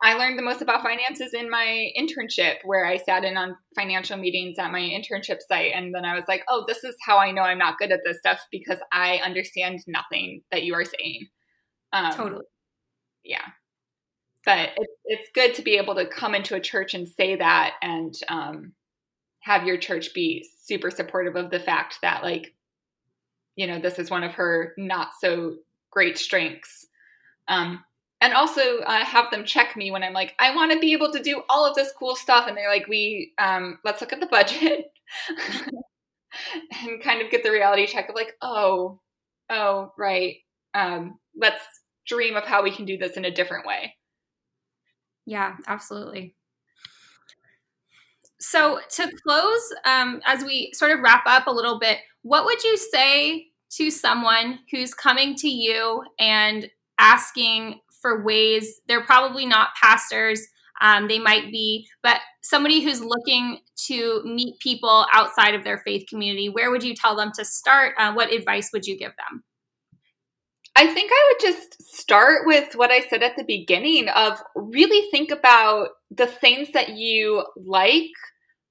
I 0.00 0.14
learned 0.14 0.38
the 0.38 0.42
most 0.42 0.62
about 0.62 0.82
finances 0.82 1.34
in 1.34 1.50
my 1.50 1.90
internship, 1.98 2.56
where 2.64 2.84
I 2.84 2.96
sat 2.96 3.24
in 3.24 3.36
on 3.36 3.56
financial 3.74 4.16
meetings 4.16 4.58
at 4.58 4.72
my 4.72 4.80
internship 4.80 5.38
site. 5.48 5.72
And 5.74 5.94
then 5.94 6.04
I 6.04 6.14
was 6.14 6.24
like, 6.28 6.42
oh, 6.48 6.64
this 6.66 6.84
is 6.84 6.94
how 7.04 7.18
I 7.18 7.32
know 7.32 7.42
I'm 7.42 7.58
not 7.58 7.78
good 7.78 7.92
at 7.92 8.00
this 8.04 8.18
stuff 8.18 8.40
because 8.50 8.78
I 8.92 9.16
understand 9.24 9.80
nothing 9.86 10.42
that 10.50 10.62
you 10.62 10.74
are 10.74 10.84
saying. 10.84 11.26
Um, 11.92 12.12
totally. 12.12 12.44
Yeah 13.24 13.42
but 14.44 14.70
it, 14.76 14.88
it's 15.04 15.30
good 15.34 15.54
to 15.54 15.62
be 15.62 15.76
able 15.76 15.94
to 15.94 16.06
come 16.06 16.34
into 16.34 16.54
a 16.54 16.60
church 16.60 16.94
and 16.94 17.08
say 17.08 17.36
that 17.36 17.74
and 17.82 18.14
um, 18.28 18.72
have 19.40 19.64
your 19.66 19.76
church 19.76 20.14
be 20.14 20.46
super 20.64 20.90
supportive 20.90 21.36
of 21.36 21.50
the 21.50 21.60
fact 21.60 21.98
that 22.02 22.22
like 22.22 22.54
you 23.56 23.66
know 23.66 23.78
this 23.78 23.98
is 23.98 24.10
one 24.10 24.24
of 24.24 24.34
her 24.34 24.72
not 24.78 25.10
so 25.20 25.56
great 25.90 26.18
strengths. 26.18 26.86
Um, 27.48 27.84
and 28.20 28.34
also 28.34 28.78
uh, 28.78 29.04
have 29.04 29.30
them 29.32 29.44
check 29.44 29.76
me 29.76 29.90
when 29.90 30.04
i'm 30.04 30.12
like 30.12 30.34
i 30.38 30.54
want 30.54 30.70
to 30.70 30.78
be 30.78 30.92
able 30.92 31.10
to 31.12 31.20
do 31.20 31.42
all 31.50 31.66
of 31.66 31.74
this 31.74 31.92
cool 31.98 32.14
stuff 32.14 32.46
and 32.46 32.56
they're 32.56 32.70
like 32.70 32.86
we 32.86 33.32
um, 33.38 33.78
let's 33.84 34.00
look 34.00 34.12
at 34.12 34.20
the 34.20 34.26
budget. 34.26 34.86
And 36.86 37.02
kind 37.02 37.20
of 37.20 37.30
get 37.30 37.42
the 37.42 37.50
reality 37.50 37.86
check 37.86 38.08
of 38.08 38.14
like 38.14 38.34
oh 38.40 39.00
oh 39.50 39.92
right 39.98 40.36
um, 40.74 41.18
let's 41.38 41.62
dream 42.06 42.36
of 42.36 42.44
how 42.44 42.62
we 42.62 42.74
can 42.74 42.86
do 42.86 42.96
this 42.96 43.18
in 43.18 43.26
a 43.26 43.30
different 43.30 43.66
way 43.66 43.94
yeah, 45.26 45.56
absolutely. 45.66 46.34
So, 48.40 48.80
to 48.96 49.10
close, 49.24 49.72
um, 49.84 50.20
as 50.26 50.44
we 50.44 50.70
sort 50.74 50.90
of 50.90 51.00
wrap 51.00 51.22
up 51.26 51.46
a 51.46 51.52
little 51.52 51.78
bit, 51.78 51.98
what 52.22 52.44
would 52.44 52.62
you 52.64 52.76
say 52.76 53.46
to 53.76 53.90
someone 53.90 54.58
who's 54.70 54.94
coming 54.94 55.36
to 55.36 55.48
you 55.48 56.02
and 56.18 56.68
asking 56.98 57.80
for 58.00 58.24
ways? 58.24 58.80
They're 58.88 59.04
probably 59.04 59.46
not 59.46 59.68
pastors, 59.80 60.40
um, 60.80 61.06
they 61.06 61.20
might 61.20 61.52
be, 61.52 61.86
but 62.02 62.18
somebody 62.42 62.80
who's 62.80 63.00
looking 63.00 63.60
to 63.86 64.22
meet 64.24 64.58
people 64.58 65.06
outside 65.12 65.54
of 65.54 65.62
their 65.62 65.78
faith 65.78 66.06
community, 66.08 66.48
where 66.48 66.70
would 66.72 66.82
you 66.82 66.94
tell 66.94 67.14
them 67.14 67.30
to 67.36 67.44
start? 67.44 67.94
Uh, 67.96 68.12
what 68.12 68.32
advice 68.32 68.70
would 68.72 68.86
you 68.86 68.98
give 68.98 69.12
them? 69.16 69.44
I 70.74 70.86
think 70.86 71.10
I 71.12 71.32
would 71.32 71.52
just 71.52 71.82
start 71.94 72.46
with 72.46 72.74
what 72.74 72.90
I 72.90 73.00
said 73.08 73.22
at 73.22 73.36
the 73.36 73.44
beginning 73.44 74.08
of 74.08 74.42
really 74.54 75.10
think 75.10 75.30
about 75.30 75.88
the 76.10 76.26
things 76.26 76.68
that 76.72 76.90
you 76.90 77.44
like. 77.56 78.10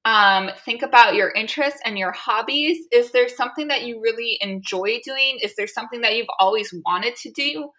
Um, 0.03 0.49
think 0.65 0.81
about 0.81 1.13
your 1.13 1.29
interests 1.29 1.79
and 1.85 1.97
your 1.97 2.11
hobbies. 2.11 2.87
Is 2.91 3.11
there 3.11 3.29
something 3.29 3.67
that 3.67 3.83
you 3.83 4.01
really 4.01 4.39
enjoy 4.41 4.99
doing? 5.05 5.37
Is 5.43 5.55
there 5.55 5.67
something 5.67 6.01
that 6.01 6.15
you've 6.15 6.25
always 6.39 6.73
wanted 6.85 7.15
to 7.17 7.31
do? 7.31 7.69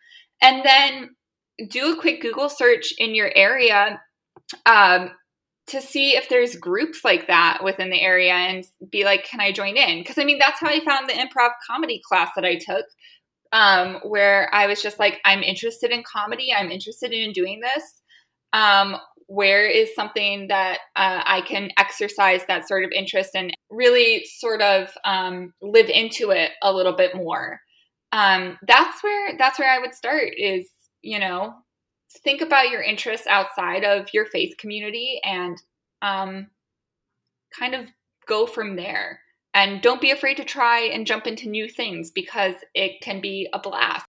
And 0.41 0.65
then 0.65 1.11
do 1.69 1.93
a 1.93 2.01
quick 2.01 2.23
Google 2.23 2.49
search 2.49 2.95
in 2.99 3.17
your 3.17 3.33
area 3.35 4.01
um, 4.67 5.11
to 5.67 5.81
see 5.81 6.17
if 6.17 6.29
there's 6.29 6.55
groups 6.57 7.05
like 7.05 7.27
that 7.27 7.65
within 7.65 7.91
the 7.91 8.01
area 8.01 8.33
and 8.33 8.65
be 8.91 9.05
like, 9.05 9.25
can 9.25 9.41
I 9.41 9.51
join 9.51 9.77
in? 9.77 9.99
Because 9.99 10.19
I 10.19 10.25
mean, 10.25 10.39
that's 10.39 10.61
how 10.61 10.69
I 10.69 10.81
found 10.81 11.09
the 11.09 11.15
improv 11.15 11.51
comedy 11.69 12.01
class 12.09 12.31
that 12.37 12.45
I 12.45 12.57
took 12.57 12.87
um, 13.53 13.99
where 14.03 14.53
I 14.55 14.67
was 14.67 14.83
just 14.83 14.99
like, 14.99 15.21
I'm 15.25 15.43
interested 15.43 15.91
in 15.91 16.03
comedy. 16.11 16.53
I'm 16.53 16.71
interested 16.71 17.13
in 17.13 17.33
doing 17.33 17.61
this. 17.61 18.03
Um, 18.53 18.97
where 19.27 19.67
is 19.67 19.95
something 19.95 20.49
that 20.49 20.79
uh, 20.95 21.23
I 21.25 21.41
can 21.43 21.71
exercise 21.79 22.43
that 22.49 22.69
sort 22.69 22.85
of 22.85 22.91
interest 22.91 23.31
and 23.35 23.51
really 23.71 24.27
sort 24.27 24.61
of 24.61 24.89
um, 25.05 25.55
live 25.63 25.89
into 25.89 26.31
it 26.31 26.51
a 26.63 26.73
little 26.73 26.95
bit 26.95 27.15
more. 27.15 27.61
Um, 28.13 28.59
that's 28.67 29.03
where 29.03 29.39
that's 29.39 29.59
where 29.59 29.71
I 29.71 29.79
would 29.79 29.95
start. 29.95 30.35
Is 30.37 30.69
you 31.01 31.19
know 31.19 31.55
think 32.23 32.43
about 32.43 32.69
your 32.69 32.83
interests 32.83 33.27
outside 33.27 33.85
of 33.85 34.09
your 34.13 34.27
faith 34.27 34.57
community 34.59 35.19
and 35.25 35.57
um, 36.03 36.49
kind 37.59 37.75
of 37.75 37.87
go 38.27 38.47
from 38.47 38.77
there. 38.77 39.22
And 39.55 39.83
don't 39.83 40.01
be 40.01 40.11
afraid 40.11 40.39
to 40.39 40.45
try 40.45 40.81
and 40.81 41.07
jump 41.07 41.27
into 41.27 41.49
new 41.49 41.69
things 41.69 42.11
because 42.11 42.55
it 42.75 43.01
can 43.03 43.21
be 43.21 43.49
a 43.53 43.59
blast. 43.59 44.07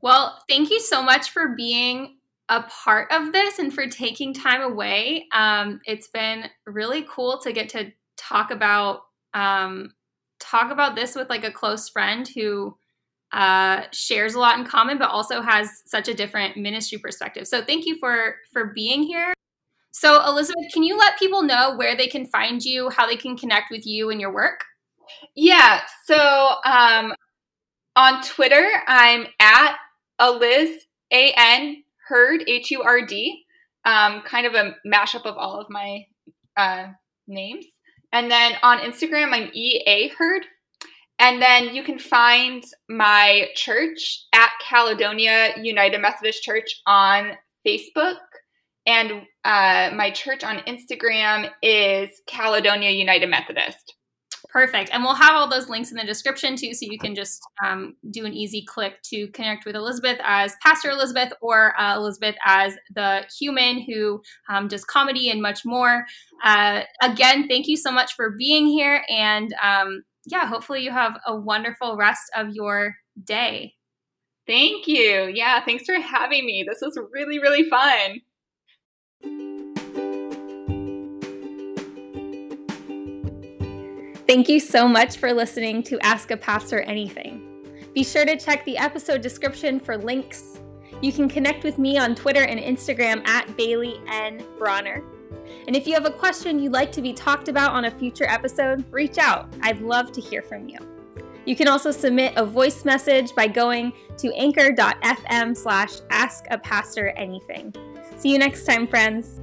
Well, 0.00 0.42
thank 0.48 0.70
you 0.70 0.80
so 0.80 1.02
much 1.02 1.30
for 1.30 1.54
being 1.56 2.16
a 2.48 2.62
part 2.62 3.10
of 3.12 3.32
this 3.32 3.58
and 3.58 3.72
for 3.72 3.86
taking 3.86 4.34
time 4.34 4.62
away. 4.62 5.26
Um, 5.32 5.80
it's 5.84 6.08
been 6.08 6.44
really 6.66 7.06
cool 7.08 7.38
to 7.38 7.52
get 7.52 7.68
to 7.70 7.92
talk 8.16 8.50
about 8.50 9.02
um, 9.34 9.94
talk 10.40 10.72
about 10.72 10.96
this 10.96 11.14
with 11.14 11.30
like 11.30 11.44
a 11.44 11.52
close 11.52 11.88
friend 11.88 12.28
who 12.34 12.76
uh, 13.32 13.82
shares 13.92 14.34
a 14.34 14.40
lot 14.40 14.58
in 14.58 14.64
common, 14.64 14.98
but 14.98 15.10
also 15.10 15.40
has 15.40 15.70
such 15.86 16.08
a 16.08 16.14
different 16.14 16.56
ministry 16.56 16.98
perspective. 16.98 17.46
So 17.46 17.62
thank 17.62 17.86
you 17.86 17.96
for 17.98 18.36
for 18.52 18.72
being 18.74 19.04
here. 19.04 19.32
So 19.92 20.24
Elizabeth, 20.26 20.72
can 20.72 20.82
you 20.82 20.96
let 20.96 21.18
people 21.18 21.42
know 21.42 21.74
where 21.76 21.96
they 21.96 22.06
can 22.06 22.26
find 22.26 22.64
you, 22.64 22.90
how 22.90 23.06
they 23.06 23.16
can 23.16 23.36
connect 23.36 23.70
with 23.70 23.86
you 23.86 24.10
and 24.10 24.20
your 24.20 24.32
work? 24.32 24.64
Yeah. 25.34 25.80
So 26.06 26.54
um, 26.64 27.14
on 27.96 28.22
Twitter, 28.22 28.68
I'm 28.86 29.26
at 29.40 29.76
Eliz 30.20 30.86
A 31.12 31.32
N 31.36 31.82
Hurd 32.08 32.44
H 32.46 32.70
U 32.70 32.82
R 32.82 33.04
D. 33.04 33.44
Um, 33.84 34.22
kind 34.22 34.46
of 34.46 34.54
a 34.54 34.74
mashup 34.86 35.24
of 35.24 35.36
all 35.36 35.60
of 35.60 35.66
my 35.70 36.04
uh, 36.56 36.88
names. 37.26 37.64
And 38.12 38.30
then 38.30 38.52
on 38.62 38.78
Instagram, 38.78 39.32
I'm 39.32 39.50
E 39.52 39.82
A 39.86 40.08
Hurd. 40.08 40.44
And 41.18 41.40
then 41.42 41.74
you 41.74 41.82
can 41.82 41.98
find 41.98 42.64
my 42.88 43.48
church 43.54 44.24
at 44.34 44.50
Caledonia 44.66 45.54
United 45.60 46.00
Methodist 46.00 46.42
Church 46.42 46.80
on 46.86 47.32
Facebook. 47.66 48.16
And 48.90 49.22
uh, 49.44 49.94
my 49.94 50.10
church 50.10 50.42
on 50.42 50.58
Instagram 50.66 51.48
is 51.62 52.10
Caledonia 52.26 52.90
United 52.90 53.28
Methodist. 53.30 53.94
Perfect. 54.48 54.90
And 54.92 55.04
we'll 55.04 55.14
have 55.14 55.36
all 55.36 55.48
those 55.48 55.68
links 55.68 55.92
in 55.92 55.96
the 55.96 56.02
description 56.02 56.56
too, 56.56 56.74
so 56.74 56.86
you 56.90 56.98
can 56.98 57.14
just 57.14 57.40
um, 57.64 57.94
do 58.10 58.24
an 58.26 58.32
easy 58.32 58.64
click 58.66 59.00
to 59.04 59.28
connect 59.28 59.64
with 59.64 59.76
Elizabeth 59.76 60.18
as 60.24 60.56
Pastor 60.60 60.90
Elizabeth 60.90 61.32
or 61.40 61.80
uh, 61.80 61.94
Elizabeth 61.94 62.34
as 62.44 62.74
the 62.92 63.24
human 63.38 63.80
who 63.82 64.20
um, 64.48 64.66
does 64.66 64.84
comedy 64.84 65.30
and 65.30 65.40
much 65.40 65.64
more. 65.64 66.04
Uh, 66.42 66.82
again, 67.00 67.46
thank 67.46 67.68
you 67.68 67.76
so 67.76 67.92
much 67.92 68.14
for 68.14 68.30
being 68.36 68.66
here. 68.66 69.04
And 69.08 69.54
um, 69.62 70.02
yeah, 70.26 70.46
hopefully 70.46 70.82
you 70.82 70.90
have 70.90 71.12
a 71.28 71.36
wonderful 71.36 71.96
rest 71.96 72.24
of 72.34 72.48
your 72.50 72.96
day. 73.22 73.74
Thank 74.48 74.88
you. 74.88 75.30
Yeah, 75.32 75.64
thanks 75.64 75.84
for 75.84 75.94
having 75.94 76.44
me. 76.44 76.64
This 76.68 76.80
was 76.82 76.98
really, 77.12 77.38
really 77.38 77.68
fun. 77.68 78.20
Thank 84.30 84.48
you 84.48 84.60
so 84.60 84.86
much 84.86 85.16
for 85.16 85.32
listening 85.32 85.82
to 85.82 85.98
Ask 86.06 86.30
a 86.30 86.36
Pastor 86.36 86.82
Anything. 86.82 87.42
Be 87.92 88.04
sure 88.04 88.24
to 88.24 88.36
check 88.36 88.64
the 88.64 88.78
episode 88.78 89.22
description 89.22 89.80
for 89.80 89.98
links. 89.98 90.60
You 91.02 91.12
can 91.12 91.28
connect 91.28 91.64
with 91.64 91.78
me 91.78 91.98
on 91.98 92.14
Twitter 92.14 92.44
and 92.44 92.60
Instagram 92.60 93.26
at 93.26 93.56
Bailey 93.56 94.00
N. 94.06 94.44
Bronner. 94.56 95.02
And 95.66 95.74
if 95.74 95.84
you 95.84 95.94
have 95.94 96.06
a 96.06 96.12
question 96.12 96.60
you'd 96.60 96.72
like 96.72 96.92
to 96.92 97.02
be 97.02 97.12
talked 97.12 97.48
about 97.48 97.72
on 97.72 97.86
a 97.86 97.90
future 97.90 98.28
episode, 98.28 98.84
reach 98.92 99.18
out. 99.18 99.52
I'd 99.62 99.80
love 99.80 100.12
to 100.12 100.20
hear 100.20 100.42
from 100.42 100.68
you. 100.68 100.78
You 101.44 101.56
can 101.56 101.66
also 101.66 101.90
submit 101.90 102.34
a 102.36 102.44
voice 102.44 102.84
message 102.84 103.34
by 103.34 103.48
going 103.48 103.92
to 104.18 104.32
anchor.fm 104.34 105.56
slash 105.56 105.94
ask 106.10 106.44
a 106.52 106.58
pastor 106.58 107.08
anything. 107.16 107.74
See 108.20 108.32
you 108.32 108.38
next 108.38 108.66
time, 108.66 108.86
friends. 108.86 109.40